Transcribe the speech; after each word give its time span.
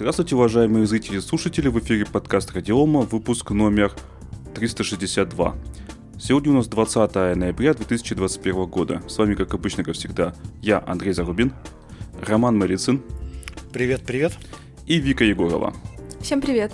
Здравствуйте, 0.00 0.34
уважаемые 0.34 0.86
зрители 0.86 1.18
и 1.18 1.20
слушатели, 1.20 1.68
в 1.68 1.78
эфире 1.78 2.06
подкаст 2.06 2.52
Радиома, 2.52 3.00
выпуск 3.00 3.50
номер 3.50 3.92
362. 4.54 5.54
Сегодня 6.18 6.52
у 6.52 6.54
нас 6.54 6.68
20 6.68 7.14
ноября 7.36 7.74
2021 7.74 8.64
года. 8.64 9.02
С 9.08 9.18
вами, 9.18 9.34
как 9.34 9.52
обычно, 9.52 9.84
как 9.84 9.96
всегда, 9.96 10.34
я, 10.62 10.82
Андрей 10.86 11.12
Зарубин, 11.12 11.52
Роман 12.26 12.56
Марицын. 12.56 13.02
Привет, 13.74 14.00
привет. 14.06 14.32
И 14.86 14.98
Вика 15.00 15.22
Егорова. 15.22 15.74
Всем 16.22 16.40
привет. 16.40 16.72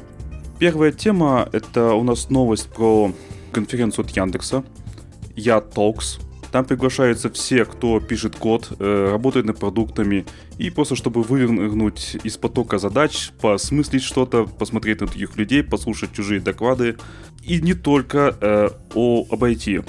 Первая 0.61 0.93
тема– 0.93 1.49
это 1.53 1.95
у 1.95 2.05
нас 2.05 2.31
новость 2.31 2.73
про 2.73 3.13
конференцию 3.51 4.05
от 4.05 4.13
Яндекса. 4.13 4.63
Я 5.35 5.59
Talks. 5.59 6.21
Там 6.53 6.65
приглашаются 6.65 7.31
все, 7.31 7.65
кто 7.65 8.01
пишет 8.01 8.37
код, 8.37 8.73
э, 8.79 9.09
работает 9.11 9.47
над 9.47 9.59
продуктами, 9.59 10.25
и 10.59 10.71
просто 10.71 10.97
чтобы 10.97 11.23
вывернуть 11.23 12.17
из 12.23 12.37
потока 12.37 12.79
задач, 12.79 13.31
посмыслить 13.41 14.03
что-то, 14.03 14.45
посмотреть 14.45 15.01
на 15.01 15.07
других 15.07 15.37
людей, 15.37 15.63
послушать 15.63 16.13
чужие 16.13 16.41
доклады, 16.41 16.97
и 17.43 17.61
не 17.61 17.75
только 17.75 18.37
э, 18.41 18.71
о, 18.95 19.27
об 19.31 19.45
IT. 19.45 19.85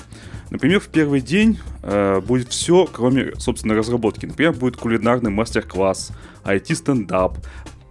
Например, 0.50 0.80
в 0.80 0.88
первый 0.88 1.22
день 1.22 1.60
э, 1.84 2.22
будет 2.22 2.50
все, 2.50 2.88
кроме, 2.92 3.34
собственно, 3.38 3.76
разработки. 3.76 4.26
Например, 4.26 4.54
будет 4.54 4.78
кулинарный 4.78 5.30
мастер-класс, 5.30 6.12
IT-стендап, 6.46 7.38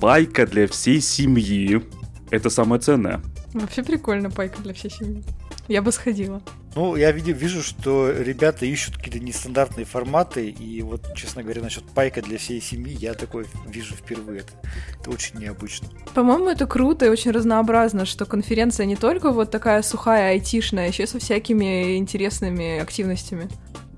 пайка 0.01 0.47
для 0.47 0.67
всей 0.67 1.01
семьи. 1.01 1.83
Это 2.31 2.51
самое 2.51 2.81
ценное. 2.81 3.21
Вообще 3.53 3.83
прикольно 3.83 4.31
пайка 4.31 4.63
для 4.63 4.75
всей 4.75 4.91
семьи. 4.91 5.23
Я 5.69 5.83
бы 5.83 5.93
сходила. 5.93 6.43
Ну, 6.77 6.95
я 6.95 7.11
вижу, 7.11 7.33
вижу, 7.33 7.63
что 7.63 8.11
ребята 8.11 8.67
ищут 8.67 8.99
какие-то 8.99 9.19
нестандартные 9.19 9.87
форматы, 9.87 10.51
и 10.51 10.83
вот, 10.83 11.15
честно 11.15 11.43
говоря, 11.43 11.63
насчет 11.63 11.85
пайка 11.85 12.21
для 12.21 12.37
всей 12.37 12.61
семьи 12.61 12.95
я 13.01 13.15
такой 13.15 13.47
вижу 13.67 13.95
впервые. 13.95 14.41
Это, 14.41 14.53
это 15.01 15.11
очень 15.11 15.39
необычно. 15.39 15.89
По-моему, 16.15 16.51
это 16.51 16.67
круто 16.67 17.07
и 17.07 17.09
очень 17.09 17.31
разнообразно, 17.31 18.05
что 18.05 18.27
конференция 18.27 18.85
не 18.85 18.97
только 18.97 19.31
вот 19.31 19.51
такая 19.51 19.81
сухая 19.81 20.33
айтишная, 20.33 20.85
а 20.85 20.89
еще 20.89 21.07
со 21.07 21.19
всякими 21.19 21.97
интересными 21.97 22.79
активностями. 22.79 23.49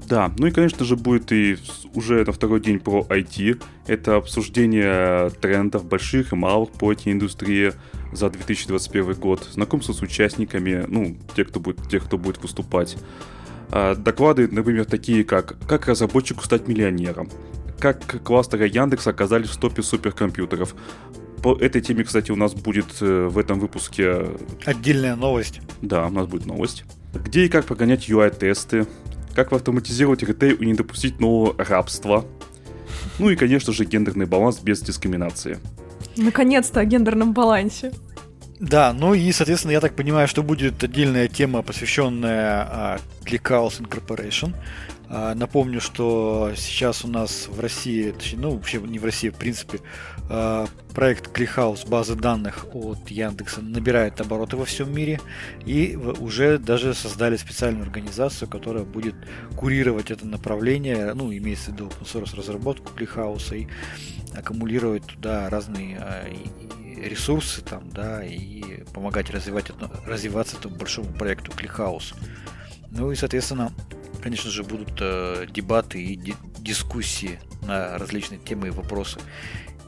Да, 0.09 0.33
ну 0.39 0.47
и, 0.47 0.51
конечно 0.51 0.85
же, 0.85 0.97
будет 0.97 1.33
и 1.33 1.59
уже 1.95 2.25
на 2.25 2.33
второй 2.33 2.61
день 2.61 2.79
про 2.79 3.05
IT. 3.11 3.63
Это 3.87 4.17
обсуждение 4.17 5.31
трендов 5.31 5.85
больших 5.85 6.33
и 6.33 6.37
малых 6.37 6.71
по 6.71 6.93
IT-индустрии, 6.93 7.75
за 8.13 8.31
2021 8.31 9.15
год, 9.15 9.49
знакомство 9.53 9.93
с 9.93 10.03
участниками, 10.03 10.85
ну, 10.89 11.17
те, 11.35 11.45
кто 11.45 11.61
будет, 11.61 11.89
тех, 11.89 12.05
кто 12.05 12.19
будет 12.19 12.43
выступать. 12.43 12.97
А, 13.71 13.95
доклады, 13.95 14.49
например, 14.49 14.85
такие 14.85 15.25
как 15.25 15.57
«Как 15.67 15.87
разработчику 15.89 16.45
стать 16.45 16.69
миллионером», 16.69 17.29
«Как 17.79 18.23
кластеры 18.25 18.67
Яндекс 18.67 19.07
оказались 19.07 19.51
в 19.51 19.57
топе 19.59 19.83
суперкомпьютеров». 19.83 20.75
По 21.43 21.57
этой 21.57 21.81
теме, 21.81 22.03
кстати, 22.03 22.33
у 22.33 22.37
нас 22.37 22.53
будет 22.53 22.87
э, 23.01 23.29
в 23.29 23.39
этом 23.39 23.61
выпуске... 23.61 24.27
Отдельная 24.65 25.15
новость. 25.15 25.61
Да, 25.83 26.07
у 26.07 26.11
нас 26.11 26.27
будет 26.27 26.47
новость. 26.47 26.85
Где 27.15 27.45
и 27.45 27.49
как 27.49 27.65
погонять 27.65 28.09
UI-тесты, 28.09 28.89
как 29.37 29.53
автоматизировать 29.53 30.25
ритейл 30.25 30.57
и 30.57 30.67
не 30.67 30.75
допустить 30.75 31.21
нового 31.21 31.55
рабства. 31.57 32.25
Ну 33.21 33.31
и, 33.31 33.37
конечно 33.37 33.73
же, 33.73 33.85
гендерный 33.85 34.27
баланс 34.27 34.59
без 34.59 34.81
дискриминации. 34.81 35.59
Наконец-то 36.19 36.81
о 36.81 36.85
гендерном 36.85 37.33
балансе. 37.33 37.93
Да, 38.61 38.93
ну 38.93 39.15
и, 39.15 39.31
соответственно, 39.31 39.73
я 39.73 39.81
так 39.81 39.95
понимаю, 39.95 40.27
что 40.27 40.43
будет 40.43 40.83
отдельная 40.83 41.29
тема, 41.29 41.63
посвященная 41.63 42.69
а, 42.69 42.99
ClickHouse 43.25 43.81
Incorporation. 43.81 44.55
А, 45.11 45.35
напомню, 45.35 45.81
что 45.81 46.53
сейчас 46.57 47.05
у 47.05 47.09
нас 47.09 47.49
в 47.49 47.61
России, 47.61 48.11
точнее, 48.11 48.41
ну 48.41 48.51
вообще 48.51 48.79
не 48.79 48.99
в 48.99 49.05
России, 49.05 49.31
в 49.31 49.37
принципе, 49.37 49.81
а, 50.29 50.67
проект 50.95 51.35
ClickHouse 51.35 51.89
базы 51.89 52.15
данных 52.15 52.67
от 52.75 53.09
Яндекса 53.09 53.63
набирает 53.63 54.21
обороты 54.21 54.57
во 54.57 54.67
всем 54.67 54.95
мире 54.95 55.19
и 55.65 55.97
уже 55.97 56.59
даже 56.59 56.93
создали 56.93 57.37
специальную 57.37 57.85
организацию, 57.85 58.49
которая 58.49 58.85
будет 58.85 59.15
курировать 59.57 60.11
это 60.11 60.27
направление, 60.27 61.15
ну 61.15 61.33
имеется 61.33 61.71
в 61.71 61.75
виду 61.75 61.87
open 61.87 62.05
source 62.05 62.37
разработку 62.37 62.93
ClickHouse 62.95 63.57
и 63.57 63.69
аккумулировать 64.37 65.05
туда 65.05 65.49
разные 65.49 65.99
а, 65.99 66.25
ресурсы 67.03 67.63
там, 67.63 67.89
да, 67.91 68.23
и 68.23 68.85
помогать 68.93 69.31
развивать 69.31 69.73
развиваться 70.07 70.59
этому 70.59 70.77
большому 70.77 71.11
проекту 71.15 71.51
ClickHouse. 71.53 72.15
Ну 72.91 73.13
и, 73.13 73.17
соответственно, 73.17 73.73
конечно 74.23 74.51
же, 74.51 74.63
будут 74.63 74.99
э, 75.01 75.47
дебаты 75.51 76.03
и 76.03 76.17
ди- 76.17 76.37
дискуссии 76.59 77.39
на 77.63 77.99
различные 77.99 78.39
темы 78.39 78.69
и 78.69 78.71
вопросы. 78.71 79.19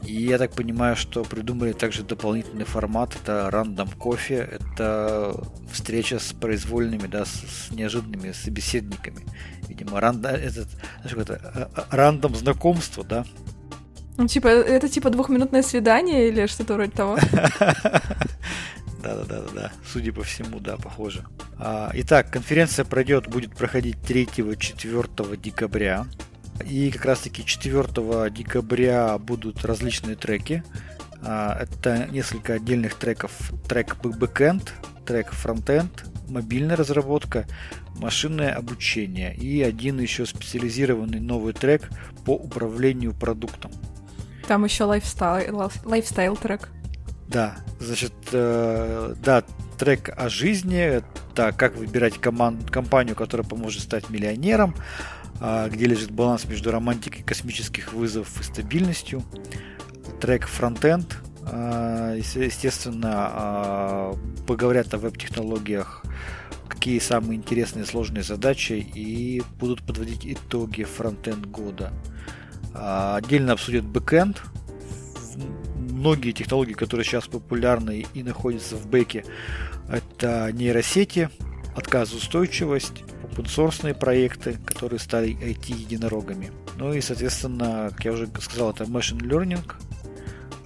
И 0.03 0.13
я 0.13 0.37
так 0.39 0.51
понимаю, 0.51 0.95
что 0.95 1.23
придумали 1.23 1.73
также 1.73 2.03
дополнительный 2.03 2.65
формат. 2.65 3.15
Это 3.15 3.51
рандом 3.51 3.89
кофе. 3.89 4.49
Это 4.51 5.35
встреча 5.71 6.17
с 6.17 6.33
произвольными, 6.33 7.07
да, 7.07 7.25
с, 7.25 7.29
с 7.29 7.71
неожиданными 7.71 8.31
собеседниками. 8.31 9.25
Видимо, 9.67 9.99
ранда, 9.99 10.29
этот, 10.29 10.69
знаешь, 11.03 11.17
это, 11.17 11.69
э, 11.75 11.81
э, 11.81 11.83
рандом 11.91 12.35
знакомство, 12.35 13.03
да, 13.03 13.25
ну, 14.17 14.27
типа, 14.27 14.49
это 14.49 14.87
типа 14.89 15.09
двухминутное 15.09 15.63
свидание 15.63 16.27
или 16.27 16.45
что-то 16.45 16.73
вроде 16.75 16.91
того? 16.91 17.17
Да-да-да, 19.01 19.41
да. 19.53 19.71
Судя 19.85 20.13
по 20.13 20.23
всему, 20.23 20.59
да, 20.59 20.77
похоже. 20.77 21.25
А, 21.57 21.91
итак, 21.93 22.31
конференция 22.31 22.85
пройдет, 22.85 23.27
будет 23.27 23.55
проходить 23.55 23.97
3-4 23.97 25.37
декабря. 25.37 26.05
И 26.65 26.91
как 26.91 27.05
раз 27.05 27.19
таки 27.19 27.45
4 27.45 28.29
декабря 28.29 29.17
будут 29.17 29.65
различные 29.65 30.15
треки. 30.15 30.63
А, 31.23 31.57
это 31.59 32.07
несколько 32.11 32.53
отдельных 32.53 32.95
треков. 32.95 33.31
Трек 33.67 33.97
Backend, 34.03 34.69
трек 35.05 35.31
Frontend, 35.31 35.89
мобильная 36.29 36.75
разработка, 36.75 37.45
машинное 37.95 38.53
обучение 38.53 39.35
и 39.35 39.61
один 39.61 39.99
еще 39.99 40.25
специализированный 40.25 41.19
новый 41.19 41.53
трек 41.53 41.89
по 42.25 42.35
управлению 42.35 43.13
продуктом. 43.13 43.71
Там 44.47 44.63
еще 44.65 44.85
lifestyle, 44.85 45.69
lifestyle 45.85 46.35
трек. 46.35 46.69
Да, 47.31 47.55
значит, 47.79 48.11
э, 48.33 49.15
да, 49.23 49.43
трек 49.79 50.09
о 50.17 50.27
жизни, 50.27 50.77
это 50.77 51.53
как 51.53 51.77
выбирать 51.77 52.15
команд, 52.17 52.69
компанию, 52.69 53.15
которая 53.15 53.47
поможет 53.47 53.83
стать 53.83 54.09
миллионером, 54.09 54.75
э, 55.39 55.69
где 55.71 55.85
лежит 55.85 56.11
баланс 56.11 56.43
между 56.43 56.71
романтикой 56.71 57.23
космических 57.23 57.93
вызовов 57.93 58.41
и 58.41 58.43
стабильностью. 58.43 59.23
Трек 60.19 60.49
Frontend, 60.49 61.13
э, 61.49 62.19
естественно, 62.19 63.31
э, 63.33 64.13
поговорят 64.45 64.93
о 64.93 64.97
веб-технологиях, 64.97 66.03
какие 66.67 66.99
самые 66.99 67.37
интересные 67.37 67.85
сложные 67.85 68.23
задачи 68.23 68.73
и 68.73 69.41
будут 69.57 69.83
подводить 69.83 70.25
итоги 70.25 70.83
frontend 70.83 71.45
года. 71.45 71.93
А, 72.73 73.17
отдельно 73.17 73.53
обсудят 73.53 73.85
бэкэнд. 73.85 74.41
Многие 76.01 76.31
технологии, 76.31 76.73
которые 76.73 77.05
сейчас 77.05 77.27
популярны 77.27 78.07
и 78.15 78.23
находятся 78.23 78.75
в 78.75 78.87
бэке, 78.87 79.23
это 79.87 80.51
нейросети, 80.51 81.29
отказоустойчивость, 81.75 83.03
open 83.21 83.93
проекты, 83.93 84.57
которые 84.65 84.99
стали 84.99 85.37
IT-единорогами. 85.37 86.49
Ну 86.77 86.91
и, 86.91 87.01
соответственно, 87.01 87.91
как 87.91 88.05
я 88.05 88.13
уже 88.13 88.27
сказал, 88.39 88.71
это 88.71 88.85
machine 88.85 89.19
learning, 89.19 89.61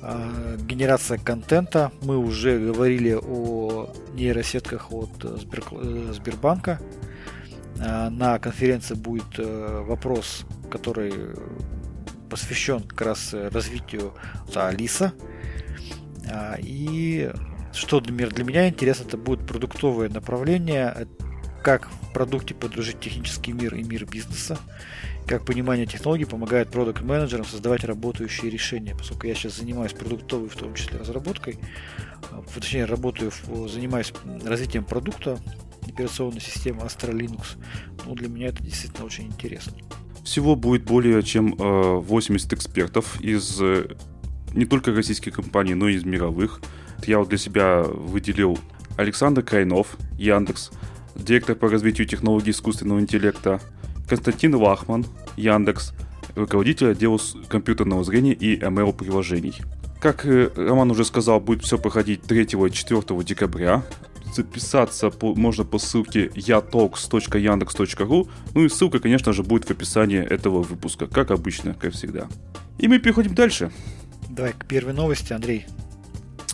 а, 0.02 0.56
генерация 0.56 1.18
контента. 1.18 1.92
Мы 2.02 2.18
уже 2.18 2.58
говорили 2.58 3.20
о 3.22 3.90
нейросетках 4.14 4.94
от 4.94 5.22
Сбер... 5.22 5.64
Э, 5.72 6.14
Сбербанка. 6.14 6.80
А, 7.82 8.10
на 8.10 8.40
конференции 8.40 8.94
будет 8.94 9.38
э, 9.38 9.84
вопрос, 9.86 10.46
который 10.72 11.12
посвящен 12.26 12.82
как 12.82 13.02
раз 13.02 13.34
э, 13.34 13.50
развитию 13.50 14.14
Алиса. 14.54 15.14
А, 16.30 16.58
и 16.60 17.32
что 17.74 18.00
для, 18.00 18.28
для 18.28 18.44
меня 18.44 18.68
интересно, 18.68 19.04
это 19.04 19.18
будет 19.18 19.46
продуктовое 19.46 20.10
направление, 20.10 21.08
как 21.64 21.90
в 21.90 22.14
продукте 22.14 22.54
подружить 22.54 23.00
технический 23.00 23.52
мир 23.52 23.76
и 23.76 23.84
мир 23.84 24.06
бизнеса, 24.06 24.58
как 25.28 25.46
понимание 25.46 25.86
технологий 25.86 26.26
помогает 26.26 26.70
продукт 26.70 27.02
менеджерам 27.02 27.46
создавать 27.46 27.84
работающие 27.84 28.50
решения. 28.50 28.96
Поскольку 28.96 29.28
я 29.28 29.36
сейчас 29.36 29.58
занимаюсь 29.58 29.94
продуктовой, 29.94 30.50
в 30.50 30.56
том 30.56 30.74
числе 30.74 31.00
разработкой, 31.00 31.60
а, 32.32 32.44
точнее 32.54 32.86
работаю, 32.86 33.32
занимаюсь 33.68 34.14
развитием 34.44 34.86
продукта, 34.86 35.40
операционной 35.88 36.42
системы 36.42 36.82
Astra 36.82 37.12
Linux, 37.12 37.58
ну, 38.06 38.16
для 38.16 38.28
меня 38.28 38.48
это 38.48 38.64
действительно 38.64 39.06
очень 39.06 39.28
интересно. 39.28 39.74
Всего 40.26 40.56
будет 40.56 40.84
более 40.84 41.22
чем 41.22 41.56
80 41.56 42.52
э, 42.52 42.56
экспертов 42.56 43.22
из 43.22 43.62
э, 43.62 43.96
не 44.56 44.66
только 44.66 44.92
российских 44.92 45.36
компаний, 45.36 45.76
но 45.76 45.88
и 45.88 45.94
из 45.94 46.04
мировых. 46.04 46.62
Я 47.06 47.20
вот 47.20 47.30
для 47.30 47.38
себя 47.38 47.84
выделил 47.84 48.58
Александр 48.98 49.44
Крайнов, 49.44 49.98
Яндекс, 50.18 50.72
директор 51.16 51.56
по 51.56 51.70
развитию 51.70 52.08
технологий 52.08 52.52
искусственного 52.52 53.00
интеллекта, 53.00 53.62
Константин 54.10 54.56
Лахман, 54.56 55.06
Яндекс, 55.38 55.94
руководитель 56.34 56.90
отдела 56.92 57.20
компьютерного 57.48 58.04
зрения 58.04 58.34
и 58.34 58.58
ML-приложений. 58.60 59.62
как 60.02 60.26
э, 60.26 60.50
Роман 60.56 60.90
уже 60.90 61.06
сказал, 61.06 61.40
будет 61.40 61.64
все 61.64 61.78
проходить 61.78 62.24
3 62.24 62.42
и 62.42 62.72
4 62.72 63.24
декабря. 63.24 63.84
Записаться 64.36 65.12
по, 65.12 65.34
можно 65.34 65.64
по 65.64 65.80
ссылке 65.80 66.28
yatalks.yandex.ru. 66.28 68.30
Ну 68.54 68.66
и 68.66 68.70
ссылка, 68.70 69.00
конечно 69.00 69.32
же, 69.32 69.44
будет 69.44 69.64
в 69.64 69.72
описании 69.72 70.20
этого 70.20 70.62
выпуска, 70.62 71.08
как 71.08 71.32
обычно, 71.32 71.74
как 71.74 71.94
всегда. 71.94 72.28
И 72.78 72.90
мы 72.90 73.00
переходим 73.00 73.34
дальше. 73.34 73.72
Давай 74.30 74.52
к 74.52 74.66
первой 74.66 74.94
новости, 74.94 75.32
Андрей. 75.32 75.66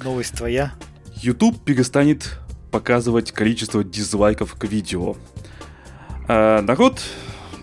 Новость 0.03 0.37
твоя. 0.37 0.73
YouTube 1.15 1.59
перестанет 1.63 2.37
показывать 2.69 3.31
количество 3.31 3.83
дизлайков 3.83 4.53
к 4.53 4.65
видео. 4.65 5.15
А, 6.27 6.61
народ 6.61 7.01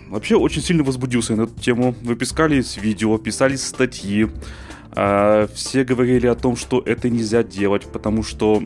вообще 0.08 0.34
очень 0.34 0.62
сильно 0.62 0.82
возбудился 0.82 1.36
на 1.36 1.42
эту 1.42 1.54
тему. 1.60 1.94
Выпускались 2.02 2.76
видео, 2.76 3.18
писались 3.18 3.64
статьи. 3.64 4.26
А, 4.90 5.46
все 5.54 5.84
говорили 5.84 6.26
о 6.26 6.34
том, 6.34 6.56
что 6.56 6.82
это 6.84 7.08
нельзя 7.08 7.44
делать, 7.44 7.86
потому 7.86 8.24
что 8.24 8.64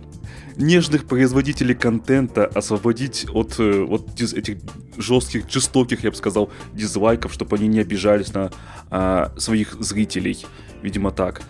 нежных 0.56 1.06
производителей 1.06 1.74
контента 1.74 2.46
освободить 2.46 3.26
от, 3.32 3.58
э, 3.58 3.84
от 3.84 4.20
этих 4.20 4.58
жестких, 4.96 5.50
жестоких, 5.50 6.04
я 6.04 6.10
бы 6.10 6.16
сказал, 6.16 6.50
дизлайков, 6.74 7.32
чтобы 7.32 7.56
они 7.56 7.68
не 7.68 7.80
обижались 7.80 8.32
на 8.34 8.50
а, 8.90 9.32
своих 9.36 9.74
зрителей. 9.80 10.44
Видимо, 10.82 11.10
так. 11.10 11.42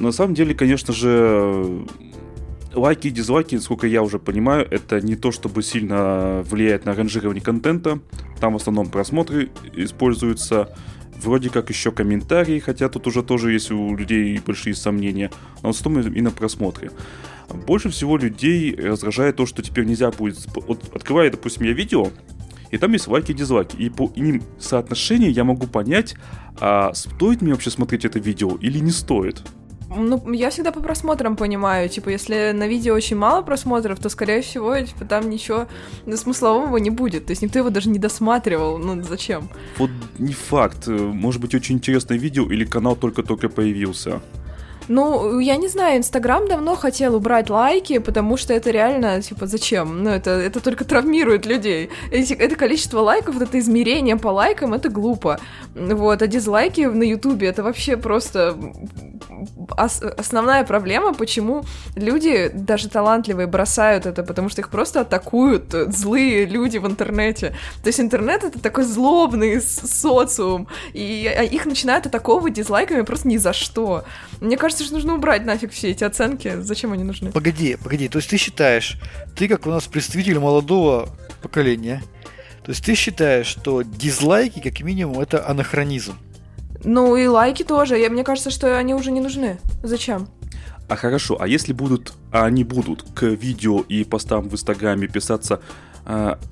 На 0.00 0.12
самом 0.12 0.34
деле, 0.34 0.54
конечно 0.54 0.92
же, 0.92 1.86
лайки 2.74 3.08
и 3.08 3.10
дизлайки, 3.10 3.58
сколько 3.58 3.86
я 3.86 4.02
уже 4.02 4.18
понимаю, 4.18 4.66
это 4.70 5.00
не 5.00 5.16
то, 5.16 5.32
чтобы 5.32 5.62
сильно 5.62 6.42
влияет 6.48 6.84
на 6.84 6.94
ранжирование 6.94 7.42
контента. 7.42 8.00
Там 8.40 8.54
в 8.54 8.56
основном 8.56 8.88
просмотры 8.88 9.50
используются. 9.74 10.74
Вроде 11.22 11.50
как 11.50 11.70
еще 11.70 11.92
комментарии, 11.92 12.58
хотя 12.58 12.88
тут 12.88 13.06
уже 13.06 13.22
тоже 13.22 13.52
есть 13.52 13.70
у 13.70 13.96
людей 13.96 14.40
большие 14.44 14.74
сомнения. 14.74 15.30
Но 15.62 15.72
в 15.72 15.76
основном 15.76 16.06
именно 16.12 16.30
просмотры. 16.30 16.90
Больше 17.66 17.90
всего 17.90 18.16
людей 18.16 18.74
раздражает 18.74 19.36
то, 19.36 19.46
что 19.46 19.62
теперь 19.62 19.84
нельзя 19.84 20.10
будет... 20.10 20.38
Вот 20.54 20.90
открывая, 20.94 21.30
допустим, 21.30 21.64
я 21.64 21.72
видео, 21.72 22.10
и 22.70 22.78
там 22.78 22.92
есть 22.92 23.06
лайки 23.06 23.32
и 23.32 23.34
дизлайки. 23.34 23.76
И 23.76 23.90
по 23.90 24.10
ним 24.16 24.42
соотношению 24.58 25.30
я 25.32 25.44
могу 25.44 25.66
понять, 25.66 26.14
а 26.58 26.92
стоит 26.94 27.42
мне 27.42 27.52
вообще 27.52 27.70
смотреть 27.70 28.04
это 28.04 28.18
видео 28.18 28.56
или 28.56 28.78
не 28.78 28.90
стоит. 28.90 29.42
Ну, 29.96 30.32
я 30.32 30.50
всегда 30.50 30.72
по 30.72 30.80
просмотрам 30.80 31.36
понимаю. 31.36 31.88
Типа, 31.88 32.10
если 32.10 32.52
на 32.52 32.66
видео 32.66 32.94
очень 32.94 33.16
мало 33.16 33.42
просмотров, 33.42 33.98
то, 33.98 34.08
скорее 34.08 34.42
всего, 34.42 34.78
типа, 34.78 35.04
там 35.04 35.30
ничего 35.30 35.66
смыслового 36.14 36.76
не 36.78 36.90
будет. 36.90 37.26
То 37.26 37.32
есть 37.32 37.42
никто 37.42 37.58
его 37.58 37.70
даже 37.70 37.88
не 37.90 37.98
досматривал. 37.98 38.78
Ну, 38.78 39.02
зачем? 39.02 39.48
Вот 39.78 39.90
не 40.18 40.32
факт. 40.32 40.86
Может 40.88 41.40
быть, 41.40 41.54
очень 41.54 41.76
интересное 41.76 42.18
видео 42.18 42.50
или 42.50 42.64
канал 42.64 42.96
только-только 42.96 43.48
появился. 43.48 44.20
Ну, 44.88 45.38
я 45.38 45.56
не 45.56 45.68
знаю, 45.68 45.98
Инстаграм 45.98 46.46
давно 46.48 46.76
хотел 46.76 47.14
убрать 47.14 47.50
лайки, 47.50 47.98
потому 47.98 48.36
что 48.36 48.52
это 48.52 48.70
реально, 48.70 49.22
типа, 49.22 49.46
зачем? 49.46 50.02
Ну, 50.02 50.10
это, 50.10 50.30
это 50.30 50.60
только 50.60 50.84
травмирует 50.84 51.46
людей. 51.46 51.90
Эти, 52.10 52.32
это 52.32 52.56
количество 52.56 53.00
лайков, 53.00 53.34
вот 53.34 53.42
это 53.44 53.58
измерение 53.58 54.16
по 54.16 54.28
лайкам, 54.28 54.74
это 54.74 54.88
глупо. 54.88 55.38
Вот, 55.74 56.22
а 56.22 56.26
дизлайки 56.26 56.82
на 56.82 57.02
Ютубе, 57.02 57.48
это 57.48 57.62
вообще 57.62 57.96
просто 57.96 58.56
ос- 59.76 60.02
основная 60.02 60.64
проблема, 60.64 61.14
почему 61.14 61.62
люди, 61.96 62.50
даже 62.52 62.88
талантливые, 62.88 63.46
бросают 63.46 64.06
это, 64.06 64.22
потому 64.22 64.48
что 64.48 64.60
их 64.60 64.68
просто 64.68 65.00
атакуют 65.00 65.72
злые 65.88 66.44
люди 66.44 66.78
в 66.78 66.86
интернете. 66.86 67.54
То 67.82 67.88
есть 67.88 68.00
интернет— 68.00 68.44
это 68.44 68.58
такой 68.58 68.84
злобный 68.84 69.60
социум, 69.60 70.68
и 70.92 71.26
а, 71.34 71.42
их 71.42 71.66
начинают 71.66 72.06
атаковывать 72.06 72.54
дизлайками 72.54 73.02
просто 73.02 73.28
ни 73.28 73.36
за 73.36 73.52
что. 73.52 74.04
Мне 74.42 74.56
кажется, 74.56 74.82
что 74.82 74.94
нужно 74.94 75.14
убрать 75.14 75.44
нафиг 75.44 75.70
все 75.70 75.90
эти 75.90 76.02
оценки. 76.02 76.60
Зачем 76.62 76.92
они 76.92 77.04
нужны? 77.04 77.30
Погоди, 77.30 77.76
погоди. 77.76 78.08
То 78.08 78.18
есть 78.18 78.28
ты 78.28 78.36
считаешь, 78.38 78.98
ты 79.36 79.46
как 79.46 79.66
у 79.66 79.70
нас 79.70 79.86
представитель 79.86 80.40
молодого 80.40 81.08
поколения, 81.42 82.02
то 82.64 82.72
есть 82.72 82.84
ты 82.84 82.96
считаешь, 82.96 83.46
что 83.46 83.82
дизлайки, 83.82 84.60
как 84.60 84.80
минимум, 84.80 85.20
это 85.20 85.48
анахронизм? 85.48 86.14
Ну 86.82 87.14
и 87.14 87.28
лайки 87.28 87.62
тоже. 87.62 87.96
Я, 87.96 88.10
мне 88.10 88.24
кажется, 88.24 88.50
что 88.50 88.76
они 88.76 88.94
уже 88.94 89.12
не 89.12 89.20
нужны. 89.20 89.58
Зачем? 89.84 90.28
А 90.88 90.96
хорошо, 90.96 91.40
а 91.40 91.46
если 91.46 91.72
будут, 91.72 92.12
а 92.32 92.44
они 92.44 92.64
будут 92.64 93.04
к 93.14 93.22
видео 93.22 93.80
и 93.82 94.02
постам 94.02 94.48
в 94.48 94.54
Инстаграме 94.54 95.06
писаться 95.06 95.62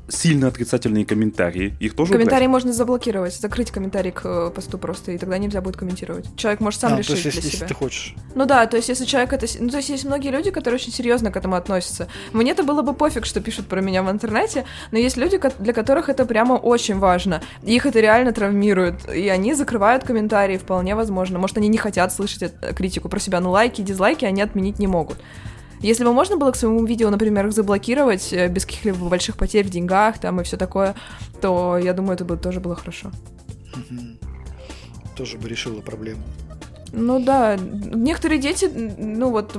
сильно 0.09 0.49
отрицательные 0.49 1.05
комментарии, 1.05 1.75
их 1.81 1.95
тоже 1.95 2.13
Комментарии 2.13 2.47
убрать? 2.47 2.51
можно 2.51 2.73
заблокировать, 2.73 3.35
закрыть 3.35 3.71
комментарий 3.71 4.13
к 4.13 4.23
э, 4.25 4.51
посту 4.55 4.79
просто, 4.79 5.13
и 5.13 5.19
тогда 5.19 5.39
нельзя 5.39 5.61
будет 5.61 5.77
комментировать. 5.77 6.27
Человек 6.37 6.61
может 6.61 6.81
сам 6.81 6.95
а, 6.95 6.99
решить 6.99 7.09
то 7.09 7.15
есть, 7.15 7.23
для 7.25 7.43
если, 7.43 7.57
себя. 7.57 7.65
Если 7.65 7.67
ты 7.67 7.75
хочешь. 7.75 8.15
Ну 8.35 8.47
да, 8.47 8.67
то 8.67 8.77
есть 8.77 8.89
если 8.89 9.05
человек 9.05 9.33
это... 9.33 9.47
Ну 9.59 9.69
то 9.71 9.79
есть 9.79 9.89
есть 9.89 10.05
многие 10.05 10.31
люди, 10.31 10.51
которые 10.51 10.77
очень 10.77 10.93
серьезно 10.93 11.33
к 11.33 11.37
этому 11.37 11.57
относятся. 11.57 12.09
мне 12.33 12.53
это 12.53 12.63
было 12.63 12.83
бы 12.83 12.95
пофиг, 12.95 13.27
что 13.27 13.41
пишут 13.41 13.67
про 13.67 13.81
меня 13.81 14.03
в 14.03 14.11
интернете, 14.11 14.65
но 14.93 14.99
есть 14.99 15.17
люди, 15.17 15.41
для 15.59 15.73
которых 15.73 16.09
это 16.09 16.25
прямо 16.25 16.55
очень 16.55 16.99
важно. 16.99 17.43
их 17.65 17.87
это 17.87 17.99
реально 18.01 18.33
травмирует, 18.33 19.09
и 19.13 19.29
они 19.29 19.55
закрывают 19.55 20.05
комментарии, 20.05 20.59
вполне 20.59 20.95
возможно. 20.95 21.39
Может, 21.39 21.59
они 21.59 21.69
не 21.69 21.79
хотят 21.79 22.13
слышать 22.13 22.53
критику 22.77 23.09
про 23.09 23.19
себя, 23.19 23.41
но 23.41 23.51
лайки 23.51 23.81
и 23.81 23.85
дизлайки 23.85 24.25
они 24.25 24.43
отменить 24.43 24.79
не 24.79 24.87
могут. 24.87 25.19
Если 25.83 26.05
бы 26.05 26.13
можно 26.13 26.37
было 26.37 26.51
к 26.53 26.57
своему 26.57 26.85
видео, 26.85 27.09
например, 27.11 27.47
их 27.47 27.53
заблокировать 27.53 28.33
э, 28.33 28.49
без 28.49 28.67
каких-либо 28.67 29.09
больших 29.09 29.37
потерь 29.37 29.67
в 29.67 29.71
деньгах 29.71 30.19
там 30.19 30.41
и 30.41 30.45
все 30.45 30.57
такое, 30.57 30.95
то 31.41 31.79
я 31.79 31.95
думаю, 31.95 32.15
это 32.15 32.25
бы 32.25 32.37
тоже 32.37 32.61
было 32.61 32.77
хорошо. 32.77 33.11
Тоже 35.17 35.39
бы 35.39 35.49
решило 35.49 35.81
проблему. 35.81 36.23
Ну 36.93 37.21
да, 37.21 37.57
некоторые 37.57 38.41
дети, 38.41 38.65
ну 38.67 39.31
вот 39.31 39.55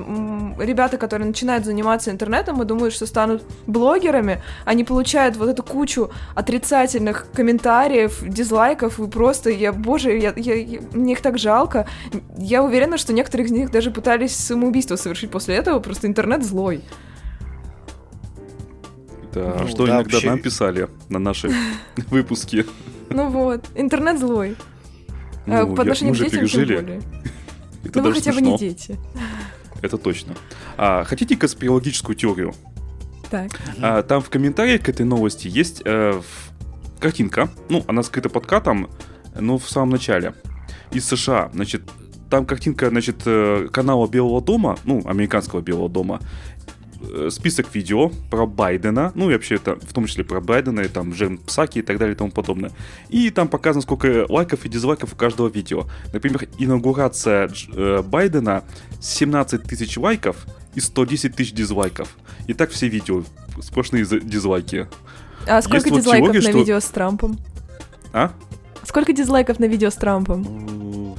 ребята, 0.59 0.97
которые 0.97 1.27
начинают 1.27 1.65
заниматься 1.65 2.11
интернетом 2.11 2.61
и 2.61 2.65
думают, 2.65 2.93
что 2.93 3.05
станут 3.05 3.43
блогерами, 3.67 4.41
они 4.65 4.83
получают 4.83 5.37
вот 5.37 5.47
эту 5.47 5.63
кучу 5.63 6.11
отрицательных 6.35 7.27
комментариев, 7.33 8.21
дизлайков, 8.27 8.99
и 8.99 9.07
просто, 9.07 9.49
я, 9.49 9.71
боже, 9.71 10.17
я, 10.17 10.33
я, 10.35 10.55
я, 10.55 10.81
мне 10.91 11.13
их 11.13 11.21
так 11.21 11.37
жалко. 11.37 11.87
Я 12.37 12.63
уверена, 12.63 12.97
что 12.97 13.13
некоторые 13.13 13.47
из 13.47 13.51
них 13.51 13.71
даже 13.71 13.91
пытались 13.91 14.35
самоубийство 14.35 14.97
совершить 14.97 15.31
после 15.31 15.55
этого, 15.55 15.79
просто 15.79 16.07
интернет 16.07 16.43
злой. 16.43 16.81
Да, 19.33 19.57
ну, 19.61 19.67
что 19.67 19.85
да, 19.85 19.93
иногда 19.93 20.13
вообще... 20.15 20.29
нам 20.29 20.39
писали 20.39 20.89
на 21.07 21.19
наши 21.19 21.49
выпуски. 22.09 22.65
Ну 23.09 23.29
вот, 23.29 23.65
интернет 23.75 24.19
злой. 24.19 24.57
А, 25.47 25.65
ну, 25.65 25.75
по 25.75 25.81
отношению 25.81 26.15
я, 26.15 26.25
к 26.25 26.29
детям 26.29 26.47
тем 26.47 26.65
более. 26.65 27.01
Это 27.83 28.01
ну 28.01 28.09
вы 28.09 28.13
хотя 28.13 28.33
бы 28.33 28.41
не 28.41 28.57
дети. 28.57 28.97
Это 29.81 29.97
точно. 29.97 30.35
А, 30.77 31.03
хотите 31.03 31.35
конспирологическую 31.35 32.15
теорию? 32.15 32.53
Так. 33.29 33.51
А, 33.81 34.03
там 34.03 34.21
в 34.21 34.29
комментариях 34.29 34.83
к 34.83 34.89
этой 34.89 35.05
новости 35.05 35.47
есть 35.47 35.81
э, 35.85 36.21
картинка. 36.99 37.49
Ну, 37.69 37.83
она 37.87 38.03
скрыта 38.03 38.29
под 38.29 38.45
катом, 38.45 38.89
но 39.39 39.57
в 39.57 39.67
самом 39.69 39.89
начале. 39.89 40.33
Из 40.91 41.07
США. 41.07 41.49
Значит, 41.53 41.81
там 42.29 42.45
картинка, 42.45 42.89
значит, 42.89 43.23
э, 43.25 43.69
канала 43.71 44.07
Белого 44.07 44.41
дома, 44.41 44.77
ну, 44.83 45.01
американского 45.05 45.61
Белого 45.61 45.89
дома, 45.89 46.19
Э, 46.19 46.50
список 47.29 47.73
видео 47.73 48.11
про 48.29 48.45
Байдена, 48.45 49.11
ну 49.15 49.29
и 49.29 49.33
вообще 49.33 49.55
это 49.55 49.75
в 49.75 49.93
том 49.93 50.05
числе 50.05 50.23
про 50.23 50.41
Байдена, 50.41 50.81
и 50.81 50.87
там 50.87 51.11
Джен 51.11 51.37
Псаки 51.37 51.79
и 51.79 51.81
так 51.81 51.97
далее 51.97 52.15
и 52.15 52.17
тому 52.17 52.31
подобное. 52.31 52.71
И 53.09 53.29
там 53.29 53.47
показано, 53.47 53.81
сколько 53.81 54.25
лайков 54.29 54.65
и 54.65 54.69
дизлайков 54.69 55.13
у 55.13 55.15
каждого 55.15 55.49
видео. 55.49 55.85
Например, 56.13 56.47
инаугурация 56.57 57.49
э, 57.73 58.01
Байдена 58.01 58.63
17 59.01 59.63
тысяч 59.63 59.97
лайков 59.97 60.45
и 60.75 60.79
110 60.79 61.35
тысяч 61.35 61.53
дизлайков. 61.53 62.15
И 62.47 62.53
так 62.53 62.71
все 62.71 62.87
видео, 62.87 63.23
сплошные 63.61 64.05
дизлайки. 64.05 64.87
А 65.47 65.61
сколько 65.61 65.89
Есть 65.89 65.97
дизлайков 65.97 66.27
вот 66.27 66.33
теория, 66.33 66.47
на 66.47 66.51
что... 66.51 66.59
видео 66.59 66.79
с 66.79 66.85
Трампом? 66.85 67.39
А? 68.13 68.31
Сколько 68.83 69.13
дизлайков 69.13 69.59
на 69.59 69.65
видео 69.65 69.89
с 69.89 69.95
Трампом? 69.95 71.17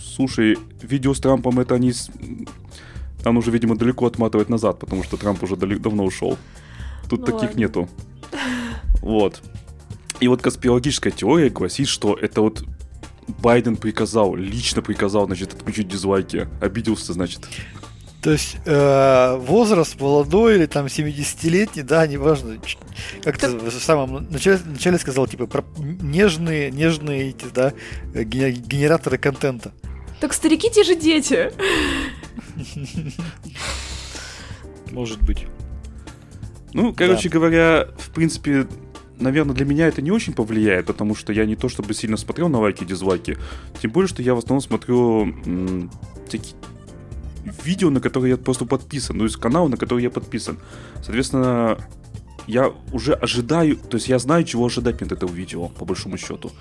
Слушай, 0.00 0.56
видео 0.82 1.14
с 1.14 1.20
Трампом 1.20 1.60
это 1.60 1.74
они 1.74 1.92
там 3.26 3.34
нужно, 3.34 3.50
видимо, 3.50 3.74
далеко 3.74 4.06
отматывать 4.06 4.48
назад, 4.48 4.78
потому 4.78 5.02
что 5.02 5.16
Трамп 5.16 5.42
уже 5.42 5.56
дали- 5.56 5.78
давно 5.78 6.04
ушел. 6.04 6.38
Тут 7.10 7.22
ну 7.22 7.26
таких 7.26 7.42
ладно. 7.42 7.58
нету. 7.58 7.88
Вот. 9.02 9.42
И 10.20 10.28
вот 10.28 10.42
конспирологическая 10.42 11.12
теория 11.12 11.50
гласит, 11.50 11.88
что 11.88 12.14
это 12.14 12.40
вот 12.40 12.62
Байден 13.26 13.78
приказал, 13.78 14.36
лично 14.36 14.80
приказал, 14.80 15.26
значит, 15.26 15.54
отключить 15.54 15.88
дизлайки. 15.88 16.46
Обиделся, 16.60 17.14
значит. 17.14 17.48
То 18.22 18.30
есть 18.30 18.58
э, 18.64 19.36
возраст 19.40 20.00
молодой 20.00 20.54
или 20.54 20.66
там 20.66 20.86
70-летний, 20.86 21.82
да, 21.82 22.06
неважно. 22.06 22.58
Как 23.24 23.38
ты 23.38 23.48
в 23.48 23.72
самом 23.72 24.30
начале, 24.30 24.60
начале 24.64 24.98
сказал, 24.98 25.26
типа, 25.26 25.48
про 25.48 25.64
нежные, 25.78 26.70
нежные 26.70 27.30
эти, 27.30 27.46
да, 27.52 27.72
генераторы 28.04 29.18
контента. 29.18 29.72
Так 30.20 30.32
старики 30.32 30.70
те 30.70 30.84
же 30.84 30.94
дети. 30.94 31.50
Может 34.92 35.22
быть. 35.22 35.46
Ну, 36.72 36.92
короче 36.94 37.28
да. 37.28 37.34
говоря, 37.34 37.88
в 37.98 38.10
принципе, 38.10 38.66
наверное, 39.18 39.54
для 39.54 39.64
меня 39.64 39.86
это 39.86 40.02
не 40.02 40.10
очень 40.10 40.32
повлияет, 40.34 40.86
потому 40.86 41.14
что 41.14 41.32
я 41.32 41.46
не 41.46 41.56
то 41.56 41.68
чтобы 41.68 41.94
сильно 41.94 42.16
смотрел 42.16 42.48
на 42.48 42.60
лайки 42.60 42.84
и 42.84 42.86
дизлайки. 42.86 43.38
Тем 43.80 43.90
более, 43.90 44.08
что 44.08 44.22
я 44.22 44.34
в 44.34 44.38
основном 44.38 44.60
смотрю 44.60 45.22
м, 45.44 45.90
такие 46.30 46.54
видео, 47.64 47.90
на 47.90 48.00
которые 48.00 48.32
я 48.32 48.36
просто 48.36 48.64
подписан, 48.64 49.16
ну, 49.16 49.24
есть 49.24 49.36
канал, 49.36 49.68
на 49.68 49.76
который 49.76 50.02
я 50.02 50.10
подписан. 50.10 50.58
Соответственно, 50.96 51.78
я 52.46 52.72
уже 52.92 53.12
ожидаю, 53.14 53.76
то 53.76 53.96
есть 53.96 54.08
я 54.08 54.18
знаю, 54.18 54.44
чего 54.44 54.66
ожидать 54.66 55.02
от 55.02 55.12
этого 55.12 55.32
видео, 55.32 55.68
по 55.68 55.84
большому 55.84 56.16
счету. 56.18 56.52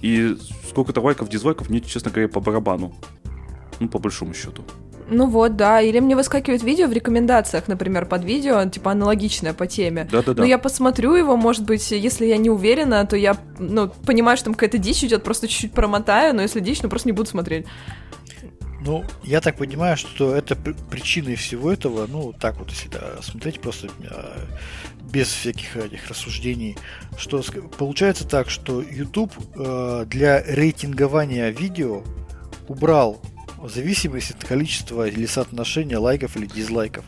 И 0.00 0.36
сколько-то 0.68 1.00
лайков, 1.00 1.28
дизлайков 1.28 1.70
мне, 1.70 1.80
честно 1.80 2.10
говоря, 2.10 2.28
по 2.28 2.40
барабану. 2.40 2.94
Ну, 3.80 3.88
по 3.88 3.98
большому 3.98 4.34
счету. 4.34 4.64
Ну 5.08 5.26
вот, 5.26 5.56
да. 5.56 5.80
Или 5.80 6.00
мне 6.00 6.16
выскакивает 6.16 6.62
видео 6.62 6.86
в 6.86 6.92
рекомендациях, 6.92 7.68
например, 7.68 8.06
под 8.06 8.24
видео, 8.24 8.64
типа 8.68 8.92
аналогичное 8.92 9.52
по 9.52 9.66
теме. 9.66 10.08
Да-да-да. 10.10 10.42
Но 10.42 10.46
я 10.46 10.58
посмотрю 10.58 11.14
его, 11.14 11.36
может 11.36 11.64
быть, 11.64 11.90
если 11.90 12.26
я 12.26 12.36
не 12.36 12.50
уверена, 12.50 13.04
то 13.06 13.16
я, 13.16 13.36
ну, 13.58 13.88
понимаю, 13.88 14.36
что 14.36 14.46
там 14.46 14.54
какая-то 14.54 14.78
дичь 14.78 15.04
идет, 15.04 15.22
просто 15.24 15.48
чуть-чуть 15.48 15.72
промотаю, 15.72 16.34
но 16.34 16.42
если 16.42 16.60
дичь, 16.60 16.82
ну 16.82 16.88
просто 16.88 17.08
не 17.08 17.12
буду 17.12 17.28
смотреть. 17.28 17.66
Ну, 18.84 19.04
я 19.22 19.40
так 19.40 19.56
понимаю, 19.56 19.96
что 19.96 20.34
это 20.34 20.56
причиной 20.56 21.36
всего 21.36 21.72
этого, 21.72 22.06
ну, 22.08 22.32
так 22.32 22.58
вот, 22.58 22.70
если 22.70 22.88
да, 22.88 23.22
смотреть 23.22 23.60
просто 23.60 23.88
а, 24.10 24.36
без 25.12 25.28
всяких 25.28 25.76
этих 25.76 26.08
рассуждений, 26.08 26.76
что 27.16 27.42
получается 27.78 28.26
так, 28.26 28.50
что 28.50 28.82
YouTube 28.82 29.32
э, 29.54 30.04
для 30.08 30.42
рейтингования 30.42 31.50
видео 31.50 32.02
убрал 32.66 33.20
зависимость 33.68 34.32
от 34.32 34.44
количества 34.44 35.08
или 35.08 35.26
соотношения 35.26 35.98
лайков 35.98 36.36
или 36.36 36.46
дизлайков. 36.46 37.04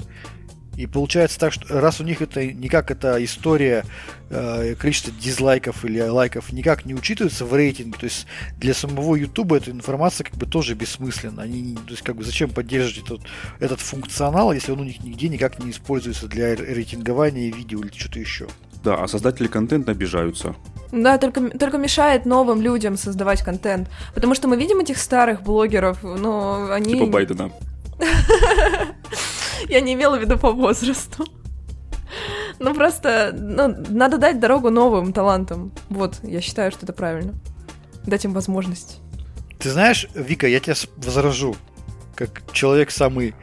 И 0.77 0.87
получается 0.87 1.39
так, 1.39 1.53
что 1.53 1.81
раз 1.81 2.01
у 2.01 2.05
них 2.05 2.21
это 2.21 2.45
никак 2.45 2.91
эта 2.91 3.23
история 3.25 3.85
э, 4.29 4.75
количество 4.75 5.13
дизлайков 5.13 5.85
или 5.85 6.01
лайков 6.01 6.53
никак 6.53 6.85
не 6.85 6.95
учитывается 6.95 7.45
в 7.45 7.55
рейтинге, 7.55 7.97
то 7.97 8.05
есть 8.05 8.27
для 8.57 8.75
самого 8.75 9.15
YouTube 9.15 9.53
эта 9.53 9.71
информация 9.71 10.25
как 10.25 10.35
бы 10.35 10.47
тоже 10.47 10.75
бессмысленна. 10.75 11.43
Они, 11.43 11.77
то 11.77 11.91
есть 11.91 12.03
как 12.03 12.17
бы 12.17 12.25
зачем 12.25 12.51
поддерживать 12.51 13.05
этот, 13.05 13.21
этот 13.61 13.81
функционал, 13.81 14.53
если 14.53 14.73
он 14.73 14.81
у 14.81 14.85
них 14.85 15.03
нигде 15.05 15.29
никак 15.29 15.63
не 15.63 15.71
используется 15.71 16.27
для 16.27 16.57
рейтингования 16.57 17.53
видео 17.53 17.81
или 17.81 17.97
что-то 17.97 18.19
еще. 18.19 18.49
Да, 18.85 19.03
а 19.03 19.09
создатели 19.09 19.47
контента 19.47 19.93
обижаются. 19.93 20.55
Да, 20.93 21.17
только, 21.17 21.51
только 21.59 21.79
мешает 21.79 22.27
новым 22.27 22.61
людям 22.61 22.99
создавать 22.99 23.43
контент. 23.43 23.89
Потому 24.15 24.35
что 24.35 24.47
мы 24.47 24.57
видим 24.57 24.79
этих 24.79 24.99
старых 24.99 25.43
блогеров, 25.43 26.03
но 26.03 26.71
они... 26.71 26.93
Типа 26.93 27.07
Байдена. 27.07 27.51
Я 29.69 29.81
не 29.81 29.95
имела 29.95 30.19
в 30.19 30.21
виду 30.21 30.39
по 30.39 30.53
возрасту. 30.53 31.25
Ну 32.59 32.75
просто, 32.75 33.35
ну, 33.37 33.75
надо 33.89 34.19
дать 34.19 34.39
дорогу 34.39 34.71
новым 34.71 35.13
талантам. 35.13 35.73
Вот, 35.89 36.21
я 36.23 36.41
считаю, 36.41 36.71
что 36.71 36.85
это 36.85 36.93
правильно. 36.93 37.35
Дать 38.07 38.25
им 38.25 38.33
возможность. 38.33 39.01
Ты 39.59 39.71
знаешь, 39.71 40.07
Вика, 40.15 40.47
я 40.47 40.61
тебя 40.61 40.75
возражу. 40.97 41.57
Как 42.15 42.43
человек 42.53 42.91
самый 42.91 43.35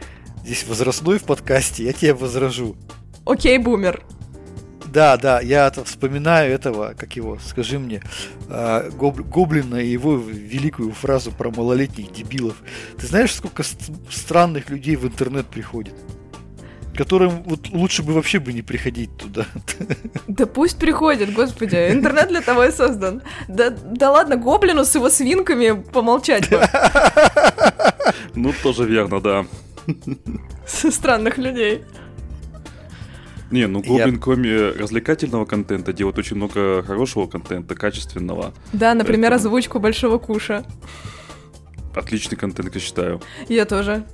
здесь 0.45 0.65
возрастной 0.65 1.17
в 1.17 1.23
подкасте, 1.23 1.83
я 1.83 1.93
тебя 1.93 2.15
возражу. 2.15 2.75
Окей, 3.25 3.57
бумер. 3.57 4.03
Да, 4.91 5.15
да, 5.17 5.39
я 5.39 5.71
вспоминаю 5.71 6.53
этого, 6.53 6.93
как 6.97 7.15
его, 7.15 7.37
скажи 7.39 7.79
мне, 7.79 8.01
Гоб, 8.97 9.19
Гоблина 9.21 9.77
и 9.77 9.87
его 9.87 10.17
великую 10.17 10.91
фразу 10.91 11.31
про 11.31 11.49
малолетних 11.49 12.11
дебилов. 12.11 12.55
Ты 12.99 13.07
знаешь, 13.07 13.33
сколько 13.33 13.63
странных 14.09 14.69
людей 14.69 14.95
в 14.95 15.05
интернет 15.05 15.47
приходит? 15.47 15.93
которым 16.93 17.43
вот 17.43 17.69
лучше 17.69 18.03
бы 18.03 18.13
вообще 18.13 18.39
бы 18.39 18.53
не 18.53 18.61
приходить 18.61 19.15
туда. 19.17 19.45
Да 20.27 20.45
пусть 20.45 20.77
приходят, 20.77 21.33
господи, 21.33 21.75
интернет 21.89 22.27
для 22.27 22.41
того 22.41 22.65
и 22.65 22.71
создан. 22.71 23.21
Да, 23.47 23.69
да 23.69 24.11
ладно, 24.11 24.35
гоблину 24.35 24.83
с 24.83 24.95
его 24.95 25.09
свинками 25.09 25.81
помолчать 25.91 26.49
бы. 26.49 26.61
Ну, 28.35 28.53
тоже 28.63 28.85
верно, 28.85 29.19
да. 29.19 29.45
Со 30.67 30.91
странных 30.91 31.37
людей. 31.37 31.83
Не, 33.51 33.67
ну 33.67 33.81
Гоблин, 33.81 34.15
я... 34.15 34.19
кроме 34.19 34.69
развлекательного 34.69 35.45
контента, 35.45 35.93
делает 35.93 36.17
очень 36.17 36.37
много 36.37 36.83
хорошего 36.83 37.27
контента, 37.27 37.75
качественного. 37.75 38.53
Да, 38.73 38.93
например, 38.93 39.31
Поэтому... 39.31 39.49
озвучку 39.49 39.79
Большого 39.79 40.17
Куша. 40.17 40.65
Отличный 41.93 42.37
контент, 42.37 42.73
я 42.73 42.81
считаю. 42.81 43.21
Я 43.49 43.65
тоже. 43.65 44.05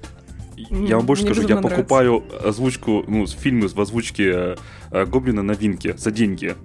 Я 0.55 0.97
вам 0.97 1.05
больше 1.05 1.23
Мне 1.23 1.33
скажу, 1.33 1.47
я 1.47 1.55
нравится. 1.55 1.77
покупаю 1.77 2.23
озвучку, 2.43 3.05
ну, 3.07 3.27
фильмы 3.27 3.67
в 3.67 3.79
озвучке 3.79 4.55
э, 4.91 5.05
Гоблина 5.05 5.43
новинки 5.43 5.93
за 5.95 6.09
деньги. 6.09 6.55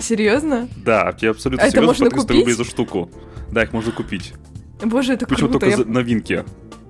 Серьезно? 0.00 0.68
Да, 0.76 1.14
я 1.20 1.30
абсолютно 1.30 1.66
а 1.66 1.70
серьезно 1.70 1.78
это 1.78 1.86
можно 1.86 2.04
по 2.06 2.10
300 2.10 2.26
купить? 2.26 2.40
рублей 2.40 2.54
за 2.54 2.64
штуку. 2.64 3.10
Да, 3.50 3.62
их 3.62 3.74
можно 3.74 3.92
купить. 3.92 4.32
Боже, 4.82 5.12
это 5.12 5.26
Причем 5.26 5.48
круто. 5.48 5.52
только 5.52 5.66
я... 5.68 5.76
за 5.76 5.84
новинки. 5.84 6.44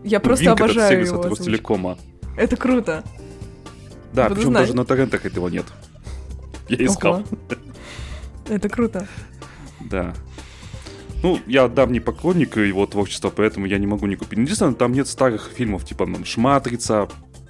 Я 0.05 0.21
просто 0.21 0.45
Новинка 0.45 0.65
обожаю 0.65 1.01
это 1.01 1.09
его 1.09 1.21
от 1.21 1.27
Ростелекома. 1.27 1.99
Это 2.37 2.57
круто. 2.57 3.03
Да, 4.13 4.25
Буду 4.25 4.35
причем 4.37 4.51
знать. 4.51 4.63
даже 4.63 4.77
на 4.77 4.85
торрентах 4.85 5.25
этого 5.25 5.49
нет. 5.49 5.67
Я 6.69 6.87
искал. 6.87 7.15
Ого. 7.15 7.25
Это 8.49 8.69
круто. 8.69 9.07
Да. 9.81 10.15
Ну, 11.23 11.39
я 11.47 11.69
давний 11.69 12.01
поклонник 12.01 12.57
его 12.57 12.85
творчества, 12.87 13.31
поэтому 13.35 13.67
я 13.67 13.79
не 13.79 13.87
могу 13.87 14.07
не 14.07 14.17
купить. 14.17 14.39
Единственное, 14.39 14.75
там 14.75 14.93
нет 14.93 15.07
старых 15.07 15.51
фильмов, 15.55 15.85
типа 15.85 16.05
ну, 16.05 16.25
«Шматрица». 16.25 17.09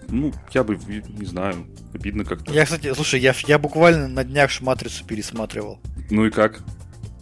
Ну, 0.09 0.33
я 0.53 0.63
бы, 0.63 0.77
не 0.77 1.25
знаю, 1.25 1.67
обидно 1.95 2.25
как-то. 2.25 2.53
Я, 2.53 2.67
кстати, 2.67 2.93
слушай, 2.93 3.19
я, 3.19 3.35
я 3.47 3.59
буквально 3.59 4.09
на 4.09 4.25
днях 4.25 4.51
«Шматрицу» 4.51 5.07
пересматривал. 5.07 5.81
Ну 6.11 6.27
и 6.27 6.31
как? 6.31 6.63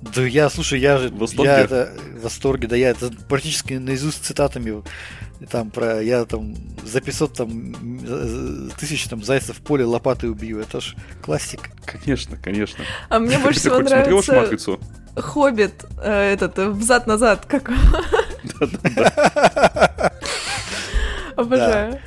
Да 0.02 0.22
я, 0.22 0.48
слушай, 0.48 0.80
я 0.80 0.98
же... 0.98 1.08
В 1.10 1.18
восторге? 1.18 1.50
Я 1.50 1.60
это, 1.60 1.92
в 2.16 2.22
восторге, 2.22 2.68
да, 2.68 2.76
я 2.76 2.90
это 2.90 3.10
практически 3.28 3.74
наизусть 3.74 4.24
цитатами 4.24 4.82
там 5.50 5.70
про... 5.70 6.02
Я 6.02 6.24
там 6.24 6.54
за 6.84 7.00
500 7.00 7.32
там, 7.34 7.74
тысяч 8.78 9.06
там 9.08 9.22
зайцев 9.22 9.58
в 9.58 9.62
поле 9.62 9.84
лопатой 9.84 10.30
убью. 10.30 10.58
Это 10.60 10.80
ж 10.80 10.94
классик. 11.22 11.70
Конечно, 11.84 12.36
конечно. 12.36 12.84
А 13.08 13.18
мне 13.18 13.38
больше 13.38 13.60
всего 13.60 13.80
нравится... 13.80 14.34
матрицу? 14.34 14.80
Хоббит, 15.16 15.84
э, 16.02 16.32
этот, 16.32 16.58
э, 16.58 16.68
взад-назад, 16.68 17.44
как... 17.46 17.70
Обожаю. 21.36 22.00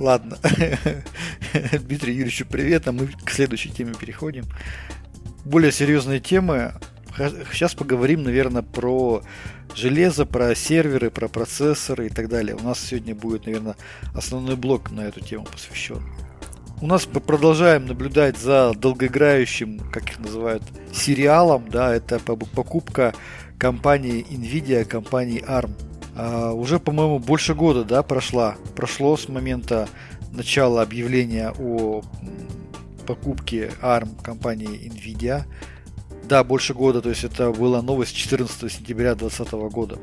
Ладно. 0.00 0.38
Дмитрию 1.52 2.16
Юрьевичу 2.16 2.46
привет, 2.46 2.88
а 2.88 2.92
мы 2.92 3.06
к 3.06 3.30
следующей 3.30 3.70
теме 3.70 3.94
переходим. 3.94 4.44
Более 5.44 5.72
серьезные 5.72 6.20
темы. 6.20 6.72
Сейчас 7.16 7.74
поговорим, 7.74 8.22
наверное, 8.22 8.62
про 8.62 9.22
железо, 9.74 10.26
про 10.26 10.54
серверы, 10.54 11.10
про 11.10 11.28
процессоры 11.28 12.06
и 12.06 12.08
так 12.10 12.28
далее. 12.28 12.56
У 12.56 12.62
нас 12.62 12.80
сегодня 12.80 13.14
будет, 13.14 13.46
наверное, 13.46 13.76
основной 14.14 14.56
блок 14.56 14.90
на 14.90 15.02
эту 15.02 15.20
тему 15.20 15.46
посвящен. 15.50 16.02
У 16.80 16.86
нас 16.86 17.04
продолжаем 17.04 17.86
наблюдать 17.86 18.38
за 18.38 18.72
долгоиграющим, 18.74 19.80
как 19.92 20.10
их 20.10 20.18
называют, 20.18 20.62
сериалом, 20.94 21.68
да, 21.68 21.94
это 21.94 22.18
покупка 22.18 23.12
компании 23.58 24.24
Nvidia, 24.30 24.84
компании 24.86 25.44
ARM. 25.46 25.72
А, 26.16 26.52
уже, 26.52 26.80
по-моему, 26.80 27.18
больше 27.18 27.54
года, 27.54 27.84
да, 27.84 28.02
прошла, 28.02 28.56
прошло 28.74 29.16
с 29.18 29.28
момента 29.28 29.88
начала 30.32 30.80
объявления 30.80 31.52
о 31.58 32.02
покупке 33.06 33.72
ARM 33.82 34.22
компании 34.22 34.90
Nvidia. 34.90 35.44
Да, 36.30 36.44
больше 36.44 36.74
года, 36.74 37.02
то 37.02 37.08
есть 37.08 37.24
это 37.24 37.50
была 37.50 37.82
новость 37.82 38.14
14 38.14 38.70
сентября 38.70 39.16
2020 39.16 39.52
года. 39.72 39.98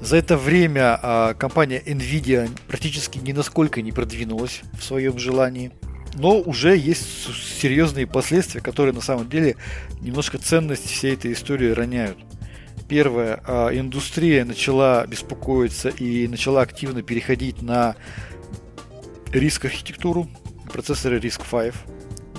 За 0.00 0.16
это 0.16 0.36
время 0.36 0.98
а, 1.00 1.34
компания 1.34 1.80
Nvidia 1.86 2.50
практически 2.66 3.18
ни 3.18 3.30
насколько 3.30 3.80
не 3.80 3.92
продвинулась 3.92 4.62
в 4.76 4.82
своем 4.82 5.20
желании. 5.20 5.70
Но 6.14 6.40
уже 6.40 6.76
есть 6.76 7.06
серьезные 7.60 8.08
последствия, 8.08 8.60
которые 8.60 8.92
на 8.92 9.00
самом 9.00 9.28
деле 9.28 9.54
немножко 10.00 10.38
ценность 10.38 10.90
всей 10.90 11.14
этой 11.14 11.32
истории 11.32 11.70
роняют. 11.70 12.18
Первое, 12.88 13.40
а, 13.46 13.70
индустрия 13.70 14.44
начала 14.44 15.06
беспокоиться 15.06 15.90
и 15.90 16.26
начала 16.26 16.62
активно 16.62 17.02
переходить 17.02 17.62
на 17.62 17.94
риск 19.30 19.66
архитектуру. 19.66 20.28
Процессоры 20.72 21.20
RISC-V 21.20 21.72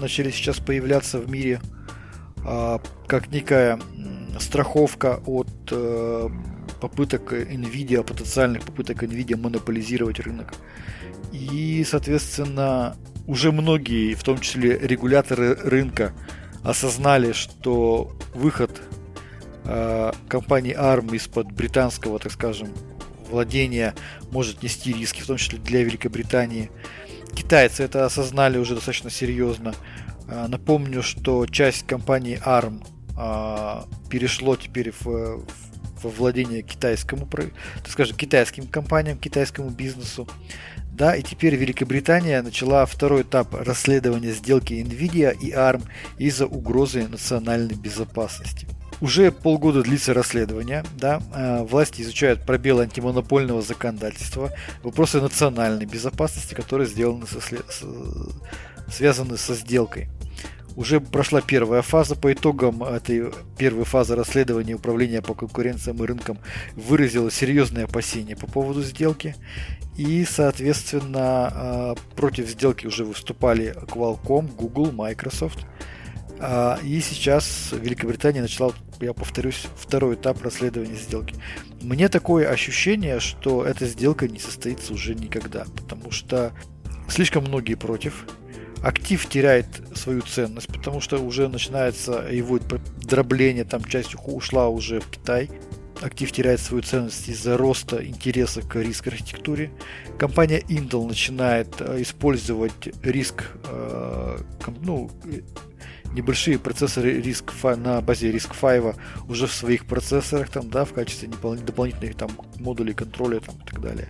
начали 0.02 0.30
сейчас 0.30 0.58
появляться 0.58 1.20
в 1.20 1.32
мире– 1.32 1.62
как 2.44 3.32
некая 3.32 3.80
страховка 4.40 5.22
от 5.26 5.48
э, 5.72 6.30
попыток 6.80 7.34
Nvidia, 7.34 8.04
потенциальных 8.04 8.64
попыток 8.64 9.04
Nvidia 9.04 9.38
монополизировать 9.38 10.20
рынок. 10.20 10.54
И, 11.32 11.86
соответственно, 11.88 12.96
уже 13.26 13.52
многие, 13.52 14.14
в 14.14 14.24
том 14.24 14.40
числе 14.40 14.78
регуляторы 14.78 15.56
рынка, 15.56 16.14
осознали, 16.64 17.34
что 17.34 18.16
выход 18.34 18.82
э, 19.66 20.12
компании 20.28 20.76
ARM 20.78 21.16
из-под 21.16 21.52
британского, 21.52 22.20
так 22.20 22.32
скажем, 22.32 22.70
владения 23.30 23.94
может 24.32 24.64
нести 24.64 24.94
риски, 24.94 25.22
в 25.22 25.28
том 25.28 25.38
числе 25.38 25.60
для 25.60 25.84
Великобритании. 25.84 26.70
Китайцы 27.36 27.84
это 27.84 28.06
осознали 28.06 28.58
уже 28.58 28.76
достаточно 28.76 29.10
серьезно. 29.10 29.74
А, 30.30 30.48
напомню, 30.48 31.04
что 31.04 31.46
часть 31.46 31.86
компании 31.86 32.40
ARM 32.46 32.86
а, 33.18 33.86
перешло 34.10 34.56
теперь 34.56 34.92
в, 34.92 35.46
во 36.04 36.10
владение 36.10 36.62
китайскому, 36.62 37.26
так 37.28 37.90
скажем, 37.90 38.18
китайским 38.18 38.68
компаниям, 38.68 39.18
китайскому 39.18 39.70
бизнесу. 39.70 40.28
Да, 40.92 41.16
и 41.16 41.22
теперь 41.22 41.56
Великобритания 41.56 42.42
начала 42.42 42.86
второй 42.88 43.22
этап 43.22 43.54
расследования 43.54 44.32
сделки 44.32 44.74
Nvidia 44.74 45.38
и 45.40 45.52
ARM 45.52 45.84
из-за 46.18 46.48
угрозы 46.48 47.08
национальной 47.08 47.76
безопасности. 47.76 48.68
Уже 49.00 49.32
полгода 49.32 49.84
длится 49.84 50.16
расследование, 50.16 50.84
да, 50.96 51.22
э, 51.36 51.64
власти 51.64 52.02
изучают 52.02 52.48
пробелы 52.48 52.82
антимонопольного 52.82 53.62
законодательства, 53.62 54.52
вопросы 54.82 55.22
национальной 55.22 55.86
безопасности, 55.86 56.56
которые 56.56 56.88
сделаны 56.88 57.28
со, 57.28 57.40
связаны 58.92 59.38
со 59.38 59.54
сделкой. 59.54 60.10
Уже 60.78 61.02
прошла 61.02 61.42
первая 61.42 61.82
фаза. 61.82 62.16
По 62.16 62.32
итогам 62.32 62.84
этой 62.84 63.34
первой 63.58 63.84
фазы 63.84 64.16
расследования 64.16 64.76
Управления 64.76 65.24
по 65.24 65.34
конкуренциям 65.34 66.04
и 66.04 66.06
рынкам 66.06 66.38
выразило 66.76 67.32
серьезные 67.32 67.86
опасения 67.86 68.36
по 68.36 68.46
поводу 68.46 68.84
сделки. 68.84 69.36
И, 69.98 70.24
соответственно, 70.24 71.52
э, 71.52 72.16
против 72.16 72.48
сделки 72.48 72.86
уже 72.86 73.06
выступали 73.06 73.76
Qualcomm, 73.88 74.56
Google, 74.56 74.92
Microsoft. 74.92 75.66
А, 76.40 76.78
и 76.84 77.00
сейчас 77.02 77.72
Великобритания 77.72 78.44
начала, 78.44 78.72
я 79.02 79.14
повторюсь, 79.14 79.66
второй 79.76 80.14
этап 80.14 80.44
расследования 80.44 80.96
сделки. 80.96 81.34
Мне 81.82 82.08
такое 82.08 82.48
ощущение, 82.50 83.20
что 83.20 83.66
эта 83.66 83.88
сделка 83.88 84.28
не 84.28 84.38
состоится 84.38 84.94
уже 84.94 85.16
никогда, 85.16 85.66
потому 85.76 86.12
что 86.12 86.54
слишком 87.10 87.46
многие 87.46 87.74
против. 87.74 88.28
Актив 88.84 89.26
теряет 89.28 89.68
свою 89.96 90.22
ценность, 90.22 90.68
потому 90.68 91.02
что 91.02 91.20
уже 91.20 91.48
начинается 91.48 92.28
его 92.32 92.60
дробление, 93.02 93.64
там 93.64 93.84
часть 93.84 94.16
ушла 94.26 94.70
уже 94.70 95.00
в 95.00 95.10
Китай 95.10 95.50
актив 96.02 96.32
теряет 96.32 96.60
свою 96.60 96.84
ценность 96.84 97.28
из-за 97.30 97.58
роста 97.58 98.06
интереса 98.06 98.62
к 98.62 98.76
риск-архитектуре. 98.76 99.72
Компания 100.18 100.60
Intel 100.60 101.08
начинает 101.08 101.76
э, 101.80 102.02
использовать 102.02 102.90
риск, 103.04 103.52
э, 103.66 104.38
ну, 104.82 105.10
небольшие 106.14 106.60
процессоры 106.60 107.22
риск 107.22 107.52
на 107.64 108.02
базе 108.02 108.32
риск 108.32 108.56
5 108.56 108.96
уже 109.28 109.48
в 109.48 109.54
своих 109.54 109.86
процессорах 109.86 110.50
там, 110.50 110.70
да, 110.70 110.86
в 110.86 110.94
качестве 110.94 111.30
дополнительных 111.30 112.16
там 112.16 112.30
модулей 112.60 112.94
контроля 112.94 113.40
там, 113.40 113.56
и 113.56 113.66
так 113.66 113.82
далее. 113.82 114.08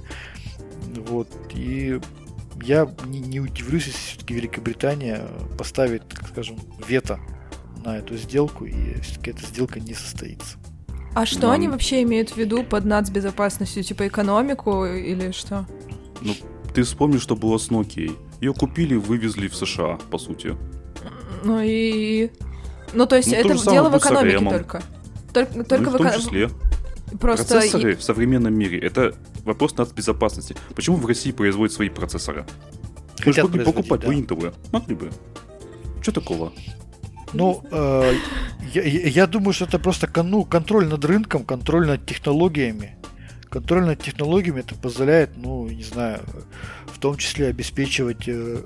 Вот. 1.07 1.29
И 1.53 1.99
я 2.63 2.87
не, 3.05 3.19
не 3.19 3.39
удивлюсь, 3.39 3.87
если 3.87 3.99
все-таки 3.99 4.33
Великобритания 4.33 5.21
поставит, 5.57 6.07
так 6.07 6.27
скажем, 6.27 6.57
вето 6.87 7.19
на 7.83 7.97
эту 7.97 8.17
сделку, 8.17 8.65
и 8.65 8.99
все-таки 9.01 9.31
эта 9.31 9.45
сделка 9.45 9.79
не 9.79 9.93
состоится. 9.93 10.57
А 11.13 11.25
что 11.25 11.47
Но... 11.47 11.51
они 11.51 11.67
вообще 11.67 12.03
имеют 12.03 12.31
в 12.31 12.37
виду 12.37 12.63
под 12.63 12.85
нацбезопасностью? 12.85 13.83
Типа 13.83 14.07
экономику 14.07 14.85
или 14.85 15.31
что? 15.31 15.65
Ну, 16.21 16.35
ты 16.73 16.83
вспомни, 16.83 17.17
что 17.17 17.35
было 17.35 17.57
с 17.57 17.69
Nokia. 17.69 18.15
Ее 18.39 18.53
купили, 18.53 18.95
вывезли 18.95 19.47
в 19.47 19.55
США, 19.55 19.97
по 20.11 20.17
сути. 20.17 20.55
Ну 21.43 21.59
и... 21.63 22.29
Ну, 22.93 23.05
то 23.05 23.15
есть 23.15 23.29
ну, 23.29 23.35
это 23.35 23.57
то 23.57 23.71
дело 23.71 23.89
в 23.89 23.97
экономике 23.97 24.49
только. 24.49 24.83
Только, 25.33 25.63
только 25.63 25.85
ну, 25.85 25.91
в, 25.91 25.93
в 25.93 25.97
том 25.97 26.11
числе. 26.11 26.49
Просто... 27.19 27.53
Процессоры 27.55 27.95
в 27.95 28.03
современном 28.03 28.53
мире— 28.53 28.79
это 28.81 29.15
вопрос 29.47 29.75
нацбезопасности. 29.77 30.55
Почему 30.75 30.97
в 30.97 31.05
России 31.05 31.31
производят 31.31 31.73
свои 31.73 31.89
процессоры? 31.89 32.45
Хотят 33.17 33.25
Мы 33.25 33.33
же 33.33 33.43
могли 33.43 33.65
покупать 33.65 34.01
да. 34.01 34.13
интовые. 34.13 34.53
Могли 34.71 34.95
бы. 34.95 35.09
Что 36.01 36.11
такого? 36.11 36.53
Ну, 37.33 37.63
э, 37.71 38.13
я, 38.73 38.83
я 38.83 39.27
думаю, 39.27 39.53
что 39.53 39.65
это 39.65 39.79
просто 39.79 40.09
ну, 40.23 40.45
контроль 40.45 40.87
над 40.87 41.03
рынком, 41.03 41.43
контроль 41.43 41.87
над 41.87 42.05
технологиями. 42.05 42.95
Контроль 43.49 43.85
над 43.85 44.01
технологиями 44.01 44.59
это 44.59 44.75
позволяет, 44.75 45.31
ну, 45.37 45.67
не 45.67 45.83
знаю, 45.83 46.21
в 46.87 46.99
том 46.99 47.17
числе 47.17 47.47
обеспечивать 47.47 48.27
э, 48.27 48.61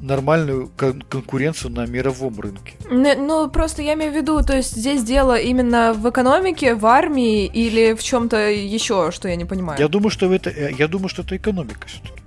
нормальную 0.00 0.70
кон- 0.76 1.02
конкуренцию 1.02 1.72
на 1.72 1.86
мировом 1.86 2.38
рынке. 2.40 2.74
Ну, 2.90 3.48
просто 3.50 3.82
я 3.82 3.94
имею 3.94 4.12
в 4.12 4.16
виду, 4.16 4.42
то 4.42 4.56
есть 4.56 4.76
здесь 4.76 5.02
дело 5.02 5.38
именно 5.38 5.92
в 5.92 6.08
экономике, 6.08 6.74
в 6.74 6.86
армии 6.86 7.46
или 7.46 7.94
в 7.94 8.02
чем-то 8.02 8.50
еще, 8.50 9.10
что 9.10 9.28
я 9.28 9.36
не 9.36 9.44
понимаю. 9.44 9.80
Я 9.80 9.88
думаю, 9.88 10.10
что 10.10 10.32
это, 10.32 10.50
я 10.50 10.88
думаю, 10.88 11.08
что 11.08 11.22
это 11.22 11.36
экономика 11.36 11.86
все-таки. 11.86 12.22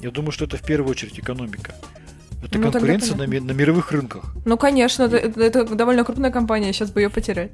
Я 0.00 0.10
думаю, 0.10 0.32
что 0.32 0.44
это 0.44 0.56
в 0.56 0.62
первую 0.62 0.90
очередь 0.90 1.18
экономика. 1.18 1.74
Это 2.44 2.58
ну, 2.58 2.70
конкуренция 2.70 3.16
на, 3.16 3.26
на 3.26 3.52
мировых 3.52 3.90
рынках. 3.90 4.24
Ну, 4.44 4.58
конечно, 4.58 5.04
это, 5.04 5.16
это 5.40 5.64
довольно 5.64 6.04
крупная 6.04 6.30
компания, 6.30 6.72
сейчас 6.74 6.90
бы 6.90 7.00
ее 7.00 7.08
потерять. 7.08 7.52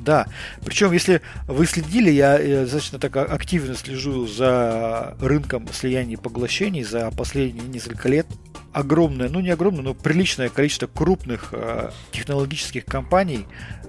Да, 0.00 0.26
причем 0.64 0.92
если 0.92 1.20
вы 1.46 1.66
следили, 1.66 2.10
я, 2.10 2.38
я 2.38 2.62
достаточно 2.62 2.98
так 2.98 3.16
активно 3.16 3.74
слежу 3.74 4.26
за 4.26 5.14
рынком 5.20 5.68
слияний 5.72 6.14
и 6.14 6.16
поглощений 6.16 6.84
за 6.84 7.10
последние 7.10 7.68
несколько 7.68 8.08
лет. 8.08 8.26
Огромное, 8.72 9.28
ну 9.28 9.40
не 9.40 9.50
огромное, 9.50 9.82
но 9.82 9.94
приличное 9.94 10.48
количество 10.48 10.86
крупных 10.86 11.50
э, 11.52 11.90
технологических 12.12 12.84
компаний, 12.86 13.46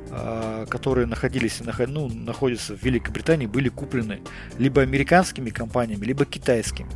э, 0.10 0.66
которые 0.70 1.08
находились, 1.08 1.62
наход, 1.62 1.88
ну, 1.88 2.10
находятся 2.10 2.76
в 2.76 2.84
Великобритании, 2.84 3.46
были 3.46 3.70
куплены 3.70 4.20
либо 4.58 4.82
американскими 4.82 5.50
компаниями, 5.50 6.04
либо 6.04 6.26
китайскими. 6.26 6.90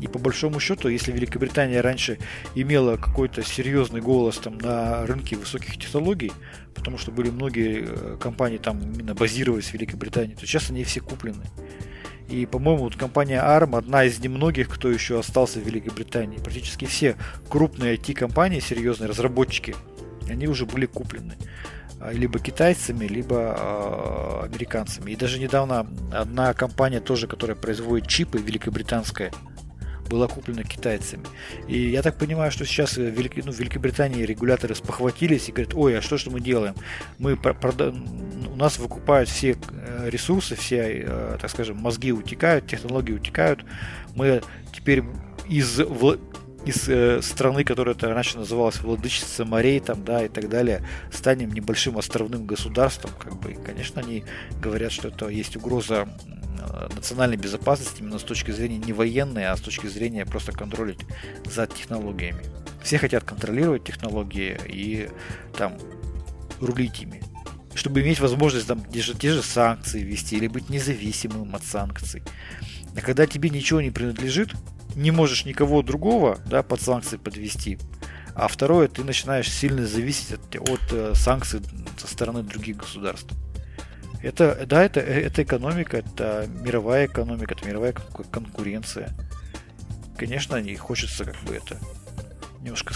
И 0.00 0.06
по 0.06 0.18
большому 0.18 0.60
счету, 0.60 0.88
если 0.88 1.12
Великобритания 1.12 1.80
раньше 1.80 2.18
имела 2.54 2.96
какой-то 2.96 3.42
серьезный 3.42 4.00
голос 4.00 4.38
там 4.38 4.58
на 4.58 5.06
рынке 5.06 5.36
высоких 5.36 5.78
технологий, 5.78 6.32
потому 6.74 6.98
что 6.98 7.12
были 7.12 7.30
многие 7.30 7.84
э, 7.86 8.16
компании 8.20 8.58
там 8.58 8.80
именно 8.80 9.14
базировались 9.14 9.66
в 9.66 9.74
Великобритании, 9.74 10.34
то 10.34 10.46
сейчас 10.46 10.70
они 10.70 10.84
все 10.84 11.00
куплены. 11.00 11.44
И, 12.28 12.46
по-моему, 12.46 12.84
вот 12.84 12.96
компания 12.96 13.42
ARM 13.42 13.76
одна 13.76 14.04
из 14.04 14.18
немногих, 14.18 14.68
кто 14.68 14.90
еще 14.90 15.18
остался 15.18 15.60
в 15.60 15.62
Великобритании. 15.62 16.38
Практически 16.38 16.86
все 16.86 17.16
крупные 17.48 17.96
IT-компании, 17.96 18.60
серьезные 18.60 19.08
разработчики, 19.08 19.76
они 20.28 20.48
уже 20.48 20.64
были 20.64 20.86
куплены 20.86 21.34
а, 22.00 22.12
либо 22.12 22.38
китайцами, 22.38 23.06
либо 23.06 23.56
э, 23.56 24.44
американцами. 24.46 25.10
И 25.10 25.16
даже 25.16 25.38
недавно 25.38 25.86
одна 26.12 26.54
компания 26.54 27.00
тоже, 27.00 27.26
которая 27.26 27.56
производит 27.56 28.08
чипы, 28.08 28.38
великобританская, 28.38 29.30
была 30.14 30.28
куплена 30.28 30.62
китайцами. 30.62 31.24
И 31.66 31.90
я 31.90 32.00
так 32.00 32.16
понимаю, 32.16 32.52
что 32.52 32.64
сейчас 32.64 32.96
в, 32.96 33.00
Велик... 33.00 33.44
ну, 33.44 33.50
в 33.50 33.58
Великобритании 33.58 34.22
регуляторы 34.22 34.76
спохватились 34.76 35.48
и 35.48 35.52
говорят, 35.52 35.74
ой, 35.74 35.98
а 35.98 36.02
что 36.02 36.16
же 36.16 36.30
мы 36.30 36.40
делаем? 36.40 36.76
Мы 37.18 37.36
прода... 37.36 37.90
У 37.90 38.56
нас 38.56 38.78
выкупают 38.78 39.28
все 39.28 39.56
э, 39.70 40.08
ресурсы, 40.10 40.54
все, 40.54 41.02
э, 41.04 41.38
так 41.40 41.50
скажем, 41.50 41.78
мозги 41.78 42.12
утекают, 42.12 42.68
технологии 42.68 43.12
утекают. 43.12 43.64
Мы 44.14 44.40
теперь 44.72 45.02
из 45.48 45.80
из 46.64 46.88
э, 46.88 47.20
страны, 47.22 47.64
которая 47.64 47.94
это 47.94 48.12
раньше 48.12 48.38
называлась 48.38 48.80
владычица 48.80 49.44
морей, 49.44 49.80
там, 49.80 50.04
да, 50.04 50.24
и 50.24 50.28
так 50.28 50.48
далее, 50.48 50.86
станем 51.12 51.52
небольшим 51.52 51.98
островным 51.98 52.46
государством, 52.46 53.10
как 53.18 53.38
бы, 53.40 53.52
и, 53.52 53.54
конечно, 53.54 54.00
они 54.00 54.24
говорят, 54.60 54.92
что 54.92 55.08
это 55.08 55.28
есть 55.28 55.56
угроза 55.56 56.08
национальной 56.94 57.36
безопасности 57.36 58.00
именно 58.00 58.18
с 58.18 58.22
точки 58.22 58.50
зрения 58.50 58.78
не 58.78 58.92
военной, 58.92 59.46
а 59.46 59.56
с 59.56 59.60
точки 59.60 59.86
зрения 59.86 60.24
просто 60.24 60.52
контролить 60.52 61.00
за 61.44 61.66
технологиями. 61.66 62.44
Все 62.82 62.98
хотят 62.98 63.24
контролировать 63.24 63.84
технологии 63.84 64.58
и 64.66 65.08
там 65.56 65.78
рулить 66.60 67.00
ими. 67.02 67.22
Чтобы 67.74 68.02
иметь 68.02 68.20
возможность 68.20 68.66
там 68.66 68.84
те 68.84 69.00
же, 69.00 69.14
те 69.14 69.32
же 69.32 69.42
санкции 69.42 70.02
вести 70.02 70.36
или 70.36 70.46
быть 70.46 70.68
независимым 70.68 71.54
от 71.54 71.64
санкций. 71.64 72.22
А 72.96 73.00
когда 73.00 73.26
тебе 73.26 73.50
ничего 73.50 73.80
не 73.80 73.90
принадлежит, 73.90 74.52
не 74.94 75.10
можешь 75.10 75.44
никого 75.44 75.82
другого 75.82 76.38
да, 76.46 76.62
под 76.62 76.80
санкции 76.80 77.16
подвести. 77.16 77.78
А 78.34 78.48
второе, 78.48 78.88
ты 78.88 79.04
начинаешь 79.04 79.50
сильно 79.50 79.86
зависеть 79.86 80.32
от, 80.32 80.56
от 80.56 80.92
э, 80.92 81.12
санкций 81.14 81.60
со 81.98 82.08
стороны 82.08 82.42
других 82.42 82.78
государств. 82.78 83.32
Это, 84.22 84.64
да, 84.66 84.82
это, 84.82 85.00
это 85.00 85.42
экономика, 85.42 85.98
это 85.98 86.48
мировая 86.48 87.06
экономика, 87.06 87.54
это 87.54 87.66
мировая 87.66 87.92
конкуренция. 87.92 89.14
Конечно, 90.16 90.60
не 90.60 90.74
хочется 90.76 91.24
как 91.24 91.36
бы 91.42 91.54
это 91.54 91.78
немножко 92.60 92.94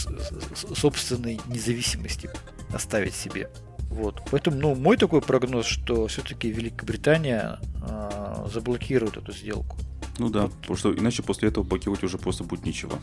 собственной 0.74 1.38
независимости 1.46 2.30
оставить 2.72 3.14
себе. 3.14 3.50
Вот. 3.90 4.22
Поэтому, 4.30 4.56
ну, 4.58 4.74
мой 4.74 4.96
такой 4.96 5.20
прогноз, 5.20 5.66
что 5.66 6.06
все-таки 6.08 6.50
Великобритания 6.50 7.58
э, 7.82 8.46
заблокирует 8.52 9.16
эту 9.16 9.32
сделку. 9.32 9.76
Ну 10.18 10.28
да, 10.28 10.42
вот. 10.42 10.52
потому 10.52 10.76
что 10.76 10.94
иначе 10.94 11.22
после 11.22 11.48
этого 11.48 11.64
блокировать 11.64 12.02
уже 12.02 12.18
просто 12.18 12.44
будет 12.44 12.64
нечего. 12.64 12.98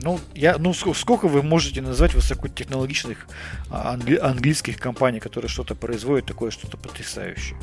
Ну, 0.00 0.20
я, 0.34 0.58
ну, 0.58 0.72
сколько 0.74 1.26
вы 1.26 1.42
можете 1.42 1.82
назвать 1.82 2.14
высокотехнологичных 2.14 3.26
а, 3.68 3.94
англи- 3.94 4.18
английских 4.18 4.78
компаний, 4.78 5.18
которые 5.18 5.48
что-то 5.48 5.74
производят, 5.74 6.26
такое 6.26 6.50
что-то 6.52 6.76
потрясающее? 6.76 7.58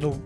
Ну, 0.00 0.16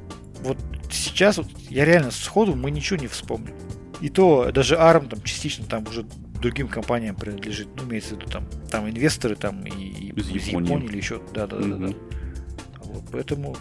вот 0.43 0.57
сейчас 0.91 1.37
вот 1.37 1.49
я 1.69 1.85
реально 1.85 2.11
сходу 2.11 2.55
мы 2.55 2.71
ничего 2.71 2.99
не 2.99 3.09
вспомним. 3.09 3.55
И 4.01 4.09
то 4.09 4.51
даже 4.53 4.77
ARM 4.77 5.09
там 5.09 5.23
частично 5.23 5.67
там 5.67 5.85
уже 5.89 6.07
другим 6.41 6.69
компаниям 6.69 7.15
принадлежит. 7.15 7.69
Ну, 7.77 7.85
имеется 7.85 8.15
в 8.15 8.19
виду 8.21 8.31
там, 8.31 8.47
там 8.71 8.89
инвесторы 8.89 9.37
там 9.37 9.67
и 9.67 10.13
Из 10.13 10.31
из 10.31 10.47
Японии. 10.47 10.69
Японии 10.69 10.89
или 10.89 10.97
еще. 10.97 11.21
Да, 11.35 11.47
да, 11.47 11.59
да, 11.59 11.77
да. 11.77 11.95
Вот, 12.85 13.05
поэтому, 13.13 13.57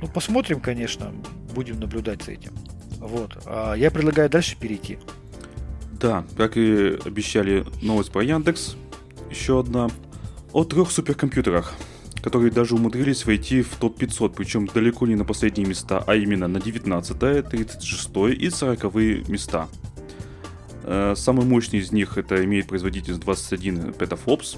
ну, 0.00 0.08
посмотрим, 0.08 0.60
конечно, 0.60 1.12
будем 1.54 1.78
наблюдать 1.78 2.22
за 2.24 2.32
этим. 2.32 2.52
Вот. 2.98 3.38
А 3.46 3.74
я 3.74 3.90
предлагаю 3.90 4.28
дальше 4.30 4.56
перейти. 4.58 4.98
Да, 5.92 6.24
как 6.36 6.56
и 6.56 6.98
обещали, 7.04 7.64
новость 7.82 8.12
про 8.12 8.22
Яндекс. 8.22 8.76
Еще 9.30 9.60
одна. 9.60 9.88
О 10.52 10.64
трех 10.64 10.90
суперкомпьютерах, 10.90 11.72
которые 12.22 12.50
даже 12.50 12.74
умудрились 12.74 13.26
войти 13.26 13.62
в 13.62 13.76
топ-500, 13.76 14.34
причем 14.36 14.66
далеко 14.66 15.06
не 15.06 15.14
на 15.14 15.24
последние 15.24 15.66
места, 15.66 16.02
а 16.06 16.14
именно 16.14 16.48
на 16.48 16.60
19, 16.60 17.48
36 17.48 18.10
и 18.38 18.50
40 18.50 18.94
места. 19.28 19.68
Э, 20.84 21.14
Самый 21.16 21.44
мощный 21.44 21.80
из 21.80 21.92
них 21.92 22.16
это 22.16 22.44
имеет 22.44 22.68
производительность 22.68 23.22
21 23.22 23.92
петафлопс, 23.92 24.56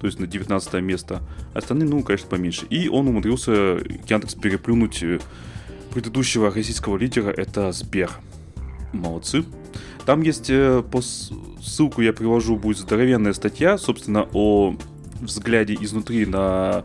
то 0.00 0.06
есть 0.06 0.18
на 0.18 0.26
19 0.26 0.74
место. 0.82 1.22
Остальные, 1.54 1.88
ну, 1.88 2.02
конечно, 2.02 2.28
поменьше. 2.28 2.66
И 2.66 2.88
он 2.88 3.08
умудрился 3.08 3.52
Яндекс 4.08 4.34
переплюнуть 4.34 5.02
э, 5.02 5.20
предыдущего 5.92 6.50
российского 6.50 6.96
лидера, 6.96 7.30
это 7.30 7.70
Сбер. 7.72 8.10
Молодцы. 8.92 9.44
Там 10.04 10.22
есть 10.22 10.50
э, 10.50 10.82
по 10.82 11.00
ссылку 11.00 12.02
я 12.02 12.12
привожу, 12.12 12.56
будет 12.56 12.78
здоровенная 12.78 13.32
статья, 13.32 13.78
собственно, 13.78 14.28
о 14.32 14.74
взгляде 15.20 15.74
изнутри 15.80 16.26
на 16.26 16.84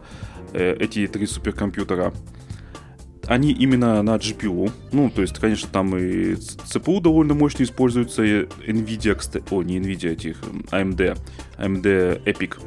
э, 0.54 0.76
эти 0.80 1.08
три 1.08 1.26
суперкомпьютера. 1.26 2.13
Они 3.26 3.52
именно 3.52 4.02
на 4.04 4.15
GPU. 4.15 4.72
Ну, 4.93 5.10
то 5.10 5.22
есть, 5.22 5.38
конечно, 5.39 5.67
там 5.72 5.98
и 5.98 6.34
CPU 6.34 7.02
довольно 7.02 7.34
мощно 7.34 7.63
используется, 7.63 8.24
и 8.24 8.43
Nvidia, 8.67 9.15
кстати, 9.15 9.43
о, 9.52 9.63
не 9.63 9.80
Nvidia, 9.80 10.13
этих, 10.13 10.41
м, 10.43 10.65
AMD, 10.72 11.17
AMD 11.58 12.24
Epic, 12.24 12.58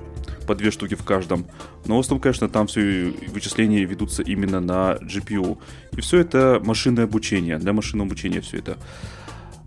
по 0.50 0.56
две 0.56 0.72
штуки 0.72 0.96
в 0.96 1.04
каждом. 1.04 1.46
Но 1.86 1.96
в 1.96 2.00
основном, 2.00 2.20
конечно, 2.20 2.48
там 2.48 2.66
все 2.66 3.14
вычисления 3.28 3.84
ведутся 3.84 4.24
именно 4.24 4.58
на 4.58 4.98
GPU. 5.00 5.58
И 5.96 6.00
все 6.00 6.18
это 6.18 6.60
машинное 6.64 7.04
обучение, 7.04 7.56
для 7.58 7.72
машинного 7.72 8.08
обучения 8.08 8.40
все 8.40 8.58
это. 8.58 8.76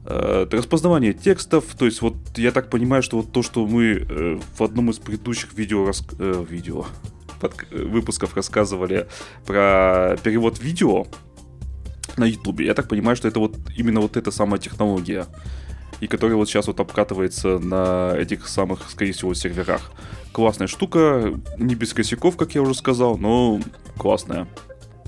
Э, 0.05 0.45
распознавание 0.51 1.13
текстов, 1.13 1.63
то 1.77 1.85
есть 1.85 2.01
вот 2.01 2.15
я 2.35 2.51
так 2.51 2.69
понимаю, 2.69 3.01
что 3.01 3.15
вот 3.15 3.31
то, 3.31 3.43
что 3.43 3.65
мы 3.65 3.83
э, 3.85 4.39
в 4.57 4.61
одном 4.61 4.89
из 4.89 4.99
предыдущих 4.99 5.53
видео, 5.53 5.85
рас- 5.87 6.05
э, 6.19 6.45
подк- 7.41 7.67
э, 7.71 7.85
выпусков 7.85 8.35
рассказывали 8.35 9.07
про 9.45 10.17
перевод 10.21 10.59
видео 10.59 11.07
на 12.17 12.25
Ютубе, 12.25 12.65
я 12.65 12.73
так 12.73 12.89
понимаю, 12.89 13.15
что 13.15 13.29
это 13.29 13.39
вот 13.39 13.55
именно 13.77 14.01
вот 14.01 14.17
эта 14.17 14.31
самая 14.31 14.59
технология, 14.59 15.27
и 16.03 16.07
которая 16.07 16.35
вот 16.35 16.49
сейчас 16.49 16.67
вот 16.67 16.81
обкатывается 16.81 17.59
на 17.59 18.13
этих 18.17 18.49
самых, 18.49 18.89
скорее 18.89 19.13
всего, 19.13 19.33
серверах. 19.33 19.93
Классная 20.33 20.67
штука, 20.67 21.33
не 21.57 21.75
без 21.75 21.93
косяков, 21.93 22.35
как 22.35 22.55
я 22.55 22.61
уже 22.61 22.73
сказал, 22.73 23.17
но 23.17 23.61
классная. 23.97 24.47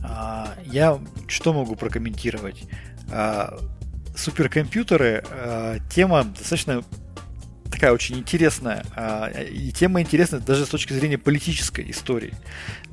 А, 0.01 0.55
я 0.65 0.97
что 1.27 1.51
могу 1.51 1.75
прокомментировать? 1.75 2.63
А, 3.11 3.59
суперкомпьютеры, 4.15 5.25
а, 5.29 5.79
тема 5.89 6.23
достаточно 6.23 6.81
такая 7.69 7.91
очень 7.91 8.17
интересная. 8.17 8.85
а, 8.95 9.27
и 9.27 9.71
тема 9.71 9.99
интересная 10.01 10.39
даже 10.39 10.65
с 10.65 10.69
точки 10.69 10.93
зрения 10.93 11.17
политической 11.17 11.91
истории. 11.91 12.33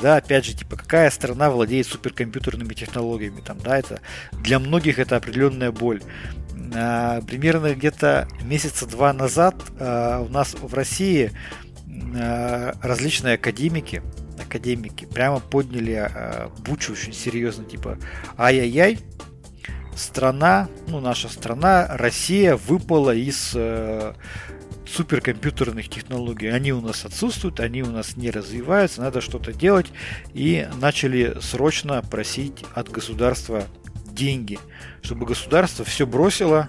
Да, 0.01 0.17
опять 0.17 0.45
же, 0.45 0.55
типа, 0.55 0.77
какая 0.77 1.09
страна 1.11 1.51
владеет 1.51 1.87
суперкомпьютерными 1.87 2.75
технологиями? 2.75 3.41
Там, 3.41 3.59
да, 3.61 3.79
это 3.79 4.01
для 4.33 4.59
многих 4.59 4.99
это 4.99 5.17
определенная 5.17 5.71
боль. 5.71 6.03
А, 6.75 7.21
примерно 7.23 7.75
где-то 7.75 8.29
месяца 8.43 8.87
два 8.87 9.13
назад 9.13 9.57
а, 9.79 10.21
у 10.23 10.29
нас 10.29 10.55
в 10.55 10.73
России 10.75 11.33
а, 12.17 12.75
различные 12.83 13.35
академики, 13.35 14.03
академики 14.43 15.05
прямо 15.05 15.41
подняли 15.41 16.11
бучу 16.59 16.93
очень 16.93 17.13
серьезно, 17.13 17.65
типа, 17.65 17.99
ай-яй-яй, 18.39 18.99
страна, 19.95 20.69
ну, 20.89 21.01
наша 21.01 21.29
страна, 21.29 21.87
Россия 21.91 22.57
выпала 22.57 23.15
из 23.15 23.53
э, 23.55 24.15
суперкомпьютерных 24.87 25.89
технологий. 25.89 26.49
Они 26.49 26.73
у 26.73 26.81
нас 26.81 27.05
отсутствуют, 27.05 27.61
они 27.61 27.83
у 27.83 27.91
нас 27.91 28.17
не 28.17 28.31
развиваются, 28.31 29.03
надо 29.03 29.21
что-то 29.21 29.53
делать. 29.53 29.87
И 30.33 30.69
начали 30.81 31.39
срочно 31.41 32.03
просить 32.03 32.65
от 32.75 32.91
государства 32.91 33.65
деньги, 34.23 34.59
чтобы 35.03 35.27
государство 35.27 35.85
все 35.85 36.07
бросило 36.07 36.69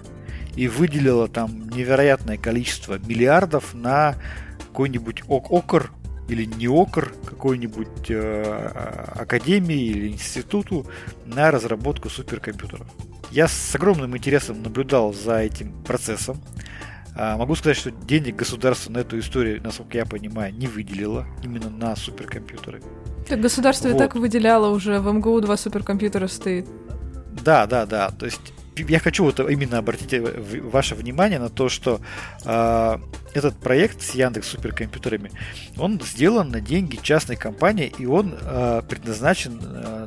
и 0.56 0.66
выделило 0.68 1.28
там 1.28 1.68
невероятное 1.70 2.36
количество 2.36 2.98
миллиардов 2.98 3.74
на 3.74 4.16
какой-нибудь 4.60 5.22
ок- 5.28 5.50
окр 5.52 5.90
или 6.28 6.44
не 6.46 6.68
окр 6.68 7.12
какой-нибудь 7.24 8.10
э, 8.10 8.70
академии 9.14 9.84
или 9.84 10.08
институту 10.08 10.86
на 11.26 11.50
разработку 11.50 12.08
суперкомпьютеров. 12.08 12.86
Я 13.30 13.46
с 13.48 13.74
огромным 13.74 14.16
интересом 14.16 14.62
наблюдал 14.62 15.12
за 15.12 15.38
этим 15.38 15.72
процессом. 15.84 16.40
А, 17.16 17.36
Могу 17.36 17.54
сказать, 17.56 17.76
что 17.76 17.90
денег 17.90 18.36
государство 18.36 18.90
на 18.92 18.98
эту 18.98 19.18
историю, 19.18 19.60
насколько 19.62 19.98
я 19.98 20.06
понимаю, 20.06 20.54
не 20.54 20.66
выделило 20.66 21.26
именно 21.44 21.70
на 21.70 21.94
суперкомпьютеры. 21.96 22.80
Так 23.28 23.40
государство 23.40 23.88
и 23.88 23.92
Вот. 23.92 23.98
так 23.98 24.14
выделяло 24.16 24.68
уже, 24.74 24.98
в 25.00 25.12
МГУ 25.12 25.40
два 25.40 25.56
суперкомпьютера 25.56 26.26
стоит. 26.28 26.66
Да, 27.42 27.66
да, 27.66 27.86
да. 27.86 28.10
То 28.10 28.26
есть 28.26 28.40
я 28.76 28.98
хочу 28.98 29.24
вот 29.24 29.38
именно 29.40 29.78
обратить 29.78 30.12
э, 30.12 30.60
ваше 30.62 30.94
внимание 30.94 31.38
на 31.38 31.48
то, 31.48 31.68
что 31.68 32.00
а, 32.44 33.00
этот 33.32 33.56
проект 33.56 34.02
с 34.02 34.14
Яндекс 34.14 34.48
суперкомпьютерами, 34.48 35.30
он 35.76 36.00
сделан 36.00 36.48
на 36.48 36.60
деньги 36.60 36.98
частной 37.00 37.36
компании, 37.36 37.92
и 37.98 38.06
он 38.06 38.34
а, 38.42 38.82
предназначен 38.82 39.58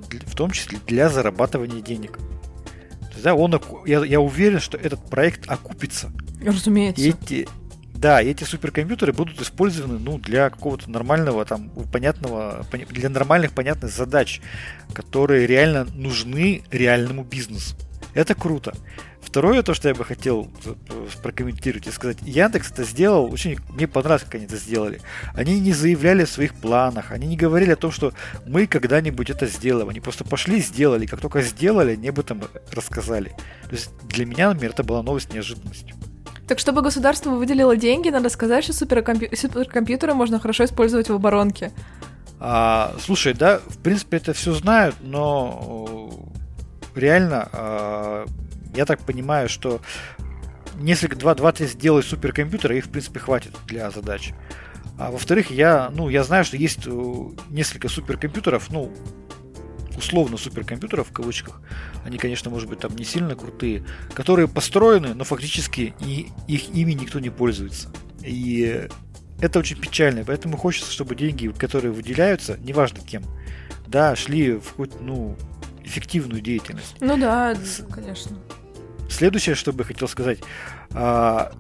для- 0.10 0.20
в 0.26 0.36
том 0.36 0.52
числе 0.52 0.80
для 0.86 1.10
зарабатывания 1.10 1.82
денег. 1.82 2.18
То 2.18 3.12
есть, 3.14 3.24
да, 3.24 3.36
он, 3.36 3.60
я, 3.86 4.04
я 4.04 4.20
уверен, 4.20 4.60
что 4.60 4.78
этот 4.78 5.10
проект 5.10 5.50
окупится. 5.50 6.12
Разумеется. 6.44 7.02
И 7.02 7.10
эти, 7.10 7.48
да, 7.98 8.22
эти 8.22 8.44
суперкомпьютеры 8.44 9.12
будут 9.12 9.42
использованы 9.42 10.00
ну, 10.00 10.20
для 10.20 10.50
какого-то 10.50 10.90
нормального, 10.90 11.46
там, 11.46 11.70
понятного, 11.92 12.66
для 12.90 13.10
нормальных, 13.10 13.54
понятных 13.54 13.92
задач, 13.92 14.42
которые 14.94 15.48
реально 15.48 15.86
нужны 15.86 16.64
реальному 16.72 17.24
бизнесу. 17.24 17.76
Это 18.14 18.36
круто. 18.36 18.74
Второе, 19.22 19.62
то, 19.62 19.74
что 19.74 19.90
я 19.90 19.94
бы 19.94 20.06
хотел 20.06 20.50
э, 20.66 20.74
прокомментировать 21.22 21.88
и 21.88 21.92
сказать. 21.92 22.18
Яндекс 22.22 22.72
это 22.72 22.84
сделал, 22.84 23.32
очень 23.32 23.58
мне 23.70 23.88
понравилось, 23.88 24.24
как 24.24 24.36
они 24.36 24.46
это 24.46 24.56
сделали. 24.56 25.02
Они 25.34 25.60
не 25.60 25.74
заявляли 25.74 26.24
в 26.24 26.30
своих 26.30 26.54
планах, 26.56 27.12
они 27.12 27.28
не 27.28 27.36
говорили 27.36 27.72
о 27.72 27.76
том, 27.76 27.92
что 27.92 28.14
мы 28.46 28.68
когда-нибудь 28.68 29.30
это 29.30 29.46
сделаем. 29.48 29.90
Они 29.90 30.00
просто 30.00 30.24
пошли, 30.24 30.62
сделали. 30.62 31.06
Как 31.06 31.20
только 31.20 31.42
сделали, 31.42 31.92
они 31.92 32.08
об 32.08 32.20
этом 32.20 32.44
рассказали. 32.72 33.30
То 33.64 33.72
есть 33.72 33.92
для 34.08 34.26
меня, 34.26 34.50
например, 34.50 34.72
это 34.72 34.84
была 34.84 35.04
новость 35.04 35.34
неожиданностью. 35.34 35.96
Так 36.48 36.60
чтобы 36.60 36.82
государство 36.82 37.32
выделило 37.32 37.76
деньги, 37.76 38.10
надо 38.10 38.30
сказать, 38.30 38.64
что 38.64 38.74
суперкомпью- 38.74 39.36
суперкомпьютеры 39.36 40.14
можно 40.14 40.40
хорошо 40.40 40.64
использовать 40.64 41.10
в 41.10 41.14
оборонке. 41.14 41.72
А, 42.40 42.96
слушай, 43.02 43.34
да, 43.34 43.60
в 43.66 43.78
принципе, 43.80 44.18
это 44.18 44.34
все 44.34 44.54
знают, 44.54 44.96
но 45.02 46.10
э, 46.96 47.00
реально, 47.00 47.50
а, 47.52 48.26
я 48.76 48.86
так 48.86 49.00
понимаю, 49.02 49.50
что 49.50 49.82
несколько, 50.76 51.16
два, 51.16 51.36
два-три 51.36 51.68
сделай 51.68 52.04
суперкомпьютера, 52.04 52.76
их, 52.76 52.86
в 52.86 52.90
принципе, 52.90 53.20
хватит 53.20 53.52
для 53.66 53.90
задач. 53.90 54.34
А 54.98 55.12
во-вторых, 55.12 55.52
я, 55.52 55.92
ну, 55.94 56.10
я 56.10 56.24
знаю, 56.24 56.46
что 56.46 56.58
есть 56.58 56.88
э, 56.88 57.24
несколько 57.50 57.90
суперкомпьютеров, 57.90 58.70
ну, 58.70 58.92
условно 59.98 60.38
суперкомпьютеров 60.38 61.10
в 61.10 61.12
кавычках, 61.12 61.62
они, 62.06 62.18
конечно, 62.18 62.50
может 62.50 62.70
быть, 62.70 62.80
там 62.80 62.96
не 62.96 63.04
сильно 63.04 63.36
крутые, 63.36 63.84
которые 64.14 64.48
построены, 64.48 65.14
но 65.14 65.24
фактически 65.24 65.94
и 66.00 66.28
их 66.48 66.70
ими 66.74 66.94
никто 66.94 67.20
не 67.20 67.30
пользуется. 67.30 67.92
И 68.22 68.88
это 69.42 69.60
очень 69.60 69.78
печально, 69.78 70.24
поэтому 70.26 70.58
хочется, 70.58 70.92
чтобы 70.92 71.16
деньги, 71.16 71.48
которые 71.50 71.92
выделяются, 71.92 72.58
неважно 72.58 73.02
кем, 73.02 73.24
да, 73.88 74.16
шли 74.16 74.54
в 74.54 74.70
какую-то, 74.70 74.98
ну, 75.02 75.36
эффективную 75.84 76.42
деятельность. 76.42 76.96
Ну 77.00 77.18
да, 77.18 77.56
конечно. 77.92 78.38
Следующее, 79.10 79.56
что 79.56 79.72
бы 79.72 79.84
я 79.84 79.86
хотел 79.86 80.08
сказать, 80.08 80.40
а, 80.92 81.54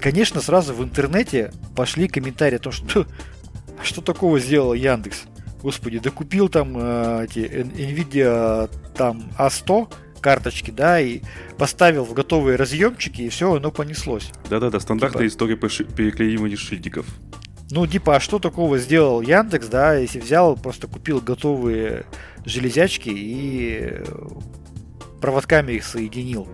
конечно, 0.00 0.40
сразу 0.40 0.74
в 0.74 0.82
интернете 0.82 1.52
пошли 1.76 2.08
комментарии 2.08 2.56
о 2.56 2.60
том, 2.60 2.72
что 2.72 3.06
«А 3.78 3.84
что 3.84 4.00
такого 4.00 4.38
сделал 4.38 4.72
Яндекс. 4.72 5.24
Господи, 5.64 5.98
да 5.98 6.10
купил 6.10 6.50
там 6.50 6.74
э, 6.76 7.24
эти 7.24 7.38
Nvidia 7.38 8.70
там 8.94 9.30
A100 9.38 9.90
карточки, 10.20 10.70
да, 10.70 11.00
и 11.00 11.22
поставил 11.56 12.04
в 12.04 12.12
готовые 12.12 12.56
разъемчики, 12.56 13.22
и 13.22 13.28
все, 13.30 13.54
оно 13.54 13.70
понеслось. 13.70 14.30
Да-да-да, 14.50 14.78
стандартная 14.78 15.22
Типа. 15.22 15.32
история 15.32 15.56
переклеивания 15.56 16.58
шильдиков. 16.58 17.06
Ну, 17.70 17.86
типа, 17.86 18.16
а 18.16 18.20
что 18.20 18.38
такого 18.38 18.76
сделал 18.76 19.22
Яндекс, 19.22 19.68
да, 19.68 19.94
если 19.94 20.20
взял, 20.20 20.54
просто 20.54 20.86
купил 20.86 21.22
готовые 21.22 22.04
железячки 22.44 23.08
и 23.08 24.02
проводками 25.22 25.72
их 25.72 25.84
соединил. 25.84 26.46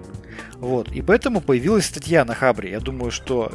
Вот. 0.61 0.93
И 0.93 1.01
поэтому 1.01 1.41
появилась 1.41 1.87
статья 1.87 2.25
на 2.25 2.35
Хабре. 2.35 2.71
Я 2.71 2.81
думаю, 2.81 3.11
что 3.11 3.53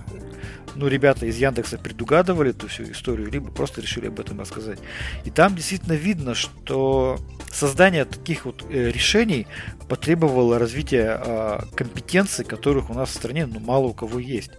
ну, 0.75 0.87
ребята 0.87 1.27
из 1.27 1.37
Яндекса 1.37 1.77
предугадывали 1.77 2.49
эту 2.49 2.67
всю 2.67 2.83
историю, 2.91 3.29
либо 3.31 3.51
просто 3.51 3.79
решили 3.79 4.07
об 4.07 4.19
этом 4.19 4.39
рассказать. 4.39 4.79
И 5.23 5.29
там 5.29 5.55
действительно 5.55 5.93
видно, 5.93 6.33
что 6.33 7.19
создание 7.51 8.05
таких 8.05 8.45
вот 8.45 8.65
э, 8.69 8.91
решений 8.91 9.45
потребовало 9.87 10.57
развития 10.57 11.21
э, 11.23 11.59
компетенций, 11.75 12.43
которых 12.43 12.89
у 12.89 12.95
нас 12.95 13.09
в 13.09 13.13
стране 13.13 13.45
ну, 13.45 13.59
мало 13.59 13.85
у 13.85 13.93
кого 13.93 14.17
есть. 14.17 14.51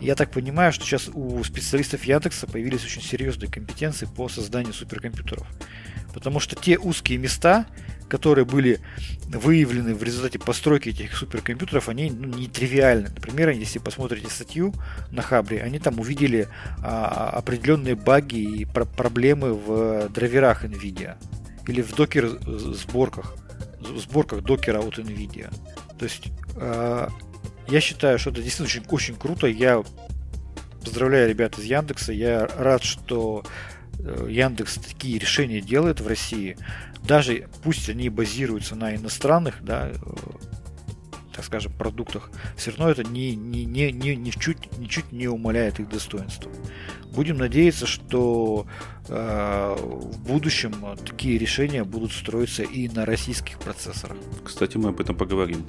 Я 0.00 0.14
так 0.14 0.30
понимаю, 0.30 0.72
что 0.72 0.84
сейчас 0.84 1.10
у 1.12 1.42
специалистов 1.42 2.04
Яндекса 2.04 2.46
появились 2.46 2.84
очень 2.84 3.02
серьезные 3.02 3.50
компетенции 3.50 4.06
по 4.06 4.28
созданию 4.28 4.72
суперкомпьютеров. 4.72 5.46
Потому 6.14 6.38
что 6.38 6.54
те 6.54 6.78
узкие 6.78 7.18
места, 7.18 7.66
которые 8.08 8.44
были 8.44 8.80
выявлены 9.28 9.94
в 9.94 10.02
результате 10.02 10.38
постройки 10.38 10.90
этих 10.90 11.16
суперкомпьютеров, 11.16 11.88
они 11.88 12.10
ну, 12.10 12.26
не 12.26 12.48
тривиальны. 12.48 13.08
Например, 13.08 13.50
если 13.50 13.78
посмотрите 13.78 14.28
статью 14.28 14.74
на 15.10 15.22
Хабре, 15.22 15.62
они 15.62 15.78
там 15.78 15.98
увидели 15.98 16.48
а, 16.82 17.30
определенные 17.30 17.94
баги 17.94 18.40
и 18.40 18.64
про- 18.64 18.84
проблемы 18.84 19.54
в 19.54 20.08
драйверах 20.10 20.64
NVIDIA 20.64 21.16
или 21.66 21.82
в 21.82 21.94
докер 21.94 22.28
сборках, 22.46 23.36
в 23.80 23.98
сборках 23.98 24.42
докера 24.42 24.80
от 24.80 24.98
NVIDIA. 24.98 25.52
То 25.98 26.04
есть 26.04 26.24
а, 26.56 27.08
я 27.68 27.80
считаю, 27.80 28.18
что 28.18 28.30
это 28.30 28.42
действительно 28.42 28.66
очень, 28.66 28.84
очень 28.90 29.16
круто. 29.16 29.46
Я 29.46 29.82
поздравляю 30.84 31.28
ребят 31.28 31.58
из 31.58 31.64
Яндекса. 31.64 32.12
Я 32.12 32.46
рад, 32.58 32.82
что 32.82 33.44
э, 33.44 33.71
Яндекс 34.28 34.74
такие 34.74 35.18
решения 35.18 35.60
делает 35.60 36.00
в 36.00 36.06
России 36.06 36.56
даже 37.06 37.48
пусть 37.62 37.88
они 37.88 38.08
базируются 38.08 38.76
на 38.76 38.94
иностранных, 38.94 39.62
да, 39.62 39.90
э, 39.90 39.96
так 41.34 41.44
скажем, 41.44 41.72
продуктах, 41.72 42.30
все 42.56 42.70
равно 42.70 42.90
это 42.90 43.04
не, 43.04 43.34
не, 43.34 43.64
не, 43.64 43.90
не, 43.90 44.14
не 44.14 44.30
чуть, 44.30 44.78
ничуть 44.78 45.10
не 45.12 45.26
умаляет 45.26 45.80
их 45.80 45.88
достоинства. 45.88 46.50
Будем 47.12 47.38
надеяться, 47.38 47.86
что 47.86 48.66
э, 49.08 49.76
в 49.78 50.20
будущем 50.20 50.74
такие 51.04 51.38
решения 51.38 51.84
будут 51.84 52.12
строиться 52.12 52.62
и 52.62 52.88
на 52.88 53.04
российских 53.04 53.58
процессорах. 53.58 54.16
Кстати, 54.44 54.76
мы 54.76 54.90
об 54.90 55.00
этом 55.00 55.16
поговорим. 55.16 55.66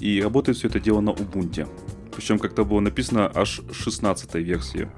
И 0.00 0.20
работает 0.20 0.58
все 0.58 0.68
это 0.68 0.80
дело 0.80 1.00
на 1.00 1.10
Ubuntu. 1.10 1.68
Причем, 2.14 2.38
как-то 2.38 2.64
было 2.64 2.80
написано, 2.80 3.30
аж 3.34 3.60
16 3.72 4.34
версии. 4.34 4.88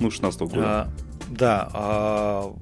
Ну, 0.00 0.10
16 0.10 0.40
года. 0.42 0.62
А, 0.64 0.92
да, 1.32 1.68
а 1.72 2.54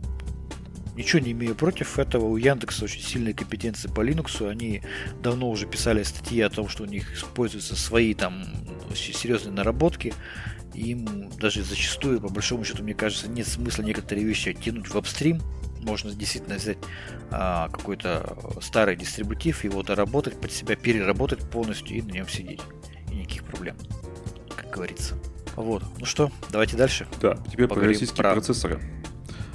Ничего 1.01 1.21
не 1.21 1.33
имею 1.33 1.55
против 1.55 1.99
этого. 1.99 2.27
У 2.27 2.37
Яндекса 2.37 2.85
очень 2.85 3.01
сильные 3.01 3.33
компетенции 3.33 3.89
по 3.89 4.03
Linux. 4.03 4.47
Они 4.47 4.83
давно 5.23 5.49
уже 5.49 5.67
писали 5.67 6.03
статьи 6.03 6.43
о 6.43 6.51
том, 6.51 6.69
что 6.69 6.83
у 6.83 6.87
них 6.87 7.15
используются 7.15 7.75
свои 7.75 8.13
там 8.13 8.45
серьезные 8.95 9.55
наработки. 9.55 10.13
Им 10.75 11.31
даже 11.39 11.63
зачастую, 11.63 12.21
по 12.21 12.29
большому 12.29 12.65
счету, 12.65 12.83
мне 12.83 12.93
кажется, 12.93 13.29
нет 13.29 13.47
смысла 13.47 13.83
некоторые 13.83 14.27
вещи 14.27 14.53
тянуть 14.53 14.89
в 14.89 14.97
апстрим. 14.97 15.41
Можно 15.81 16.13
действительно 16.13 16.57
взять 16.57 16.79
а, 17.31 17.71
какой-то 17.71 18.37
старый 18.61 18.95
дистрибутив, 18.97 19.65
его 19.65 19.83
доработать 19.83 20.39
под 20.39 20.53
себя, 20.53 20.77
переработать 20.77 21.49
полностью 21.49 21.97
и 21.97 22.03
на 22.03 22.11
нем 22.11 22.29
сидеть. 22.29 22.61
И 23.11 23.15
никаких 23.15 23.45
проблем, 23.45 23.79
как 24.55 24.71
говорится. 24.71 25.15
Вот. 25.61 25.83
Ну 25.99 26.07
что, 26.07 26.31
давайте 26.51 26.77
дальше. 26.77 27.07
Да, 27.21 27.39
теперь 27.51 27.69
про 27.69 27.81
российские 27.81 28.23
про... 28.23 28.33
процессоры 28.33 28.81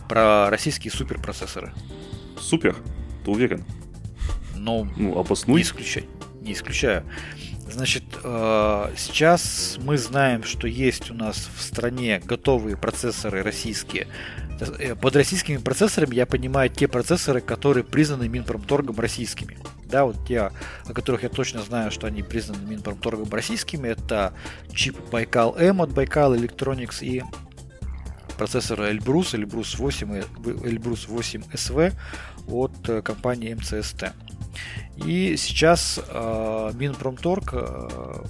про 0.07 0.49
российские 0.49 0.91
суперпроцессоры. 0.91 1.73
Супер? 2.39 2.75
Ты 3.23 3.31
уверен? 3.31 3.63
Ну, 4.55 4.87
ну 4.95 5.17
обоснуй. 5.17 5.57
Не 5.57 5.63
исключай. 5.63 6.05
Не 6.41 6.53
исключаю. 6.53 7.03
Значит, 7.67 8.03
э, 8.23 8.93
сейчас 8.95 9.77
мы 9.81 9.97
знаем, 9.97 10.43
что 10.43 10.67
есть 10.67 11.09
у 11.09 11.13
нас 11.13 11.49
в 11.55 11.61
стране 11.61 12.21
готовые 12.23 12.77
процессоры 12.77 13.41
российские. 13.41 14.07
Э, 14.59 14.95
под 14.95 15.15
российскими 15.15 15.57
процессорами 15.57 16.15
я 16.15 16.25
понимаю 16.25 16.69
те 16.69 16.87
процессоры, 16.87 17.41
которые 17.41 17.83
признаны 17.83 18.27
Минпромторгом 18.27 18.99
российскими. 18.99 19.57
Да, 19.85 20.05
вот 20.05 20.27
те, 20.27 20.51
о 20.85 20.93
которых 20.93 21.23
я 21.23 21.29
точно 21.29 21.61
знаю, 21.61 21.91
что 21.91 22.07
они 22.07 22.23
признаны 22.23 22.65
Минпромторгом 22.67 23.29
российскими, 23.29 23.87
это 23.89 24.33
чип 24.73 24.97
Байкал 25.11 25.55
М 25.57 25.81
от 25.81 25.93
Байкал 25.93 26.35
Electronics 26.35 26.97
и 27.01 27.23
процессора 28.37 28.91
Elbrus, 28.91 29.33
Elbrus 29.33 29.77
8 29.77 30.17
и 30.17 30.21
Elbrus 30.21 31.07
8 31.07 31.43
SV 31.53 31.93
от 32.47 32.89
э, 32.89 33.01
компании 33.01 33.53
МЦСТ. 33.53 34.13
И 34.97 35.35
сейчас 35.37 35.99
э, 36.07 36.71
Минпромторг 36.73 37.53
э, 37.53 38.23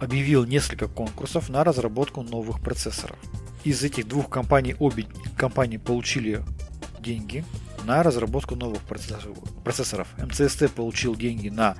объявил 0.00 0.44
несколько 0.44 0.88
конкурсов 0.88 1.48
на 1.48 1.64
разработку 1.64 2.22
новых 2.22 2.60
процессоров. 2.60 3.18
Из 3.64 3.82
этих 3.82 4.08
двух 4.08 4.28
компаний 4.28 4.74
обе 4.78 5.06
компании 5.36 5.76
получили 5.76 6.42
деньги 7.00 7.44
на 7.84 8.02
разработку 8.02 8.56
новых 8.56 8.82
процессоров. 8.82 10.08
МЦСТ 10.18 10.70
получил 10.70 11.14
деньги 11.16 11.48
на 11.48 11.76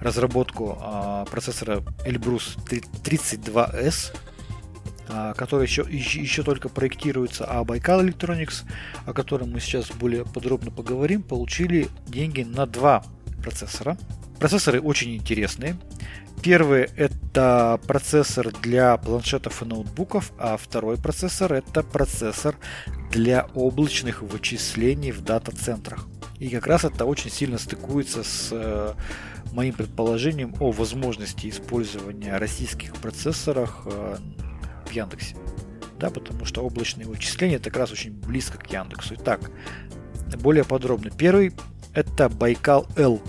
разработку 0.00 0.78
э, 0.80 1.24
процессора 1.30 1.82
Elbrus 2.06 2.56
32S 3.04 4.14
а, 5.08 5.34
который 5.34 5.66
еще, 5.66 5.84
еще 5.90 6.42
только 6.42 6.68
проектируется, 6.68 7.44
а 7.44 7.64
Байкал 7.64 8.02
Electronics, 8.02 8.64
о 9.04 9.12
котором 9.12 9.52
мы 9.52 9.60
сейчас 9.60 9.90
более 9.90 10.24
подробно 10.24 10.70
поговорим, 10.70 11.22
получили 11.22 11.88
деньги 12.06 12.42
на 12.42 12.66
два 12.66 13.04
процессора. 13.42 13.98
Процессоры 14.42 14.80
очень 14.80 15.14
интересные. 15.14 15.76
Первый 16.42 16.88
это 16.96 17.78
процессор 17.86 18.50
для 18.50 18.96
планшетов 18.96 19.62
и 19.62 19.64
ноутбуков, 19.64 20.32
а 20.36 20.56
второй 20.56 20.96
процессор 20.96 21.52
это 21.52 21.84
процессор 21.84 22.56
для 23.12 23.46
облачных 23.54 24.20
вычислений 24.20 25.12
в 25.12 25.20
дата-центрах. 25.20 26.08
И 26.40 26.48
как 26.48 26.66
раз 26.66 26.84
это 26.84 27.04
очень 27.04 27.30
сильно 27.30 27.56
стыкуется 27.56 28.24
с 28.24 28.48
э, 28.50 28.94
моим 29.52 29.74
предположением 29.74 30.56
о 30.58 30.72
возможности 30.72 31.48
использования 31.48 32.36
российских 32.36 32.94
процессоров 32.94 33.82
э, 33.84 34.16
в 34.86 34.90
Яндексе. 34.90 35.36
Да, 36.00 36.10
потому 36.10 36.46
что 36.46 36.62
облачные 36.62 37.06
вычисления 37.06 37.54
это 37.54 37.70
как 37.70 37.76
раз 37.76 37.92
очень 37.92 38.10
близко 38.10 38.58
к 38.58 38.68
Яндексу. 38.72 39.14
Итак, 39.14 39.52
более 40.40 40.64
подробно. 40.64 41.12
Первый 41.16 41.52
это 41.94 42.28
Байкал 42.28 42.88
L. 42.96 43.22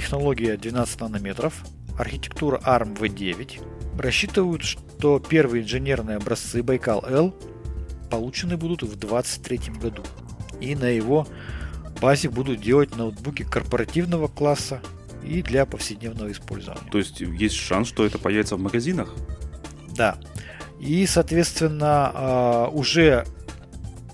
Технология 0.00 0.56
12 0.56 0.98
нанометров. 1.02 1.62
Архитектура 1.98 2.58
ARM 2.64 2.96
V9. 2.96 4.00
Рассчитывают, 4.00 4.62
что 4.62 5.18
первые 5.18 5.62
инженерные 5.62 6.16
образцы 6.16 6.62
Байкал 6.62 7.04
L 7.06 7.34
получены 8.10 8.56
будут 8.56 8.82
в 8.82 8.96
2023 8.98 9.58
году. 9.78 10.02
И 10.58 10.74
на 10.74 10.86
его 10.86 11.26
базе 12.00 12.30
будут 12.30 12.62
делать 12.62 12.96
ноутбуки 12.96 13.42
корпоративного 13.42 14.28
класса 14.28 14.80
и 15.22 15.42
для 15.42 15.66
повседневного 15.66 16.32
использования. 16.32 16.88
То 16.90 16.96
есть 16.96 17.20
есть 17.20 17.56
шанс, 17.56 17.86
что 17.86 18.06
это 18.06 18.16
появится 18.16 18.56
в 18.56 18.60
магазинах? 18.60 19.14
Да. 19.94 20.18
И, 20.80 21.04
соответственно, 21.04 22.10
а, 22.14 22.68
уже 22.68 23.26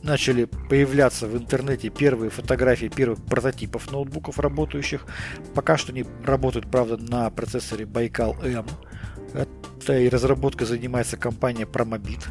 начали 0.06 0.44
появляться 0.44 1.26
в 1.26 1.36
интернете 1.36 1.90
первые 1.90 2.30
фотографии 2.30 2.86
первых 2.86 3.22
прототипов 3.24 3.90
ноутбуков 3.90 4.38
работающих. 4.38 5.04
Пока 5.54 5.76
что 5.76 5.92
они 5.92 6.04
работают, 6.24 6.70
правда, 6.70 6.96
на 6.96 7.28
процессоре 7.30 7.84
Байкал 7.84 8.36
M. 8.42 8.64
Этой 9.34 10.08
разработкой 10.08 10.66
занимается 10.66 11.16
компания 11.16 11.64
Promobit. 11.64 12.24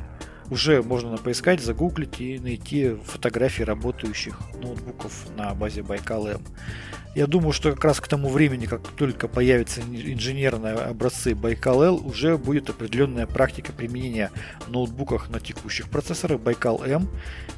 Уже 0.49 0.83
можно 0.83 1.17
поискать, 1.17 1.59
загуглить 1.61 2.21
и 2.21 2.39
найти 2.39 2.95
фотографии 3.03 3.63
работающих 3.63 4.39
ноутбуков 4.61 5.25
на 5.35 5.53
базе 5.55 5.81
Байкал 5.81 6.27
M. 6.27 6.41
Я 7.15 7.27
думаю, 7.27 7.53
что 7.53 7.71
как 7.71 7.83
раз 7.85 8.01
к 8.01 8.07
тому 8.07 8.29
времени, 8.29 8.65
как 8.65 8.85
только 8.89 9.27
появятся 9.27 9.81
инженерные 9.81 10.73
образцы 10.73 11.33
Байкал 11.33 11.81
L, 11.81 12.05
уже 12.05 12.37
будет 12.37 12.69
определенная 12.69 13.25
практика 13.25 13.71
применения 13.71 14.31
ноутбуках 14.67 15.29
на 15.29 15.39
текущих 15.39 15.89
процессорах 15.89 16.41
Байкал 16.41 16.83
M, 16.83 17.09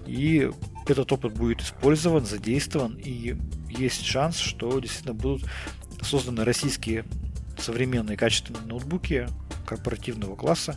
и 0.06 0.52
этот 0.88 1.12
опыт 1.12 1.34
будет 1.34 1.62
использован, 1.62 2.26
задействован, 2.26 3.00
и 3.04 3.36
есть 3.67 4.06
шанс, 4.06 4.38
что 4.38 4.80
действительно 4.80 5.15
будут 5.15 5.43
созданы 6.02 6.45
российские 6.45 7.04
современные 7.58 8.15
качественные 8.15 8.63
ноутбуки 8.63 9.28
корпоративного 9.65 10.36
класса 10.36 10.76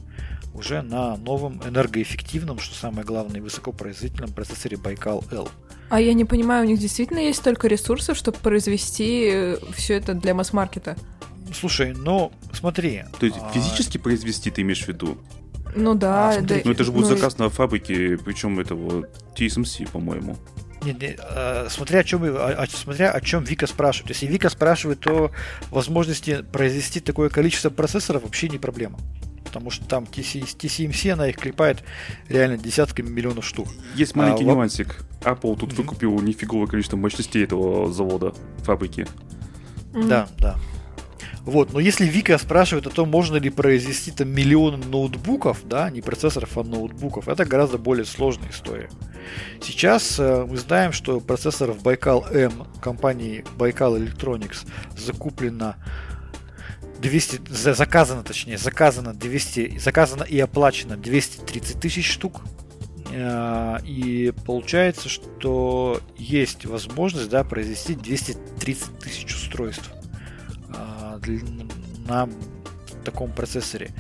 уже 0.54 0.82
на 0.82 1.16
новом 1.16 1.60
энергоэффективном, 1.66 2.58
что 2.58 2.74
самое 2.74 3.04
главное, 3.04 3.40
высокопроизводительном 3.40 4.32
процессоре 4.32 4.76
Байкал 4.76 5.24
L. 5.30 5.48
А 5.88 6.00
я 6.00 6.12
не 6.12 6.24
понимаю, 6.24 6.64
у 6.64 6.68
них 6.68 6.78
действительно 6.78 7.18
есть 7.18 7.40
столько 7.40 7.66
ресурсов, 7.66 8.16
чтобы 8.16 8.38
произвести 8.38 9.30
э, 9.32 9.56
все 9.74 9.94
это 9.94 10.14
для 10.14 10.34
масс-маркета? 10.34 10.96
Слушай, 11.52 11.94
ну 11.94 12.32
смотри. 12.52 13.02
То 13.18 13.26
есть 13.26 13.38
а... 13.40 13.50
физически 13.52 13.98
произвести 13.98 14.50
ты 14.50 14.62
имеешь 14.62 14.84
в 14.84 14.88
виду? 14.88 15.18
Ну 15.74 15.94
да. 15.94 16.30
А, 16.30 16.40
да 16.40 16.56
ну 16.64 16.72
это 16.72 16.84
же 16.84 16.92
будет 16.92 17.10
ну, 17.10 17.16
заказ 17.16 17.38
на 17.38 17.48
фабрике, 17.48 18.18
причем 18.24 18.58
это 18.58 18.74
вот 18.74 19.08
TSMC, 19.36 19.90
по-моему. 19.90 20.36
Не, 20.82 20.92
не, 20.92 21.16
э, 21.18 21.66
смотря, 21.68 22.00
о 22.00 22.04
чем, 22.04 22.22
о, 22.24 22.66
смотря 22.68 23.10
о 23.10 23.20
чем 23.20 23.44
Вика 23.44 23.66
спрашивает. 23.66 24.10
Если 24.10 24.26
Вика 24.26 24.48
спрашивает, 24.48 25.00
то 25.00 25.30
возможности 25.70 26.42
произвести 26.52 27.00
такое 27.00 27.28
количество 27.28 27.70
процессоров 27.70 28.22
вообще 28.22 28.48
не 28.48 28.58
проблема. 28.58 28.98
Потому 29.50 29.72
что 29.72 29.84
там 29.84 30.04
TCMC, 30.04 31.10
она 31.10 31.26
их 31.28 31.36
клепает 31.36 31.82
реально 32.28 32.56
десятками 32.56 33.08
миллионов 33.08 33.44
штук. 33.44 33.66
Есть 33.96 34.14
маленький 34.14 34.44
а, 34.44 34.46
нюансик. 34.46 35.04
Apple 35.22 35.58
тут 35.58 35.72
mm-hmm. 35.72 35.74
выкупил 35.74 36.20
нифиговое 36.20 36.68
количество 36.68 36.96
мощностей 36.96 37.42
этого 37.42 37.92
завода, 37.92 38.32
фабрики. 38.62 39.08
Mm-hmm. 39.92 40.06
Да, 40.06 40.28
да. 40.38 40.56
Вот, 41.40 41.72
но 41.72 41.80
если 41.80 42.04
Вика 42.04 42.38
спрашивает 42.38 42.86
о 42.86 42.90
том, 42.90 43.08
можно 43.08 43.36
ли 43.36 43.50
произвести 43.50 44.12
там 44.12 44.28
миллион 44.28 44.82
ноутбуков, 44.88 45.62
да, 45.64 45.90
не 45.90 46.00
процессоров, 46.00 46.56
а 46.56 46.62
ноутбуков, 46.62 47.28
это 47.28 47.44
гораздо 47.44 47.76
более 47.76 48.04
сложная 48.04 48.50
история. 48.50 48.88
Сейчас 49.62 50.20
э, 50.20 50.46
мы 50.48 50.56
знаем, 50.58 50.92
что 50.92 51.18
процессоров 51.18 51.82
Baikal 51.82 52.30
M 52.32 52.52
компании 52.80 53.44
Baikal 53.58 53.98
Electronics 53.98 54.66
закуплено 54.96 55.74
200, 57.00 57.42
заказано, 57.50 58.22
точнее, 58.22 58.58
заказано 58.58 59.14
200, 59.14 59.78
заказано 59.78 60.24
и 60.24 60.38
оплачено 60.38 60.96
230 60.96 61.80
тысяч 61.80 62.10
штук. 62.10 62.42
Э, 63.12 63.78
и 63.84 64.32
получается, 64.44 65.08
что 65.08 66.00
есть 66.16 66.66
возможность 66.66 67.30
да, 67.30 67.44
произвести 67.44 67.94
230 67.94 68.98
тысяч 68.98 69.34
устройств 69.34 69.90
на 72.06 72.28
таком 73.04 73.32
процессоре. 73.32 73.90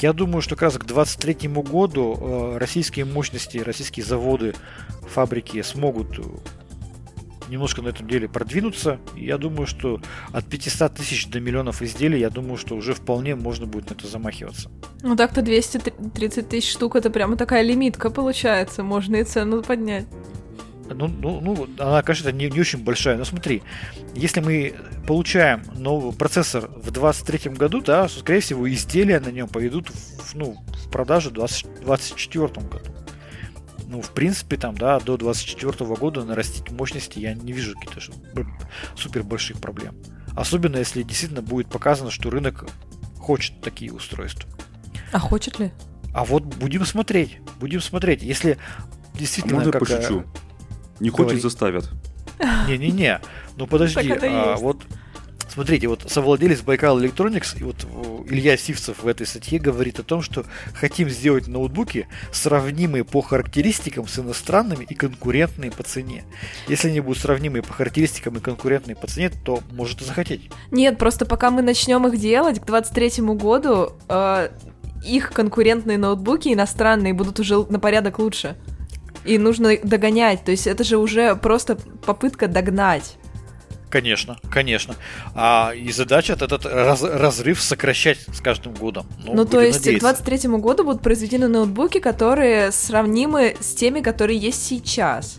Я 0.00 0.12
думаю, 0.12 0.42
что 0.42 0.56
как 0.56 0.62
раз 0.62 0.74
к 0.74 0.84
2023 0.84 1.48
году 1.62 2.18
э, 2.18 2.58
российские 2.58 3.04
мощности, 3.04 3.58
российские 3.58 4.04
заводы, 4.04 4.54
фабрики 5.02 5.62
смогут 5.62 6.18
немножко 7.48 7.82
на 7.82 7.88
этом 7.88 8.08
деле 8.08 8.28
продвинуться. 8.28 8.98
Я 9.16 9.38
думаю, 9.38 9.66
что 9.66 10.00
от 10.32 10.44
500 10.46 10.94
тысяч 10.94 11.28
до 11.28 11.40
миллионов 11.40 11.82
изделий, 11.82 12.20
я 12.20 12.30
думаю, 12.30 12.56
что 12.56 12.74
уже 12.74 12.94
вполне 12.94 13.34
можно 13.34 13.66
будет 13.66 13.90
на 13.90 13.94
это 13.94 14.06
замахиваться. 14.06 14.70
Ну 15.02 15.16
так-то 15.16 15.42
230 15.42 16.48
тысяч 16.48 16.72
штук, 16.72 16.96
это 16.96 17.10
прямо 17.10 17.36
такая 17.36 17.62
лимитка 17.62 18.10
получается, 18.10 18.82
можно 18.82 19.16
и 19.16 19.24
цену 19.24 19.62
поднять. 19.62 20.06
Ну, 20.88 21.08
ну, 21.08 21.40
ну, 21.40 21.66
она, 21.78 22.02
конечно, 22.02 22.28
не, 22.30 22.48
не 22.48 22.60
очень 22.60 22.78
большая. 22.78 23.16
Но 23.16 23.24
смотри, 23.24 23.62
если 24.14 24.40
мы 24.40 24.74
получаем 25.06 25.62
новый 25.74 26.12
процессор 26.12 26.68
в 26.68 26.90
2023 26.92 27.52
году, 27.54 27.80
да, 27.80 28.08
скорее 28.08 28.40
всего, 28.40 28.70
изделия 28.72 29.20
на 29.20 29.30
нем 29.30 29.48
поведут 29.48 29.88
в, 29.88 30.34
ну, 30.34 30.56
в 30.84 30.90
продажу 30.90 31.30
в 31.30 31.34
2024 31.34 32.46
году. 32.68 32.84
Ну, 33.88 34.02
в 34.02 34.10
принципе, 34.10 34.56
там, 34.56 34.76
да, 34.76 34.98
до 34.98 35.16
2024 35.16 35.94
года 35.94 36.24
нарастить 36.24 36.70
мощности 36.70 37.18
я 37.18 37.34
не 37.34 37.52
вижу 37.52 37.74
каких-то 37.74 38.00
супер 38.96 39.22
больших 39.22 39.58
проблем. 39.60 39.94
Особенно, 40.34 40.76
если 40.76 41.02
действительно 41.02 41.42
будет 41.42 41.68
показано, 41.68 42.10
что 42.10 42.30
рынок 42.30 42.66
хочет 43.18 43.60
такие 43.60 43.92
устройства. 43.92 44.48
А 45.12 45.18
хочет 45.18 45.58
ли? 45.58 45.72
А 46.12 46.24
вот 46.24 46.42
будем 46.44 46.84
смотреть. 46.84 47.38
Будем 47.60 47.80
смотреть. 47.80 48.22
Если 48.22 48.58
действительно... 49.14 49.54
А 49.54 49.58
можно 49.58 49.72
как, 49.72 49.80
пошучу? 49.80 50.24
Не 50.98 51.10
хочет, 51.10 51.26
Говори. 51.26 51.40
заставят. 51.40 51.90
Не-не-не. 52.68 53.20
Ну 53.56 53.66
подожди, 53.66 54.10
а, 54.10 54.56
вот 54.56 54.82
Смотрите, 55.56 55.88
вот 55.88 56.04
совладелец 56.06 56.60
Байкал 56.60 57.00
Electronics, 57.00 57.58
и 57.58 57.62
вот 57.62 57.86
Илья 58.28 58.56
Сивцев 58.56 59.02
в 59.02 59.06
этой 59.06 59.26
статье 59.26 59.58
говорит 59.58 59.98
о 59.98 60.02
том, 60.02 60.22
что 60.22 60.44
хотим 60.74 61.08
сделать 61.08 61.46
ноутбуки, 61.46 62.08
сравнимые 62.32 63.04
по 63.04 63.20
характеристикам 63.20 64.06
с 64.08 64.18
иностранными 64.18 64.84
и 64.84 64.94
конкурентные 64.94 65.70
по 65.70 65.82
цене. 65.82 66.24
Если 66.68 66.88
они 66.88 67.00
будут 67.00 67.18
сравнимые 67.18 67.62
по 67.62 67.72
характеристикам 67.72 68.36
и 68.36 68.40
конкурентные 68.40 68.96
по 68.96 69.06
цене, 69.06 69.30
то 69.30 69.60
может 69.72 70.02
и 70.02 70.04
захотеть. 70.04 70.50
Нет, 70.70 70.98
просто 70.98 71.24
пока 71.26 71.50
мы 71.50 71.62
начнем 71.62 72.06
их 72.06 72.18
делать, 72.18 72.60
к 72.60 72.64
23 72.64 73.24
году 73.34 73.92
э, 74.08 74.48
их 75.04 75.32
конкурентные 75.32 75.98
ноутбуки 75.98 76.52
иностранные 76.52 77.14
будут 77.14 77.40
уже 77.40 77.64
на 77.66 77.78
порядок 77.78 78.18
лучше 78.18 78.56
и 79.26 79.38
нужно 79.38 79.76
догонять. 79.82 80.44
То 80.44 80.50
есть 80.52 80.66
это 80.66 80.84
же 80.84 80.96
уже 80.96 81.34
просто 81.36 81.76
попытка 82.04 82.48
догнать. 82.48 83.16
Конечно, 83.96 84.36
конечно. 84.50 84.94
А 85.34 85.72
и 85.74 85.90
задача 85.90 86.34
этот 86.34 86.66
раз, 86.66 87.02
разрыв 87.02 87.62
сокращать 87.62 88.18
с 88.30 88.42
каждым 88.42 88.74
годом. 88.74 89.06
Ну, 89.24 89.32
ну 89.32 89.44
то 89.46 89.58
есть 89.58 89.78
надеяться. 89.78 90.06
к 90.06 90.16
23 90.18 90.50
году 90.58 90.84
будут 90.84 91.00
произведены 91.00 91.48
ноутбуки, 91.48 91.98
которые 91.98 92.72
сравнимы 92.72 93.56
с 93.58 93.74
теми, 93.74 94.02
которые 94.02 94.38
есть 94.38 94.62
сейчас. 94.66 95.38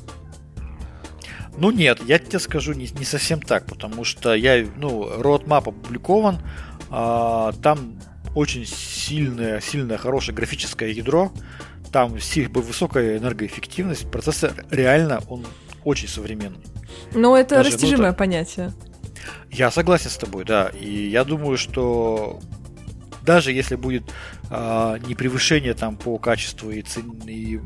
Ну 1.56 1.70
нет, 1.70 2.00
я 2.08 2.18
тебе 2.18 2.40
скажу 2.40 2.74
не, 2.74 2.88
не 2.98 3.06
совсем 3.06 3.44
так, 3.44 3.68
потому 3.68 4.04
что 4.04 4.34
я, 4.34 4.66
ну, 4.76 5.08
roadmap 5.08 5.70
опубликован, 5.70 6.40
а, 6.90 7.52
там 7.62 8.00
очень 8.34 8.66
сильное, 8.66 9.62
сильное, 9.62 10.00
хорошее 10.00 10.36
графическое 10.36 10.90
ядро, 10.90 11.32
там 11.92 12.16
высокая 12.16 13.20
энергоэффективность, 13.20 14.10
процессор 14.10 14.54
реально, 14.72 15.22
он 15.30 15.46
очень 15.84 16.08
современный. 16.08 16.64
Ну, 17.14 17.36
это 17.36 17.56
Даже, 17.56 17.72
растяжимое 17.72 18.12
ну, 18.12 18.18
понятие. 18.18 18.74
Я 19.52 19.72
согласен 19.72 20.10
с 20.10 20.18
тобой, 20.18 20.46
да. 20.46 20.70
И 20.70 21.10
я 21.10 21.24
думаю, 21.24 21.58
что 21.58 22.40
даже 23.26 23.52
если 23.52 23.76
будет 23.76 24.04
а, 24.50 24.98
не 25.00 25.16
превышение 25.16 25.74
там 25.74 25.98
по 25.98 26.18
качеству 26.18 26.72
и, 26.72 26.82
цен, 26.82 27.12
и 27.28 27.60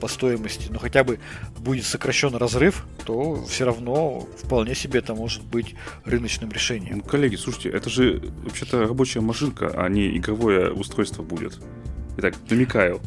по 0.00 0.08
стоимости, 0.08 0.68
но 0.70 0.78
хотя 0.78 1.04
бы 1.04 1.20
будет 1.58 1.84
сокращен 1.84 2.34
разрыв, 2.34 2.86
то 3.04 3.44
все 3.44 3.66
равно 3.66 4.26
вполне 4.42 4.74
себе 4.74 5.00
это 5.00 5.14
может 5.14 5.44
быть 5.44 5.74
рыночным 6.04 6.50
решением. 6.50 6.98
Ну, 6.98 7.02
коллеги, 7.04 7.36
слушайте, 7.36 7.70
это 7.70 7.90
же 7.90 8.22
вообще-то 8.44 8.80
рабочая 8.80 9.20
машинка, 9.20 9.70
а 9.74 9.88
не 9.88 10.16
игровое 10.16 10.72
устройство 10.72 11.22
будет. 11.22 11.60
Итак, 12.16 12.34
намекаю. 12.48 13.00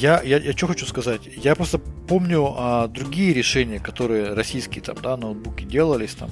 Я, 0.00 0.22
я, 0.22 0.38
я 0.38 0.52
что 0.52 0.68
хочу 0.68 0.86
сказать? 0.86 1.20
Я 1.36 1.54
просто 1.54 1.78
помню 1.78 2.54
а, 2.56 2.88
другие 2.88 3.34
решения, 3.34 3.78
которые 3.78 4.32
российские 4.32 4.82
там, 4.82 4.96
да, 5.02 5.18
ноутбуки 5.18 5.64
делались 5.64 6.14
там. 6.14 6.30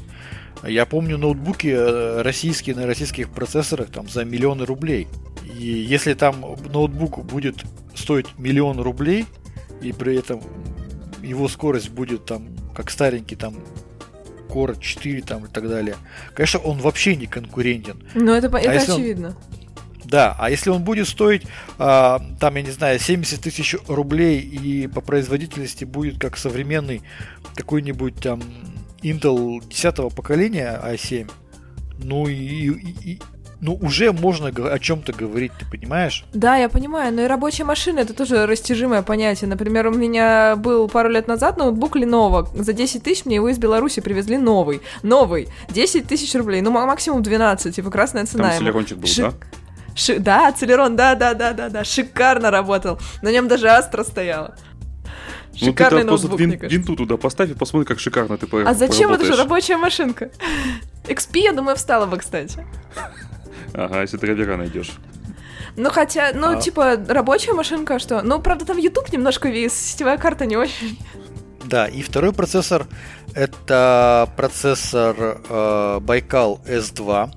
Я 0.66 0.87
помню 0.87 1.18
ноутбуки 1.18 1.68
э, 1.68 2.23
российские 2.23 2.75
на 2.75 2.87
российских 2.87 3.31
процессорах 3.31 3.90
там 3.90 4.09
за 4.09 4.25
миллионы 4.25 4.64
рублей. 4.64 5.09
И 5.59 5.66
если 5.66 6.14
там 6.14 6.40
ноутбук 6.40 7.25
будет 7.25 7.57
стоить 7.94 8.27
миллион 8.38 8.81
рублей, 8.81 9.27
и 9.83 9.92
при 9.92 10.18
этом 10.18 10.42
его 11.23 11.46
скорость 11.49 11.90
будет 11.90 12.25
там, 12.25 12.49
как 12.75 12.90
старенький 12.90 13.37
там 13.37 13.57
Core 14.49 14.79
4 14.81 15.20
там 15.23 15.44
и 15.44 15.49
так 15.49 15.68
далее, 15.68 15.96
конечно, 16.35 16.61
он 16.61 16.79
вообще 16.79 17.14
не 17.14 17.27
конкурентен. 17.27 18.03
Ну, 18.14 18.33
это, 18.33 18.46
это 18.57 18.70
а 18.70 18.94
очевидно. 18.94 19.29
Он, 19.29 19.70
да, 20.11 20.37
а 20.38 20.51
если 20.51 20.70
он 20.70 20.83
будет 20.83 21.09
стоить, 21.09 21.42
а, 21.79 22.20
там, 22.40 22.57
я 22.57 22.62
не 22.62 22.70
знаю, 22.70 22.99
70 22.99 23.40
тысяч 23.40 23.77
рублей 23.87 24.40
и 24.40 24.87
по 24.88 25.01
производительности 25.01 25.85
будет 25.85 26.18
как 26.18 26.37
современный 26.37 27.03
какой-нибудь 27.55 28.16
там 28.16 28.42
Intel 29.03 29.62
10 29.66 30.14
поколения 30.14 30.81
i7, 30.85 31.31
ну 32.03 32.27
и, 32.27 32.35
и, 32.35 33.12
и 33.12 33.20
ну, 33.61 33.79
уже 33.81 34.12
можно 34.12 34.49
о 34.49 34.79
чем-то 34.79 35.12
говорить, 35.12 35.53
ты 35.59 35.66
понимаешь? 35.66 36.25
Да, 36.33 36.57
я 36.57 36.68
понимаю, 36.68 37.12
но 37.14 37.23
и 37.23 37.27
рабочая 37.27 37.64
машина 37.64 38.01
это 38.01 38.14
тоже 38.14 38.46
растяжимое 38.46 39.03
понятие. 39.03 39.49
Например, 39.49 39.88
у 39.88 39.92
меня 39.92 40.57
был 40.57 40.88
пару 40.88 41.11
лет 41.11 41.29
назад 41.29 41.59
ноутбук 41.59 41.96
Lenovo. 41.96 42.49
За 42.55 42.73
10 42.73 43.03
тысяч 43.03 43.27
мне 43.27 43.37
его 43.37 43.51
из 43.51 43.59
Беларуси 43.59 44.01
привезли 44.01 44.38
новый. 44.38 44.81
Новый. 45.03 45.49
10 45.68 46.07
тысяч 46.07 46.35
рублей. 46.35 46.62
Ну, 46.62 46.70
максимум 46.70 47.23
12, 47.23 47.77
типа 47.77 47.90
красная 47.90 48.25
цена. 48.25 48.51
Там 48.51 48.66
ему. 48.66 48.81
был, 48.81 49.07
Шик... 49.07 49.27
да? 49.27 49.33
Ши... 49.94 50.18
Да, 50.18 50.53
Целерон, 50.53 50.96
да, 50.96 51.14
да, 51.14 51.35
да, 51.35 51.53
да, 51.53 51.68
да, 51.68 51.85
шикарно 51.85 52.50
работал. 52.50 52.98
На 53.22 53.31
нем 53.31 53.48
даже 53.48 53.68
Астра 53.68 54.05
стояла. 54.05 54.57
Шикарный 55.55 56.05
ну, 56.05 56.16
ты 56.16 56.22
ноутбук, 56.22 56.40
вин, 56.40 56.59
винту 56.61 56.96
туда 56.96 57.16
поставь 57.16 57.50
и 57.50 57.55
посмотри, 57.55 57.87
как 57.87 57.98
шикарно 57.98 58.38
ты 58.38 58.46
А 58.62 58.74
зачем 58.74 59.12
это 59.12 59.24
же 59.24 59.37
рабочая 59.37 59.76
машинка? 59.76 60.31
XP, 61.05 61.38
я 61.38 61.53
думаю, 61.53 61.76
встала 61.76 62.07
бы, 62.07 62.18
кстати. 62.18 62.64
Ага, 63.74 64.03
если 64.03 64.16
драйвера 64.16 64.57
найдешь. 64.57 64.92
Ну, 65.76 65.90
хотя, 65.90 66.31
ну, 66.35 66.59
а. 66.59 66.61
типа, 66.61 66.96
рабочая 67.09 67.53
машинка, 67.53 67.98
что? 67.98 68.22
Ну, 68.22 68.40
правда, 68.40 68.64
там 68.64 68.79
YouTube 68.79 69.12
немножко 69.12 69.48
вис, 69.48 69.72
сетевая 69.72 70.18
карта 70.18 70.46
не 70.46 70.57
очень. 70.57 70.98
Да, 71.64 71.86
и 71.86 72.03
второй 72.03 72.32
процессор 72.32 72.86
это 73.34 74.28
процессор 74.36 75.16
э, 75.49 76.01
Baikal 76.01 76.59
S2 76.66 77.30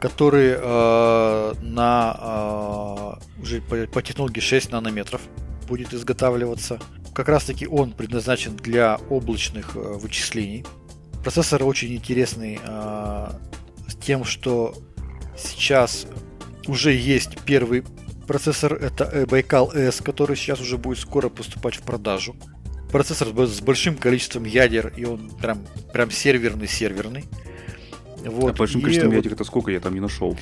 который 0.00 0.54
э, 0.56 1.54
на 1.60 3.18
э, 3.38 3.42
уже 3.42 3.60
по, 3.62 3.86
по 3.86 4.02
технологии 4.02 4.40
6 4.40 4.72
нанометров 4.72 5.22
будет 5.66 5.94
изготавливаться. 5.94 6.78
Как 7.14 7.28
раз 7.28 7.44
таки 7.44 7.66
он 7.66 7.92
предназначен 7.92 8.56
для 8.56 8.98
облачных 9.10 9.74
э, 9.74 9.78
вычислений. 9.78 10.64
Процессор 11.22 11.64
очень 11.64 11.94
интересный 11.94 12.60
э, 12.62 13.28
с 13.88 13.94
тем, 13.96 14.24
что 14.24 14.74
сейчас 15.36 16.06
уже 16.66 16.92
есть 16.92 17.38
первый 17.44 17.84
процессор, 18.26 18.74
это 18.74 19.04
Baikal 19.24 19.74
S, 19.74 20.00
который 20.00 20.36
сейчас 20.36 20.60
уже 20.60 20.78
будет 20.78 20.98
скоро 20.98 21.28
поступать 21.28 21.76
в 21.76 21.82
продажу. 21.82 22.36
процессор 22.90 23.28
с 23.46 23.60
большим 23.60 23.96
количеством 23.96 24.44
ядер, 24.44 24.92
и 24.96 25.04
он 25.04 25.30
прям, 25.30 25.64
прям 25.92 26.10
серверный-серверный. 26.10 27.24
Вот. 28.26 28.54
А 28.54 28.58
большим 28.58 28.80
и 28.80 28.84
количеством 28.84 29.12
ядер 29.12 29.32
это 29.32 29.44
сколько 29.44 29.70
я 29.70 29.80
там 29.80 29.94
не 29.94 30.00
нашел? 30.00 30.36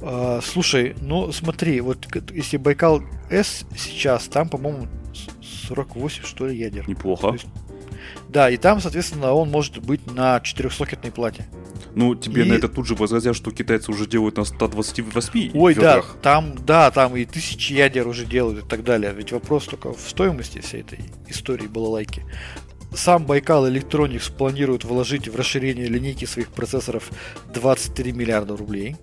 А, 0.00 0.40
слушай, 0.42 0.94
ну 1.00 1.32
смотри, 1.32 1.80
вот 1.80 2.06
если 2.32 2.56
Байкал 2.56 3.02
S 3.30 3.64
сейчас, 3.76 4.28
там, 4.28 4.48
по-моему, 4.48 4.86
48, 5.68 6.24
что 6.24 6.46
ли, 6.46 6.56
ядер. 6.56 6.88
Неплохо. 6.88 7.32
Есть, 7.32 7.46
да, 8.28 8.50
и 8.50 8.56
там, 8.56 8.80
соответственно, 8.80 9.32
он 9.32 9.50
может 9.50 9.78
быть 9.78 10.10
на 10.12 10.38
400-сокетной 10.38 11.12
плате. 11.12 11.46
Ну, 11.94 12.16
тебе 12.16 12.44
и... 12.44 12.48
на 12.48 12.54
это 12.54 12.68
тут 12.68 12.86
же 12.86 12.96
возразят, 12.96 13.36
что 13.36 13.52
китайцы 13.52 13.92
уже 13.92 14.06
делают 14.06 14.36
на 14.36 14.44
128 14.44 15.52
Ой, 15.54 15.74
ведрах. 15.74 16.16
да, 16.16 16.20
там, 16.20 16.54
да, 16.66 16.90
там 16.90 17.16
и 17.16 17.24
тысячи 17.24 17.72
ядер 17.72 18.08
уже 18.08 18.26
делают 18.26 18.64
и 18.64 18.68
так 18.68 18.82
далее. 18.82 19.14
Ведь 19.16 19.30
вопрос 19.30 19.66
только 19.66 19.92
в 19.92 20.00
стоимости 20.00 20.60
всей 20.60 20.80
этой 20.80 20.98
истории 21.28 21.68
было 21.68 21.88
лайки. 21.88 22.24
Сам 22.94 23.26
Байкал 23.26 23.68
Electronics 23.68 24.32
планирует 24.32 24.84
вложить 24.84 25.28
в 25.28 25.36
расширение 25.36 25.86
линейки 25.86 26.24
своих 26.24 26.48
процессоров 26.48 27.10
23 27.52 28.12
миллиарда 28.12 28.56
рублей. 28.56 28.96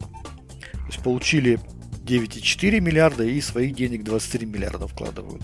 То 0.71 0.87
есть 0.87 1.03
получили 1.03 1.59
9,4 2.05 2.79
миллиарда 2.79 3.23
и 3.23 3.39
своих 3.41 3.75
денег 3.75 4.03
23 4.03 4.45
миллиарда 4.45 4.87
вкладывают. 4.87 5.43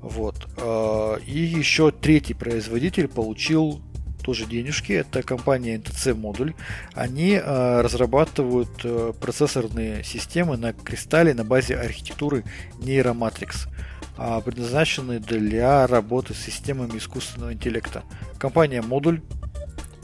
Вот. 0.00 0.48
А, 0.56 1.16
и 1.16 1.38
еще 1.38 1.90
третий 1.90 2.34
производитель 2.34 3.08
получил 3.08 3.80
тоже 4.22 4.46
денежки. 4.46 4.92
Это 4.92 5.22
компания 5.22 5.76
NTC 5.76 6.14
Модуль. 6.14 6.54
Они 6.94 7.38
а, 7.42 7.82
разрабатывают 7.82 8.70
а, 8.84 9.12
процессорные 9.12 10.02
системы 10.04 10.56
на 10.56 10.72
кристалле 10.72 11.34
на 11.34 11.44
базе 11.44 11.76
архитектуры 11.76 12.44
Neuromatrix, 12.78 13.68
предназначенные 14.16 15.18
для 15.18 15.86
работы 15.86 16.34
с 16.34 16.38
системами 16.38 16.98
искусственного 16.98 17.52
интеллекта. 17.52 18.02
Компания 18.38 18.82
Модуль 18.82 19.20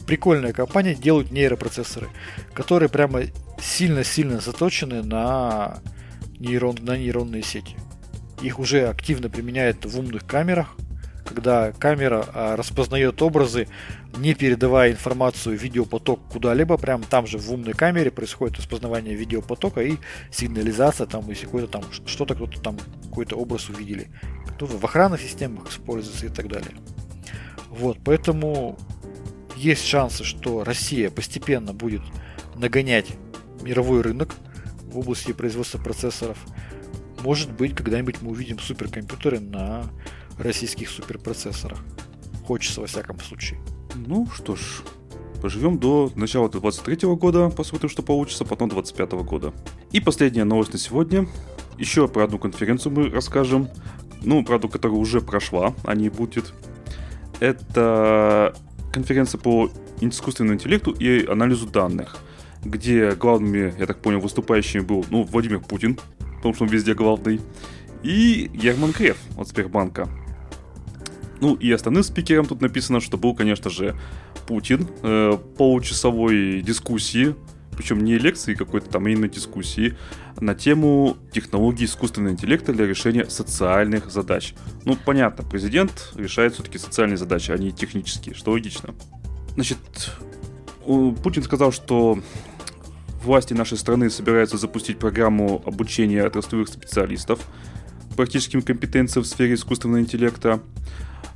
прикольная 0.08 0.54
компания, 0.54 0.94
делают 0.94 1.30
нейропроцессоры, 1.30 2.08
которые 2.54 2.88
прямо 2.88 3.24
сильно-сильно 3.60 4.40
заточены 4.40 5.02
на, 5.02 5.80
нейрон, 6.38 6.76
на 6.80 6.96
нейронные 6.96 7.42
сети. 7.42 7.76
Их 8.40 8.58
уже 8.58 8.88
активно 8.88 9.28
применяют 9.28 9.84
в 9.84 9.98
умных 9.98 10.24
камерах, 10.24 10.76
когда 11.26 11.72
камера 11.72 12.24
а, 12.32 12.56
распознает 12.56 13.20
образы, 13.20 13.68
не 14.18 14.34
передавая 14.34 14.92
информацию 14.92 15.56
видеопоток 15.56 16.20
куда-либо, 16.30 16.76
прям 16.76 17.02
там 17.02 17.26
же 17.26 17.38
в 17.38 17.52
умной 17.52 17.74
камере 17.74 18.10
происходит 18.10 18.58
распознавание 18.58 19.14
видеопотока 19.14 19.82
и 19.82 19.96
сигнализация, 20.30 21.06
там, 21.06 21.28
если 21.28 21.46
какой-то 21.46 21.68
там 21.68 21.84
что-то 22.06 22.34
кто-то 22.34 22.60
там 22.60 22.76
какой-то 23.08 23.36
образ 23.36 23.68
увидели. 23.68 24.08
Кто 24.54 24.66
в 24.66 24.84
охранных 24.84 25.20
системах 25.20 25.70
используется 25.70 26.26
и 26.26 26.30
так 26.30 26.48
далее. 26.48 26.72
Вот, 27.70 27.98
поэтому 28.04 28.78
есть 29.56 29.84
шансы, 29.84 30.24
что 30.24 30.64
Россия 30.64 31.10
постепенно 31.10 31.72
будет 31.72 32.02
нагонять 32.54 33.06
мировой 33.62 34.02
рынок 34.02 34.34
в 34.82 34.98
области 34.98 35.32
производства 35.32 35.78
процессоров– 35.78 36.38
может 37.22 37.52
быть, 37.52 37.74
когда-нибудь 37.74 38.22
мы 38.22 38.30
увидим 38.30 38.58
суперкомпьютеры 38.58 39.40
на 39.40 39.90
российских 40.38 40.88
суперпроцессорах. 40.88 41.80
Хочется, 42.44 42.80
во 42.80 42.86
всяком 42.86 43.18
случае. 43.20 43.58
Ну 44.06 44.28
что 44.32 44.54
ж, 44.54 44.82
поживем 45.42 45.78
до 45.78 46.12
начала 46.14 46.48
23 46.48 47.08
года, 47.16 47.50
посмотрим, 47.50 47.90
что 47.90 48.02
получится, 48.02 48.44
потом 48.44 48.68
25 48.68 49.12
года. 49.24 49.52
И 49.92 50.00
последняя 50.00 50.44
новость 50.44 50.72
на 50.72 50.78
сегодня. 50.78 51.26
Еще 51.78 52.08
про 52.08 52.24
одну 52.24 52.38
конференцию 52.38 52.92
мы 52.92 53.10
расскажем. 53.10 53.68
Ну, 54.22 54.44
правда, 54.44 54.68
которая 54.68 54.98
уже 54.98 55.20
прошла, 55.20 55.74
а 55.84 55.94
не 55.94 56.08
будет. 56.08 56.52
Это 57.40 58.54
конференция 58.92 59.38
по 59.38 59.70
искусственному 60.00 60.54
интеллекту 60.54 60.92
и 60.92 61.26
анализу 61.26 61.66
данных, 61.66 62.18
где 62.64 63.12
главными, 63.12 63.74
я 63.78 63.86
так 63.86 64.00
понял, 64.00 64.20
выступающими 64.20 64.80
был 64.80 65.04
ну, 65.10 65.22
Владимир 65.24 65.60
Путин, 65.60 65.98
потому 66.36 66.54
что 66.54 66.64
он 66.64 66.70
везде 66.70 66.94
главный, 66.94 67.40
и 68.02 68.50
Герман 68.52 68.92
Креф 68.92 69.18
от 69.36 69.48
Сбербанка. 69.48 70.08
Ну 71.40 71.54
и 71.54 71.70
остальным 71.70 72.02
спикером 72.02 72.46
тут 72.46 72.60
написано, 72.60 73.00
что 73.00 73.16
был, 73.16 73.34
конечно 73.34 73.70
же, 73.70 73.96
Путин, 74.46 74.88
э, 75.02 75.38
получасовой 75.56 76.62
дискуссии, 76.62 77.34
причем 77.76 78.02
не 78.02 78.18
лекции 78.18 78.54
какой-то 78.54 78.88
там, 78.90 79.06
а 79.06 79.10
именно 79.10 79.28
дискуссии, 79.28 79.96
на 80.40 80.54
тему 80.54 81.16
технологий 81.32 81.84
искусственного 81.84 82.32
интеллекта 82.32 82.72
для 82.72 82.86
решения 82.86 83.26
социальных 83.26 84.10
задач. 84.10 84.54
Ну, 84.84 84.96
понятно, 84.96 85.44
президент 85.44 86.12
решает 86.16 86.54
все-таки 86.54 86.78
социальные 86.78 87.18
задачи, 87.18 87.52
а 87.52 87.58
не 87.58 87.70
технические, 87.70 88.34
что 88.34 88.52
логично. 88.52 88.94
Значит, 89.54 89.78
Путин 90.84 91.42
сказал, 91.42 91.70
что 91.70 92.18
власти 93.22 93.54
нашей 93.54 93.78
страны 93.78 94.10
собираются 94.10 94.56
запустить 94.56 94.98
программу 94.98 95.62
обучения 95.64 96.24
отраслевых 96.24 96.68
специалистов 96.68 97.40
практическим 98.18 98.62
компетенциям 98.62 99.22
в 99.22 99.28
сфере 99.28 99.54
искусственного 99.54 100.00
интеллекта, 100.00 100.60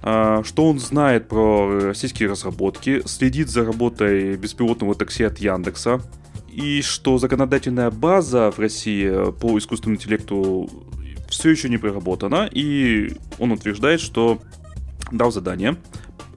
что 0.03 0.69
он 0.69 0.81
знает 0.81 1.29
про 1.29 1.87
российские 1.87 2.29
разработки, 2.29 3.03
следит 3.07 3.49
за 3.49 3.65
работой 3.65 4.37
беспилотного 4.37 4.95
такси 4.95 5.23
от 5.23 5.39
Яндекса, 5.39 6.01
и 6.49 6.83
что 6.83 7.19
законодательная 7.19 7.91
база 7.91 8.51
в 8.51 8.59
России 8.59 9.31
по 9.33 9.57
искусственному 9.59 9.97
интеллекту 9.97 10.69
все 11.29 11.51
еще 11.51 11.69
не 11.69 11.79
проработана, 11.79 12.49
и 12.51 13.15
он 13.39 13.53
утверждает, 13.53 14.01
что 14.01 14.41
дал 15.13 15.31
задание 15.31 15.77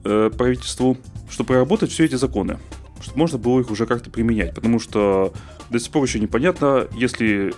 э, 0.04 0.30
правительству, 0.36 0.96
чтобы 1.28 1.48
проработать 1.48 1.90
все 1.90 2.04
эти 2.04 2.14
законы 2.14 2.58
чтобы 3.06 3.18
можно 3.18 3.38
было 3.38 3.60
их 3.60 3.70
уже 3.70 3.86
как-то 3.86 4.10
применять. 4.10 4.54
Потому 4.54 4.78
что 4.78 5.32
до 5.70 5.78
сих 5.78 5.90
пор 5.92 6.04
еще 6.04 6.18
непонятно, 6.18 6.88
если 6.92 7.54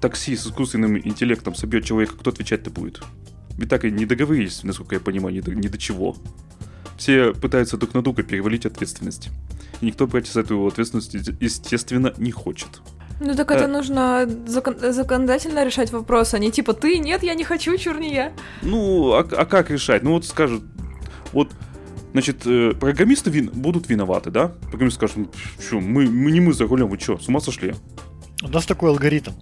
такси 0.00 0.36
с 0.36 0.46
искусственным 0.46 0.98
интеллектом 0.98 1.54
собьет 1.54 1.84
человека, 1.84 2.14
кто 2.18 2.30
отвечать-то 2.30 2.70
будет? 2.70 3.02
Ведь 3.58 3.68
так 3.68 3.84
и 3.84 3.90
не 3.90 4.06
договорились, 4.06 4.62
насколько 4.62 4.94
я 4.94 5.00
понимаю, 5.00 5.34
ни 5.34 5.40
до, 5.40 5.54
ни 5.54 5.68
до 5.68 5.78
чего. 5.78 6.16
Все 6.96 7.32
пытаются 7.32 7.76
друг 7.76 7.94
на 7.94 8.02
друга 8.02 8.22
перевалить 8.22 8.66
ответственность. 8.66 9.30
И 9.80 9.86
никто 9.86 10.06
брать 10.06 10.26
за 10.28 10.40
эту 10.40 10.66
ответственность, 10.66 11.14
естественно, 11.40 12.14
не 12.16 12.30
хочет. 12.30 12.68
Ну 13.20 13.34
так 13.34 13.50
это 13.50 13.66
а... 13.66 13.68
нужно 13.68 14.28
закон- 14.46 14.92
законодательно 14.92 15.64
решать 15.64 15.92
вопрос, 15.92 16.34
а 16.34 16.38
не 16.38 16.50
типа 16.50 16.72
ты, 16.72 16.98
нет, 16.98 17.22
я 17.22 17.34
не 17.34 17.44
хочу, 17.44 17.76
чур 17.76 17.98
не 17.98 18.12
я. 18.12 18.32
Ну, 18.62 19.12
а, 19.12 19.20
а 19.20 19.44
как 19.44 19.70
решать? 19.70 20.02
Ну 20.02 20.12
вот 20.12 20.24
скажут, 20.24 20.64
вот 21.32 21.52
Значит, 22.12 22.46
э, 22.46 22.74
программисты 22.78 23.30
вин, 23.30 23.50
будут 23.54 23.88
виноваты, 23.88 24.30
да? 24.30 24.48
Программисты 24.68 24.98
скажут, 24.98 25.34
что 25.58 25.80
мы, 25.80 26.06
мы 26.06 26.30
не 26.30 26.40
мы 26.40 26.52
за 26.52 26.66
рулем, 26.66 26.88
вы 26.88 26.98
что, 26.98 27.18
с 27.18 27.26
ума 27.28 27.40
сошли? 27.40 27.74
У 28.42 28.48
нас 28.48 28.66
такой 28.66 28.90
алгоритм. 28.90 29.32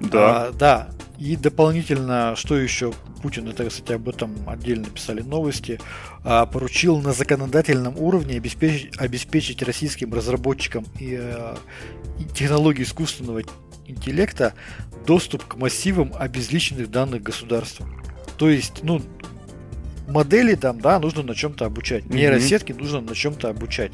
Да. 0.00 0.48
А, 0.48 0.52
да. 0.52 0.88
И 1.18 1.36
дополнительно, 1.36 2.34
что 2.36 2.58
еще 2.58 2.92
Путин, 3.22 3.48
это, 3.48 3.68
кстати, 3.68 3.92
об 3.92 4.08
этом 4.08 4.34
отдельно 4.46 4.86
писали 4.86 5.22
новости, 5.22 5.80
а, 6.24 6.44
поручил 6.46 6.98
на 6.98 7.12
законодательном 7.12 7.96
уровне 7.96 8.36
обеспечить, 8.36 8.96
обеспечить 8.98 9.62
российским 9.62 10.12
разработчикам 10.12 10.84
и, 11.00 11.16
а, 11.18 11.58
и 12.18 12.24
технологий 12.24 12.82
искусственного 12.82 13.42
интеллекта 13.86 14.54
доступ 15.06 15.44
к 15.46 15.56
массивам 15.56 16.12
обезличенных 16.18 16.90
данных 16.90 17.22
государства. 17.22 17.88
То 18.36 18.50
есть, 18.50 18.82
ну, 18.82 19.00
модели 20.08 20.54
там, 20.54 20.80
да, 20.80 20.98
нужно 20.98 21.22
на 21.22 21.34
чем-то 21.34 21.64
обучать. 21.64 22.04
Mm-hmm. 22.04 22.14
Нейросетки 22.14 22.72
нужно 22.72 23.00
на 23.00 23.14
чем-то 23.14 23.48
обучать. 23.48 23.92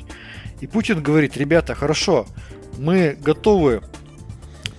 И 0.61 0.66
Путин 0.66 1.03
говорит, 1.03 1.37
ребята, 1.37 1.75
хорошо, 1.75 2.27
мы 2.79 3.16
готовы 3.20 3.83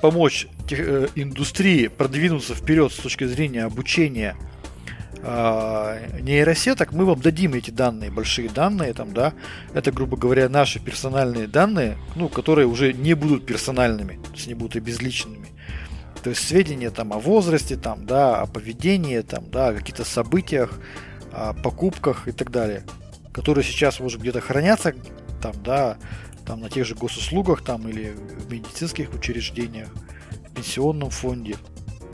помочь 0.02 0.48
э, 0.48 0.53
индустрии 0.72 1.88
продвинуться 1.88 2.56
вперед 2.56 2.92
с 2.92 2.98
точки 2.98 3.26
зрения 3.26 3.64
обучения 3.64 4.36
э, 5.18 6.20
нейросеток, 6.22 6.92
мы 6.92 7.06
вам 7.06 7.20
дадим 7.20 7.54
эти 7.54 7.72
данные, 7.72 8.12
большие 8.12 8.50
данные, 8.50 8.94
там, 8.94 9.14
да, 9.14 9.34
это, 9.74 9.92
грубо 9.92 10.18
говоря, 10.18 10.50
наши 10.50 10.80
персональные 10.80 11.48
данные, 11.48 11.98
ну, 12.16 12.30
которые 12.30 12.68
уже 12.68 12.94
не 12.94 13.14
будут 13.14 13.46
персональными, 13.46 14.20
то 14.24 14.32
есть 14.34 14.48
не 14.48 14.54
будут 14.54 14.76
обезличенными. 14.76 15.48
То 16.24 16.30
есть 16.30 16.48
сведения 16.48 16.90
там 16.90 17.12
о 17.12 17.20
возрасте, 17.20 17.76
там, 17.76 18.06
да, 18.06 18.42
о 18.42 18.46
поведении, 18.46 19.20
там, 19.20 19.50
да, 19.50 19.70
о 19.70 19.74
каких-то 19.74 20.06
событиях, 20.06 20.80
о 21.34 21.54
покупках 21.54 22.28
и 22.28 22.32
так 22.32 22.50
далее, 22.52 22.84
которые 23.34 23.66
сейчас, 23.66 24.00
может, 24.00 24.22
где-то 24.22 24.40
хранятся 24.40 24.94
там, 25.42 25.54
да, 25.64 25.98
там 26.46 26.62
на 26.62 26.70
тех 26.70 26.86
же 26.86 26.96
госуслугах 26.96 27.64
там 27.64 27.88
или 27.88 28.12
в 28.12 28.52
медицинских 28.52 29.14
учреждениях, 29.14 29.90
пенсионном 30.54 31.10
фонде. 31.10 31.58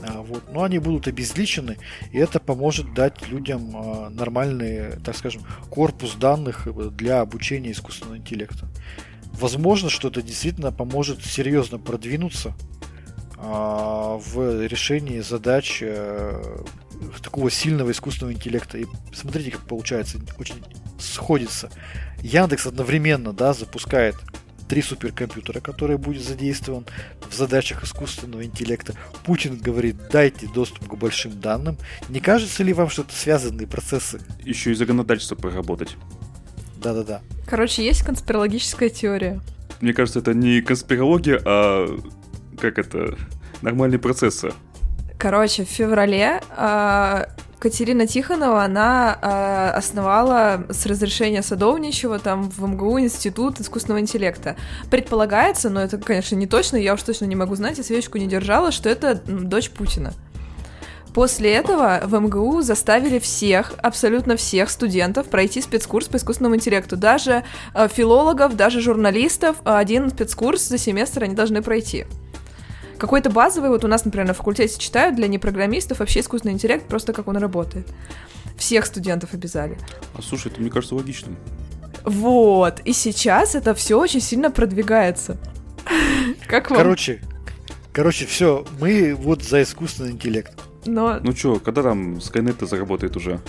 А, 0.01 0.21
вот. 0.21 0.51
Но 0.51 0.63
они 0.63 0.79
будут 0.79 1.07
обезличены, 1.07 1.77
и 2.11 2.17
это 2.17 2.39
поможет 2.39 2.93
дать 2.93 3.27
людям 3.27 3.71
а, 3.75 4.09
нормальный, 4.09 4.99
так 5.03 5.15
скажем, 5.15 5.43
корпус 5.69 6.15
данных 6.15 6.67
для 6.95 7.21
обучения 7.21 7.71
искусственного 7.71 8.17
интеллекта. 8.17 8.67
Возможно, 9.33 9.89
что 9.89 10.09
это 10.09 10.21
действительно 10.21 10.71
поможет 10.71 11.23
серьезно 11.23 11.77
продвинуться 11.77 12.53
а, 13.37 14.17
в 14.17 14.65
решении 14.67 15.19
задач 15.21 15.79
э, 15.81 16.61
такого 17.23 17.49
сильного 17.49 17.91
искусственного 17.91 18.33
интеллекта. 18.33 18.77
И 18.77 18.85
смотрите, 19.13 19.51
как 19.51 19.61
получается, 19.61 20.19
очень 20.37 20.61
сходится. 20.99 21.69
Яндекс 22.21 22.67
одновременно, 22.67 23.31
да, 23.31 23.53
запускает 23.53 24.15
три 24.70 24.84
суперкомпьютера, 24.84 25.59
которые 25.59 25.97
будет 25.97 26.24
задействован 26.24 26.86
в 27.28 27.34
задачах 27.34 27.84
искусственного 27.84 28.45
интеллекта. 28.45 28.93
Путин 29.26 29.57
говорит, 29.57 29.95
дайте 30.11 30.47
доступ 30.47 30.88
к 30.88 30.93
большим 30.93 31.39
данным. 31.41 31.78
Не 32.07 32.20
кажется 32.20 32.63
ли 32.63 32.72
вам, 32.72 32.89
что 32.89 33.01
это 33.01 33.13
связанные 33.13 33.67
процессы? 33.67 34.22
Еще 34.43 34.72
и 34.72 34.76
законодательство 34.76 35.36
проработать. 35.36 35.97
Да-да-да. 36.78 37.22
Короче, 37.47 37.84
есть 37.84 38.03
конспирологическая 38.03 38.89
теория. 38.89 39.41
Мне 39.82 39.93
кажется, 39.93 40.20
это 40.20 40.34
не 40.34 40.61
конспирология, 40.61 41.41
а 41.43 41.99
как 42.59 42.78
это, 42.78 43.17
нормальные 43.61 43.99
процессы. 43.99 44.53
Короче, 45.17 45.65
в 45.65 45.70
феврале 45.70 46.41
э, 46.55 47.26
Катерина 47.60 48.07
Тихонова, 48.07 48.64
она 48.64 49.20
э, 49.22 49.78
основала 49.78 50.64
с 50.70 50.86
разрешения 50.86 51.43
Садовничего 51.43 52.18
там 52.18 52.49
в 52.49 52.66
МГУ 52.66 53.01
Институт 53.01 53.60
искусственного 53.60 53.99
интеллекта. 53.99 54.55
Предполагается, 54.89 55.70
но 55.70 55.82
это, 55.82 55.97
конечно, 55.97 56.36
не 56.36 56.47
точно, 56.47 56.78
я 56.78 56.93
уж 56.93 57.03
точно 57.03 57.26
не 57.26 57.36
могу 57.36 57.55
знать, 57.55 57.78
я 57.78 57.84
свечку 57.84 58.18
не 58.18 58.28
держала, 58.28 58.72
что 58.72 58.88
это 58.88 59.16
дочь 59.16 59.72
Путина. 59.72 60.14
После 61.14 61.51
этого 61.51 62.01
в 62.05 62.18
МГУ 62.18 62.62
заставили 62.62 63.20
всех, 63.20 63.74
абсолютно 63.80 64.38
всех 64.38 64.70
студентов 64.70 65.28
пройти 65.28 65.62
спецкурс 65.62 66.07
по 66.07 66.16
искусственному 66.16 66.55
интеллекту. 66.55 66.95
Даже 66.95 67.43
э, 67.74 67.89
филологов, 67.89 68.55
даже 68.55 68.80
журналистов 68.80 69.57
один 69.66 70.12
спецкурс 70.12 70.62
за 70.62 70.78
семестр 70.78 71.24
они 71.24 71.36
должны 71.36 71.62
пройти. 71.62 72.05
Какой-то 72.99 73.29
базовый, 73.29 73.69
вот 73.69 73.85
у 73.85 73.87
нас, 73.87 74.03
например, 74.03 74.27
на 74.27 74.33
факультете 74.33 74.77
читают 74.77 75.15
для 75.15 75.27
непрограммистов 75.27 75.99
вообще 75.99 76.19
искусственный 76.19 76.53
интеллект, 76.53 76.85
просто 76.85 77.13
как 77.13 77.29
он 77.29 77.37
работает. 77.37 77.87
Всех 78.57 78.85
студентов 78.85 79.33
обязали. 79.33 79.77
А 80.15 80.21
слушай, 80.21 80.51
это 80.51 80.59
мне 80.59 80.69
кажется 80.69 80.95
логичным. 80.95 81.37
Вот, 82.03 82.81
и 82.81 82.91
сейчас 82.91 83.55
это 83.55 83.73
все 83.73 83.97
очень 83.97 84.19
сильно 84.19 84.51
продвигается. 84.51 85.37
Как 86.45 86.69
вам? 86.69 86.77
Короче, 86.77 87.21
короче, 87.93 88.25
все, 88.25 88.65
мы 88.81 89.15
вот 89.15 89.43
за 89.43 89.63
искусственный 89.63 90.11
интеллект. 90.11 90.53
Но... 90.85 91.19
Ну 91.21 91.31
чё, 91.33 91.59
когда 91.59 91.83
там 91.83 92.15
Skynet 92.15 92.65
заработает 92.65 93.15
уже? 93.15 93.39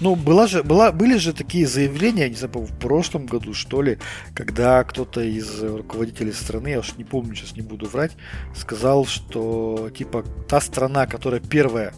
Ну, 0.00 0.16
была 0.16 0.46
же, 0.46 0.62
была, 0.62 0.92
были 0.92 1.18
же 1.18 1.32
такие 1.32 1.66
заявления, 1.66 2.28
не 2.28 2.34
знаю, 2.34 2.52
в 2.54 2.78
прошлом 2.78 3.26
году, 3.26 3.52
что 3.52 3.82
ли, 3.82 3.98
когда 4.34 4.82
кто-то 4.84 5.20
из 5.20 5.62
руководителей 5.62 6.32
страны, 6.32 6.68
я 6.68 6.78
уж 6.78 6.96
не 6.96 7.04
помню, 7.04 7.34
сейчас 7.34 7.56
не 7.56 7.62
буду 7.62 7.86
врать, 7.86 8.12
сказал, 8.54 9.04
что, 9.04 9.90
типа, 9.96 10.24
та 10.48 10.60
страна, 10.60 11.06
которая 11.06 11.40
первая 11.40 11.92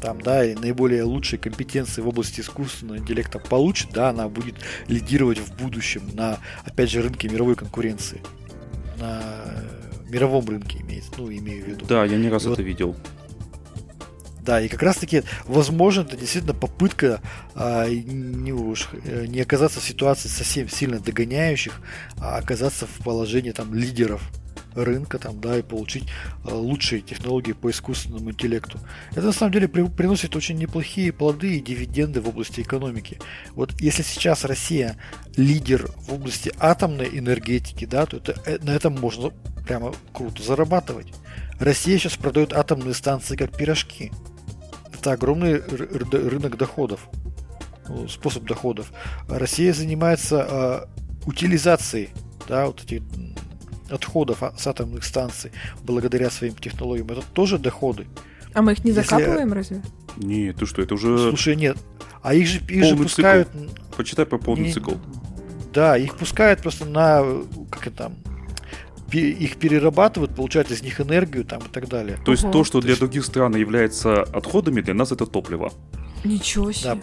там, 0.00 0.20
да, 0.20 0.44
и 0.44 0.54
наиболее 0.54 1.02
лучшие 1.02 1.38
компетенции 1.38 2.02
в 2.02 2.08
области 2.08 2.40
искусственного 2.40 2.98
интеллекта 2.98 3.38
получит, 3.38 3.90
да, 3.92 4.10
она 4.10 4.28
будет 4.28 4.56
лидировать 4.88 5.38
в 5.38 5.56
будущем 5.56 6.02
на, 6.14 6.38
опять 6.64 6.90
же, 6.90 7.02
рынке 7.02 7.28
мировой 7.28 7.56
конкуренции. 7.56 8.22
На 8.98 9.22
мировом 10.08 10.46
рынке 10.46 10.80
имеется, 10.80 11.10
ну, 11.16 11.30
имею 11.30 11.64
в 11.64 11.68
виду. 11.68 11.86
Да, 11.86 12.04
я 12.04 12.16
не 12.16 12.28
раз 12.28 12.42
и 12.42 12.46
это 12.46 12.56
вот, 12.56 12.66
видел. 12.66 12.96
Да, 14.46 14.60
и 14.60 14.68
как 14.68 14.82
раз 14.84 14.96
таки, 14.96 15.24
возможно, 15.46 16.02
это 16.02 16.16
действительно 16.16 16.54
попытка 16.54 17.20
а, 17.56 17.88
не, 17.88 18.52
уж, 18.52 18.88
э, 19.04 19.26
не 19.26 19.40
оказаться 19.40 19.80
в 19.80 19.84
ситуации 19.84 20.28
совсем 20.28 20.68
сильно 20.68 21.00
догоняющих, 21.00 21.80
а 22.18 22.36
оказаться 22.36 22.86
в 22.86 23.02
положении 23.02 23.50
там 23.50 23.74
лидеров 23.74 24.22
рынка 24.76 25.18
там, 25.18 25.40
да, 25.40 25.58
и 25.58 25.62
получить 25.62 26.04
а, 26.44 26.54
лучшие 26.54 27.00
технологии 27.00 27.54
по 27.54 27.70
искусственному 27.70 28.30
интеллекту. 28.30 28.78
Это 29.10 29.22
на 29.22 29.32
самом 29.32 29.52
деле 29.52 29.66
при, 29.66 29.82
приносит 29.88 30.36
очень 30.36 30.56
неплохие 30.56 31.12
плоды 31.12 31.56
и 31.56 31.60
дивиденды 31.60 32.20
в 32.20 32.28
области 32.28 32.60
экономики. 32.60 33.18
Вот 33.50 33.72
если 33.80 34.02
сейчас 34.02 34.44
Россия 34.44 34.96
лидер 35.36 35.90
в 35.98 36.12
области 36.12 36.52
атомной 36.60 37.18
энергетики, 37.18 37.84
да, 37.84 38.06
то 38.06 38.18
это, 38.18 38.40
э, 38.46 38.58
на 38.62 38.70
этом 38.70 38.94
можно 38.94 39.30
прямо 39.66 39.92
круто 40.12 40.40
зарабатывать. 40.40 41.12
Россия 41.58 41.98
сейчас 41.98 42.16
продает 42.16 42.52
атомные 42.52 42.94
станции 42.94 43.34
как 43.34 43.56
пирожки 43.56 44.12
это 45.06 45.12
огромный 45.12 45.60
рынок 45.60 46.56
доходов, 46.56 47.08
ну, 47.88 48.08
способ 48.08 48.44
доходов. 48.44 48.90
Россия 49.28 49.72
занимается 49.72 50.88
э, 51.24 51.26
утилизацией 51.26 52.10
да, 52.48 52.66
вот 52.66 52.82
этих 52.82 53.02
отходов 53.88 54.42
с 54.58 54.66
атомных 54.66 55.04
станций 55.04 55.52
благодаря 55.84 56.28
своим 56.30 56.54
технологиям. 56.54 57.06
Это 57.08 57.22
тоже 57.32 57.58
доходы. 57.58 58.06
А 58.52 58.62
мы 58.62 58.72
их 58.72 58.84
не 58.84 58.90
закапываем, 58.90 59.54
Если... 59.56 59.74
разве? 59.74 59.82
Нет, 60.16 60.56
ты 60.56 60.66
что, 60.66 60.82
это 60.82 60.94
уже... 60.94 61.18
Слушай, 61.18 61.54
нет. 61.54 61.76
А 62.22 62.34
их 62.34 62.48
же, 62.48 62.58
их 62.68 62.84
же 62.84 62.96
пускают... 62.96 63.48
Цикл. 63.52 63.64
Почитай 63.96 64.26
про 64.26 64.38
полный 64.38 64.64
не... 64.64 64.72
цикл. 64.72 64.94
Да, 65.72 65.96
их 65.96 66.16
пускают 66.16 66.62
просто 66.62 66.84
на... 66.84 67.22
Как 67.70 67.86
это 67.86 67.96
там? 67.96 68.14
Их 69.12 69.56
перерабатывают, 69.56 70.34
получают 70.34 70.70
из 70.70 70.82
них 70.82 71.00
энергию 71.00 71.44
там 71.44 71.60
и 71.60 71.68
так 71.68 71.88
далее. 71.88 72.18
То 72.24 72.32
есть 72.32 72.50
то, 72.50 72.64
что 72.64 72.80
для 72.80 72.96
других 72.96 73.24
стран 73.24 73.54
является 73.56 74.22
отходами, 74.22 74.80
для 74.80 74.94
нас 74.94 75.12
это 75.12 75.26
топливо. 75.26 75.72
Ничего 76.24 76.72
себе. 76.72 76.94
Да. 76.94 76.98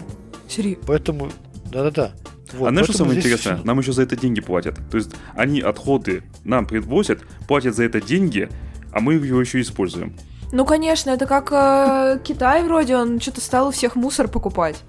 Серьезно. 0.48 0.84
Поэтому, 0.86 1.30
да-да-да. 1.72 2.12
Вот, 2.54 2.68
а 2.68 2.70
знаешь, 2.70 2.88
что 2.88 2.98
самое 2.98 3.18
интересное? 3.18 3.56
Все... 3.56 3.66
Нам 3.66 3.80
еще 3.80 3.94
за 3.94 4.04
это 4.04 4.16
деньги 4.16 4.42
платят. 4.42 4.78
То 4.92 4.98
есть 4.98 5.12
они 5.34 5.62
отходы 5.62 6.24
нам 6.44 6.68
привозят, 6.68 7.22
платят 7.48 7.76
за 7.76 7.84
это 7.84 8.00
деньги, 8.02 8.50
а 8.92 9.00
мы 9.00 9.16
его 9.16 9.42
еще 9.42 9.62
используем. 9.62 10.16
Ну, 10.52 10.66
конечно, 10.66 11.10
это 11.10 11.26
как 11.26 11.52
э, 11.52 12.20
Китай 12.24 12.64
вроде, 12.64 12.96
он 12.96 13.20
что-то 13.20 13.42
стал 13.42 13.70
у 13.70 13.72
всех 13.72 13.96
мусор 13.96 14.28
покупать. 14.28 14.84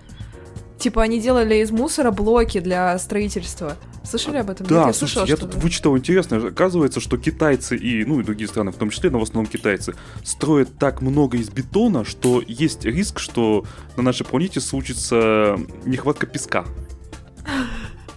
Типа 0.78 1.02
они 1.02 1.20
делали 1.20 1.56
из 1.56 1.70
мусора 1.70 2.10
блоки 2.10 2.60
для 2.60 2.98
строительства. 2.98 3.76
Слышали 4.04 4.36
об 4.36 4.50
этом? 4.50 4.66
Да, 4.66 4.78
Нет, 4.78 4.86
я 4.88 4.92
слушай, 4.92 5.14
слышала, 5.14 5.26
я 5.26 5.36
тут 5.36 5.54
вычитал 5.54 5.96
интересно. 5.96 6.36
Оказывается, 6.48 7.00
что 7.00 7.16
китайцы 7.16 7.76
и, 7.76 8.04
ну 8.04 8.20
и 8.20 8.24
другие 8.24 8.48
страны, 8.48 8.70
в 8.70 8.76
том 8.76 8.90
числе, 8.90 9.10
но 9.10 9.18
в 9.18 9.22
основном 9.22 9.50
китайцы, 9.50 9.94
строят 10.24 10.76
так 10.78 11.00
много 11.00 11.38
из 11.38 11.48
бетона, 11.48 12.04
что 12.04 12.42
есть 12.46 12.84
риск, 12.84 13.18
что 13.18 13.64
на 13.96 14.02
нашей 14.02 14.26
планете 14.26 14.60
случится 14.60 15.58
нехватка 15.86 16.26
песка. 16.26 16.66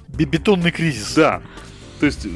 Бетонный 0.10 0.72
кризис. 0.72 1.14
Да. 1.16 1.41
То 1.99 2.05
есть 2.05 2.28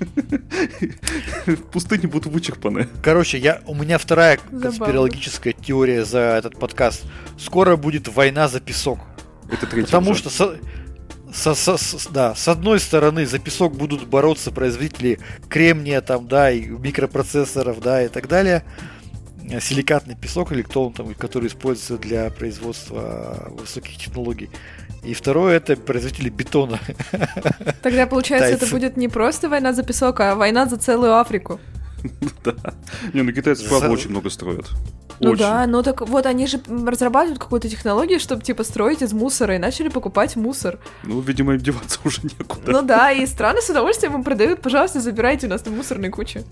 пустыни 1.72 2.06
будут 2.06 2.32
вычерпаны. 2.32 2.88
Короче, 3.02 3.38
я, 3.38 3.62
у 3.66 3.74
меня 3.74 3.98
вторая 3.98 4.38
конспирологическая 4.50 5.52
теория 5.52 6.04
за 6.04 6.18
этот 6.18 6.58
подкаст. 6.58 7.04
Скоро 7.38 7.76
будет 7.76 8.08
война 8.08 8.48
за 8.48 8.60
песок. 8.60 8.98
Это 9.50 9.66
третья 9.66 9.86
Потому 9.86 10.10
уже. 10.10 10.20
что 10.20 10.30
со, 10.30 10.56
со, 11.32 11.54
со, 11.54 11.76
с, 11.76 12.06
да, 12.08 12.34
с 12.34 12.48
одной 12.48 12.80
стороны 12.80 13.26
за 13.26 13.38
песок 13.38 13.74
будут 13.74 14.06
бороться 14.06 14.50
производители 14.50 15.18
кремния 15.48 16.00
там, 16.00 16.28
да, 16.28 16.50
и 16.50 16.66
микропроцессоров, 16.66 17.80
да, 17.80 18.02
и 18.02 18.08
так 18.08 18.28
далее. 18.28 18.64
Силикатный 19.60 20.14
песок 20.14 20.52
или 20.52 20.62
кто 20.62 20.86
он 20.86 20.92
там, 20.92 21.14
который 21.14 21.48
используется 21.48 21.98
для 21.98 22.30
производства 22.30 23.48
высоких 23.50 23.96
технологий. 23.96 24.50
И 25.02 25.14
второе 25.14 25.56
это 25.56 25.76
производители 25.76 26.28
бетона. 26.28 26.78
Тогда 27.82 28.06
получается, 28.06 28.54
это 28.54 28.66
будет 28.68 28.96
не 28.96 29.08
просто 29.08 29.48
война 29.48 29.72
за 29.72 29.82
песок, 29.82 30.20
а 30.20 30.36
война 30.36 30.66
за 30.66 30.76
целую 30.76 31.16
Африку. 31.16 31.60
Да. 32.44 32.54
Не, 33.12 33.22
ну 33.22 33.32
китайцы, 33.32 33.68
правда, 33.68 33.88
очень 33.88 34.10
много 34.10 34.28
строят. 34.28 34.68
Ну 35.22 35.30
Очень. 35.30 35.44
да, 35.44 35.66
ну 35.68 35.84
так 35.84 36.00
вот 36.08 36.26
они 36.26 36.48
же 36.48 36.60
разрабатывают 36.68 37.38
какую-то 37.38 37.68
технологию, 37.68 38.18
чтобы 38.18 38.42
типа 38.42 38.64
строить 38.64 39.02
из 39.02 39.12
мусора, 39.12 39.54
и 39.54 39.58
начали 39.58 39.88
покупать 39.88 40.34
мусор. 40.34 40.80
Ну, 41.04 41.20
видимо, 41.20 41.52
им 41.52 41.60
деваться 41.60 42.00
уже 42.04 42.22
некуда. 42.24 42.72
Ну 42.72 42.82
да, 42.82 43.12
и 43.12 43.24
страны 43.26 43.62
с 43.62 43.70
удовольствием 43.70 44.14
им 44.16 44.24
продают, 44.24 44.60
пожалуйста, 44.60 45.00
забирайте 45.00 45.46
у 45.46 45.50
нас 45.50 45.62
там 45.62 45.76
мусорные 45.76 46.10
кучи. 46.10 46.44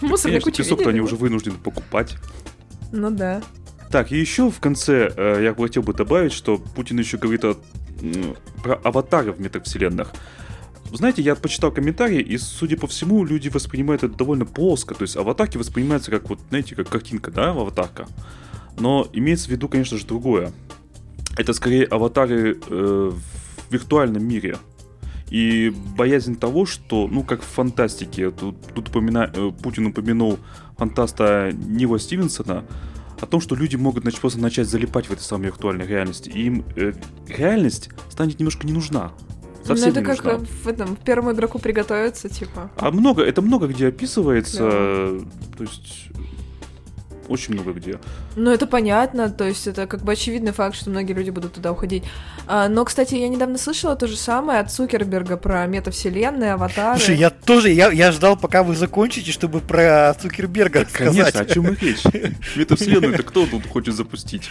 Мусорные 0.00 0.40
кучи 0.40 0.58
песок-то 0.58 0.90
они 0.90 1.00
уже 1.00 1.14
вынуждены 1.14 1.58
покупать. 1.58 2.16
Ну 2.90 3.10
да. 3.10 3.40
Так, 3.90 4.10
и 4.10 4.18
еще 4.18 4.50
в 4.50 4.58
конце 4.58 5.12
э, 5.16 5.40
я 5.42 5.54
хотел 5.54 5.82
бы 5.82 5.94
добавить, 5.94 6.32
что 6.32 6.58
Путин 6.58 6.98
еще 6.98 7.18
говорит 7.18 7.44
о, 7.44 7.56
про 8.62 8.74
аватары 8.82 9.32
в 9.32 9.40
метавселенных. 9.40 10.12
Знаете, 10.92 11.22
я 11.22 11.34
почитал 11.34 11.70
комментарии, 11.70 12.20
и, 12.20 12.38
судя 12.38 12.76
по 12.76 12.86
всему, 12.86 13.24
люди 13.24 13.48
воспринимают 13.48 14.02
это 14.02 14.14
довольно 14.14 14.46
плоско. 14.46 14.94
То 14.94 15.02
есть 15.02 15.16
аватарки 15.16 15.58
воспринимаются 15.58 16.10
как 16.10 16.28
вот, 16.28 16.40
знаете, 16.48 16.74
как 16.74 16.88
картинка, 16.88 17.30
да, 17.30 17.50
аватарка. 17.50 18.06
Но 18.78 19.08
имеется 19.12 19.48
в 19.48 19.50
виду, 19.50 19.68
конечно 19.68 19.98
же, 19.98 20.06
другое. 20.06 20.52
Это 21.36 21.52
скорее 21.52 21.84
аватары 21.84 22.58
э, 22.68 23.12
в 23.12 23.72
виртуальном 23.72 24.26
мире. 24.26 24.58
И 25.30 25.72
боязнь 25.96 26.36
того, 26.36 26.64
что, 26.64 27.06
ну, 27.06 27.22
как 27.22 27.42
в 27.42 27.46
фантастике, 27.46 28.30
тут, 28.30 28.56
тут 28.74 28.88
упомина... 28.88 29.30
Э, 29.34 29.50
Путин 29.62 29.86
упомянул 29.86 30.38
фантаста 30.76 31.52
Нила 31.52 31.98
Стивенсона, 31.98 32.64
о 33.20 33.26
том, 33.26 33.40
что 33.40 33.54
люди 33.54 33.76
могут 33.76 34.02
значит, 34.04 34.20
просто 34.20 34.38
начать 34.38 34.68
залипать 34.68 35.06
в 35.06 35.12
этой 35.12 35.22
самой 35.22 35.46
виртуальной 35.46 35.86
реальности. 35.86 36.28
И 36.28 36.44
им 36.44 36.64
э, 36.76 36.92
реальность 37.26 37.90
станет 38.10 38.38
немножко 38.38 38.66
не 38.66 38.72
нужна. 38.72 39.12
Совсем 39.64 39.86
ну, 39.86 39.90
это 39.92 40.00
не 40.00 40.06
как 40.06 40.24
нужна. 40.24 40.46
в 40.62 40.68
этом 40.68 40.96
в 40.96 41.00
первому 41.00 41.32
игроку 41.32 41.58
приготовиться, 41.58 42.28
типа. 42.28 42.70
А 42.76 42.90
много, 42.90 43.22
это 43.22 43.42
много 43.42 43.66
где 43.66 43.88
описывается. 43.88 44.62
Да. 45.20 45.56
То 45.58 45.64
есть 45.64 46.08
очень 47.28 47.54
много 47.54 47.72
где. 47.72 47.98
Ну, 48.36 48.50
это 48.50 48.66
понятно, 48.66 49.30
то 49.30 49.44
есть 49.44 49.66
это 49.66 49.86
как 49.86 50.02
бы 50.02 50.12
очевидный 50.12 50.52
факт, 50.52 50.74
что 50.74 50.90
многие 50.90 51.12
люди 51.12 51.30
будут 51.30 51.52
туда 51.52 51.72
уходить. 51.72 52.04
А, 52.46 52.68
но, 52.68 52.84
кстати, 52.84 53.14
я 53.14 53.28
недавно 53.28 53.58
слышала 53.58 53.96
то 53.96 54.06
же 54.06 54.16
самое 54.16 54.60
от 54.60 54.72
Цукерберга 54.72 55.36
про 55.36 55.66
метавселенные, 55.66 56.54
аватары. 56.54 56.98
Слушай, 56.98 57.16
я 57.16 57.30
тоже, 57.30 57.70
я, 57.70 57.90
я 57.90 58.12
ждал, 58.12 58.36
пока 58.36 58.62
вы 58.62 58.74
закончите, 58.74 59.30
чтобы 59.30 59.60
про 59.60 60.14
Цукерберга 60.20 60.86
Конечно, 60.90 61.26
сказать. 61.26 61.50
о 61.50 61.54
чем 61.54 61.68
и 61.68 61.76
речь? 61.76 62.04
Метавселенную 62.56 63.14
это 63.14 63.22
кто 63.22 63.46
тут 63.46 63.66
хочет 63.66 63.94
запустить? 63.94 64.48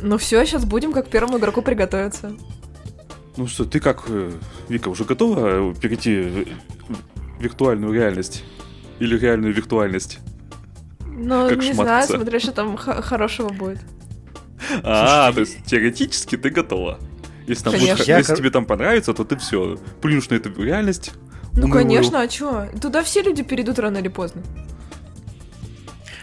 Ну 0.00 0.16
все, 0.16 0.44
сейчас 0.46 0.64
будем 0.64 0.92
как 0.92 1.08
первому 1.08 1.38
игроку 1.38 1.60
приготовиться. 1.60 2.32
Ну 3.38 3.46
что, 3.46 3.64
ты 3.64 3.78
как, 3.78 4.02
э, 4.08 4.32
Вика, 4.68 4.88
уже 4.88 5.04
готова 5.04 5.70
э, 5.70 5.74
перейти 5.80 6.44
в 6.88 7.40
виртуальную 7.42 7.92
реальность? 7.92 8.42
Или 8.98 9.16
реальную 9.16 9.54
виртуальность? 9.54 10.18
Ну, 11.06 11.48
Как 11.48 11.58
не 11.58 11.72
знаю, 11.72 11.74
шмататься. 11.74 12.16
смотря 12.16 12.40
что 12.40 12.50
там 12.52 12.76
х- 12.76 13.00
хорошего 13.00 13.48
будет. 13.50 13.78
А, 14.82 15.32
то 15.32 15.40
есть 15.40 15.64
теоретически 15.66 16.36
ты 16.36 16.50
готова. 16.50 16.98
Если, 17.46 17.62
там 17.62 17.74
будет 17.74 17.98
если 18.08 18.22
кор- 18.24 18.36
тебе 18.36 18.50
там 18.50 18.64
понравится, 18.66 19.14
то 19.14 19.22
ты 19.24 19.36
все. 19.36 19.78
Плюнешь 20.02 20.28
на 20.30 20.34
эту 20.34 20.50
реальность. 20.60 21.12
Ну, 21.54 21.70
конечно, 21.70 22.20
а 22.20 22.26
чё? 22.26 22.66
Туда 22.82 23.04
все 23.04 23.22
люди 23.22 23.44
перейдут 23.44 23.78
рано 23.78 23.98
или 23.98 24.08
поздно. 24.08 24.42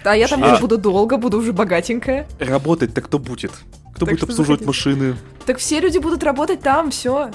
А 0.06 0.16
я 0.16 0.28
там 0.28 0.44
А- 0.44 0.52
уже 0.54 0.62
буду 0.62 0.78
долго, 0.78 1.18
буду 1.18 1.40
уже 1.40 1.52
богатенькая. 1.52 2.28
Работать-то 2.40 3.02
кто 3.02 3.20
будет? 3.20 3.52
Кто 3.96 4.06
Так 4.06 4.16
будет 4.16 4.24
обслуживать 4.24 4.62
заходите. 4.62 4.66
машины? 4.66 5.16
Так 5.46 5.58
все 5.58 5.80
люди 5.80 5.98
будут 5.98 6.24
работать 6.24 6.62
там, 6.62 6.92
все. 6.92 7.32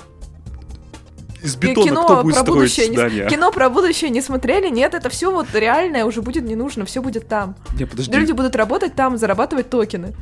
Из 1.43 1.57
бетона 1.57 2.03
кто 2.05 2.23
будет 2.23 2.35
строить 2.37 2.49
будущее 2.49 2.89
не... 2.89 2.97
здания? 2.97 3.29
кино 3.29 3.51
про 3.51 3.71
будущее 3.71 4.11
не 4.11 4.21
смотрели? 4.21 4.69
Нет, 4.69 4.95
это 4.95 5.09
все 5.09 5.33
вот 5.33 5.47
реальное 5.55 6.05
уже 6.05 6.21
будет 6.23 6.45
не 6.45 6.55
нужно, 6.55 6.85
все 6.85 7.01
будет 7.03 7.29
там. 7.29 7.57
Не, 7.79 7.87
подожди. 7.87 8.15
Люди 8.15 8.33
будут 8.33 8.55
работать 8.57 8.95
там, 8.95 9.17
зарабатывать 9.17 9.71
токены. 9.71 10.15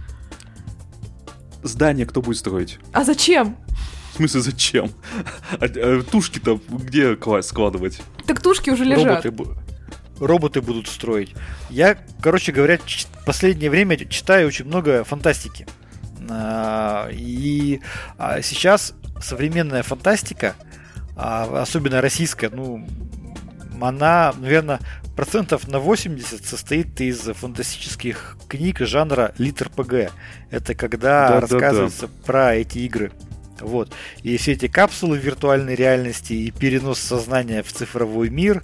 Здание 1.62 2.06
кто 2.06 2.22
будет 2.22 2.38
строить? 2.38 2.78
А 2.92 3.04
зачем? 3.04 3.56
В 4.12 4.16
смысле, 4.16 4.40
зачем? 4.40 4.90
А, 5.60 5.64
а 5.64 6.02
тушки-то 6.02 6.60
где 6.68 7.14
кла- 7.14 7.42
складывать? 7.42 8.00
Так 8.26 8.40
тушки 8.40 8.70
уже 8.70 8.84
лежат. 8.84 9.24
Роботы, 9.24 9.52
роботы 10.20 10.60
будут 10.60 10.88
строить. 10.88 11.34
Я, 11.70 11.98
короче 12.20 12.52
говоря, 12.52 12.78
ч- 12.78 13.06
последнее 13.26 13.70
время 13.70 13.96
читаю 13.96 14.48
очень 14.48 14.64
много 14.66 15.04
фантастики. 15.04 15.66
А, 16.30 17.08
И 17.12 17.80
а, 18.18 18.42
сейчас 18.42 18.94
современная 19.22 19.82
фантастика, 19.82 20.54
а, 21.16 21.62
особенно 21.62 22.00
российская, 22.00 22.50
ну, 22.50 22.86
она, 23.80 24.34
наверное, 24.38 24.80
процентов 25.16 25.66
на 25.68 25.78
80 25.78 26.44
состоит 26.44 27.00
из 27.00 27.18
фантастических 27.20 28.36
книг 28.48 28.80
жанра 28.80 29.32
литр 29.38 29.68
ПГ. 29.70 30.12
Это 30.50 30.74
когда 30.74 31.28
Да-да-да. 31.28 31.40
рассказывается 31.40 32.08
про 32.26 32.54
эти 32.56 32.78
игры. 32.78 33.12
Вот. 33.60 33.92
И 34.22 34.36
все 34.36 34.52
эти 34.52 34.68
капсулы 34.68 35.18
виртуальной 35.18 35.74
реальности 35.74 36.32
и 36.32 36.50
перенос 36.50 36.98
сознания 36.98 37.62
в 37.62 37.72
цифровой 37.72 38.28
мир, 38.30 38.62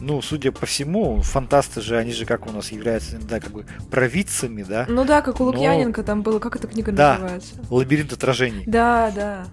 ну, 0.00 0.20
судя 0.22 0.52
по 0.52 0.66
всему, 0.66 1.22
фантасты 1.22 1.80
же, 1.80 1.96
они 1.96 2.12
же 2.12 2.26
как 2.26 2.46
у 2.46 2.52
нас 2.52 2.70
являются 2.72 3.16
иногда 3.16 3.40
как 3.40 3.52
бы 3.52 3.66
провидцами, 3.90 4.62
да? 4.62 4.84
Ну 4.88 5.04
да, 5.04 5.22
как 5.22 5.40
у 5.40 5.44
Но- 5.44 5.50
Лукьяненко 5.50 6.02
там 6.02 6.22
было, 6.22 6.38
как 6.38 6.56
эта 6.56 6.66
книга 6.68 6.92
Да. 6.92 7.14
называется? 7.18 7.54
Лабиринт 7.70 8.12
отражений. 8.12 8.64
Да, 8.66 9.10
да. 9.14 9.46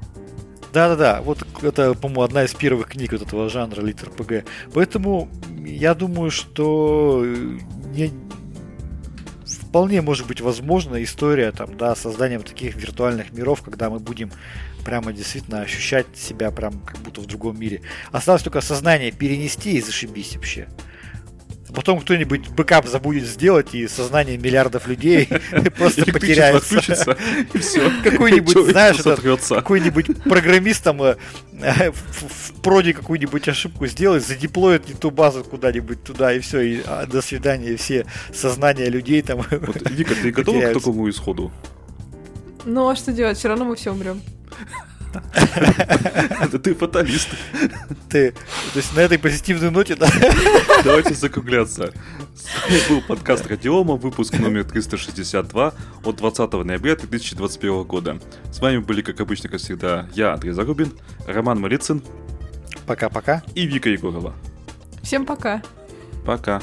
Да-да-да, 0.73 1.21
вот 1.21 1.45
это, 1.61 1.93
по-моему, 1.93 2.23
одна 2.23 2.45
из 2.45 2.53
первых 2.55 2.87
книг 2.89 3.11
вот 3.11 3.21
этого 3.21 3.47
жанра 3.47 3.79
литр 3.81 4.09
ПГ. 4.09 4.43
Поэтому 4.73 5.29
я 5.63 5.93
думаю, 5.93 6.31
что 6.31 7.21
э, 7.23 7.59
не- 7.93 8.11
вполне 9.45 10.01
может 10.01 10.27
быть 10.27 10.41
возможна 10.41 11.01
история 11.03 11.51
там, 11.51 11.77
да, 11.77 11.95
созданием 11.95 12.41
таких 12.43 12.75
виртуальных 12.75 13.31
миров, 13.33 13.61
когда 13.61 13.89
мы 13.89 13.99
будем 13.99 14.31
прямо 14.83 15.13
действительно 15.13 15.61
ощущать 15.61 16.07
себя 16.15 16.51
прям 16.51 16.79
как 16.81 16.97
будто 16.99 17.21
в 17.21 17.25
другом 17.25 17.59
мире. 17.59 17.81
Осталось 18.11 18.43
только 18.43 18.61
сознание 18.61 19.11
перенести 19.11 19.77
и 19.77 19.81
зашибись 19.81 20.35
вообще. 20.35 20.67
Потом 21.73 22.01
кто-нибудь 22.01 22.49
бэкап 22.49 22.85
забудет 22.87 23.25
сделать, 23.25 23.73
и 23.73 23.87
сознание 23.87 24.37
миллиардов 24.37 24.87
людей 24.87 25.27
просто 25.77 26.05
потеряется. 26.05 26.77
отключится, 26.77 27.17
и 27.51 27.57
все. 27.57 27.91
Какой-нибудь, 28.03 28.71
знаешь, 28.71 28.97
какой-нибудь 29.49 30.23
программист 30.23 30.83
там 30.83 31.01
э, 31.01 31.15
э, 31.61 31.91
в, 31.91 32.61
проде 32.61 32.93
какую-нибудь 32.93 33.47
ошибку 33.47 33.87
сделает, 33.87 34.25
задеплоит 34.25 34.87
не 34.87 34.93
ту 34.93 35.09
базу 35.09 35.43
куда-нибудь 35.43 36.03
туда, 36.03 36.33
и 36.33 36.39
все, 36.39 36.59
и 36.61 36.81
а, 36.85 37.07
до 37.07 37.21
свидания, 37.21 37.75
все 37.75 38.05
сознания 38.31 38.89
людей 38.89 39.21
там. 39.23 39.41
Вика, 39.89 40.13
ты 40.13 40.31
готова 40.31 40.61
к 40.61 40.73
такому 40.73 41.09
исходу? 41.09 41.51
Ну 42.65 42.87
а 42.87 42.95
что 42.95 43.11
делать? 43.11 43.37
Все 43.37 43.47
равно 43.47 43.65
мы 43.65 43.75
все 43.75 43.91
умрем. 43.91 44.21
Это 46.41 46.59
ты 46.59 46.73
фаталист. 46.73 47.29
Ты, 48.09 48.31
то 48.31 48.77
есть 48.77 48.95
на 48.95 49.01
этой 49.01 49.19
позитивной 49.19 49.69
ноте, 49.69 49.95
да, 49.95 50.07
Давайте 50.83 51.13
закругляться. 51.13 51.93
С 52.35 52.69
вами 52.69 52.89
был 52.89 53.01
подкаст 53.07 53.45
Радиома, 53.47 53.95
выпуск 53.95 54.37
номер 54.39 54.63
362 54.63 55.73
от 56.03 56.15
20 56.15 56.53
ноября 56.53 56.95
2021 56.95 57.83
года. 57.83 58.19
С 58.51 58.59
вами 58.59 58.77
были, 58.77 59.01
как 59.01 59.19
обычно, 59.21 59.49
как 59.49 59.59
всегда, 59.59 60.07
я, 60.13 60.33
Андрей 60.33 60.51
Зарубин, 60.51 60.91
Роман 61.27 61.59
Малицын 61.59 62.01
пока-пока. 62.85 63.43
и 63.55 63.65
Вика 63.65 63.89
Егорова. 63.89 64.33
Всем 65.03 65.25
пока. 65.25 65.61
Пока. 66.25 66.61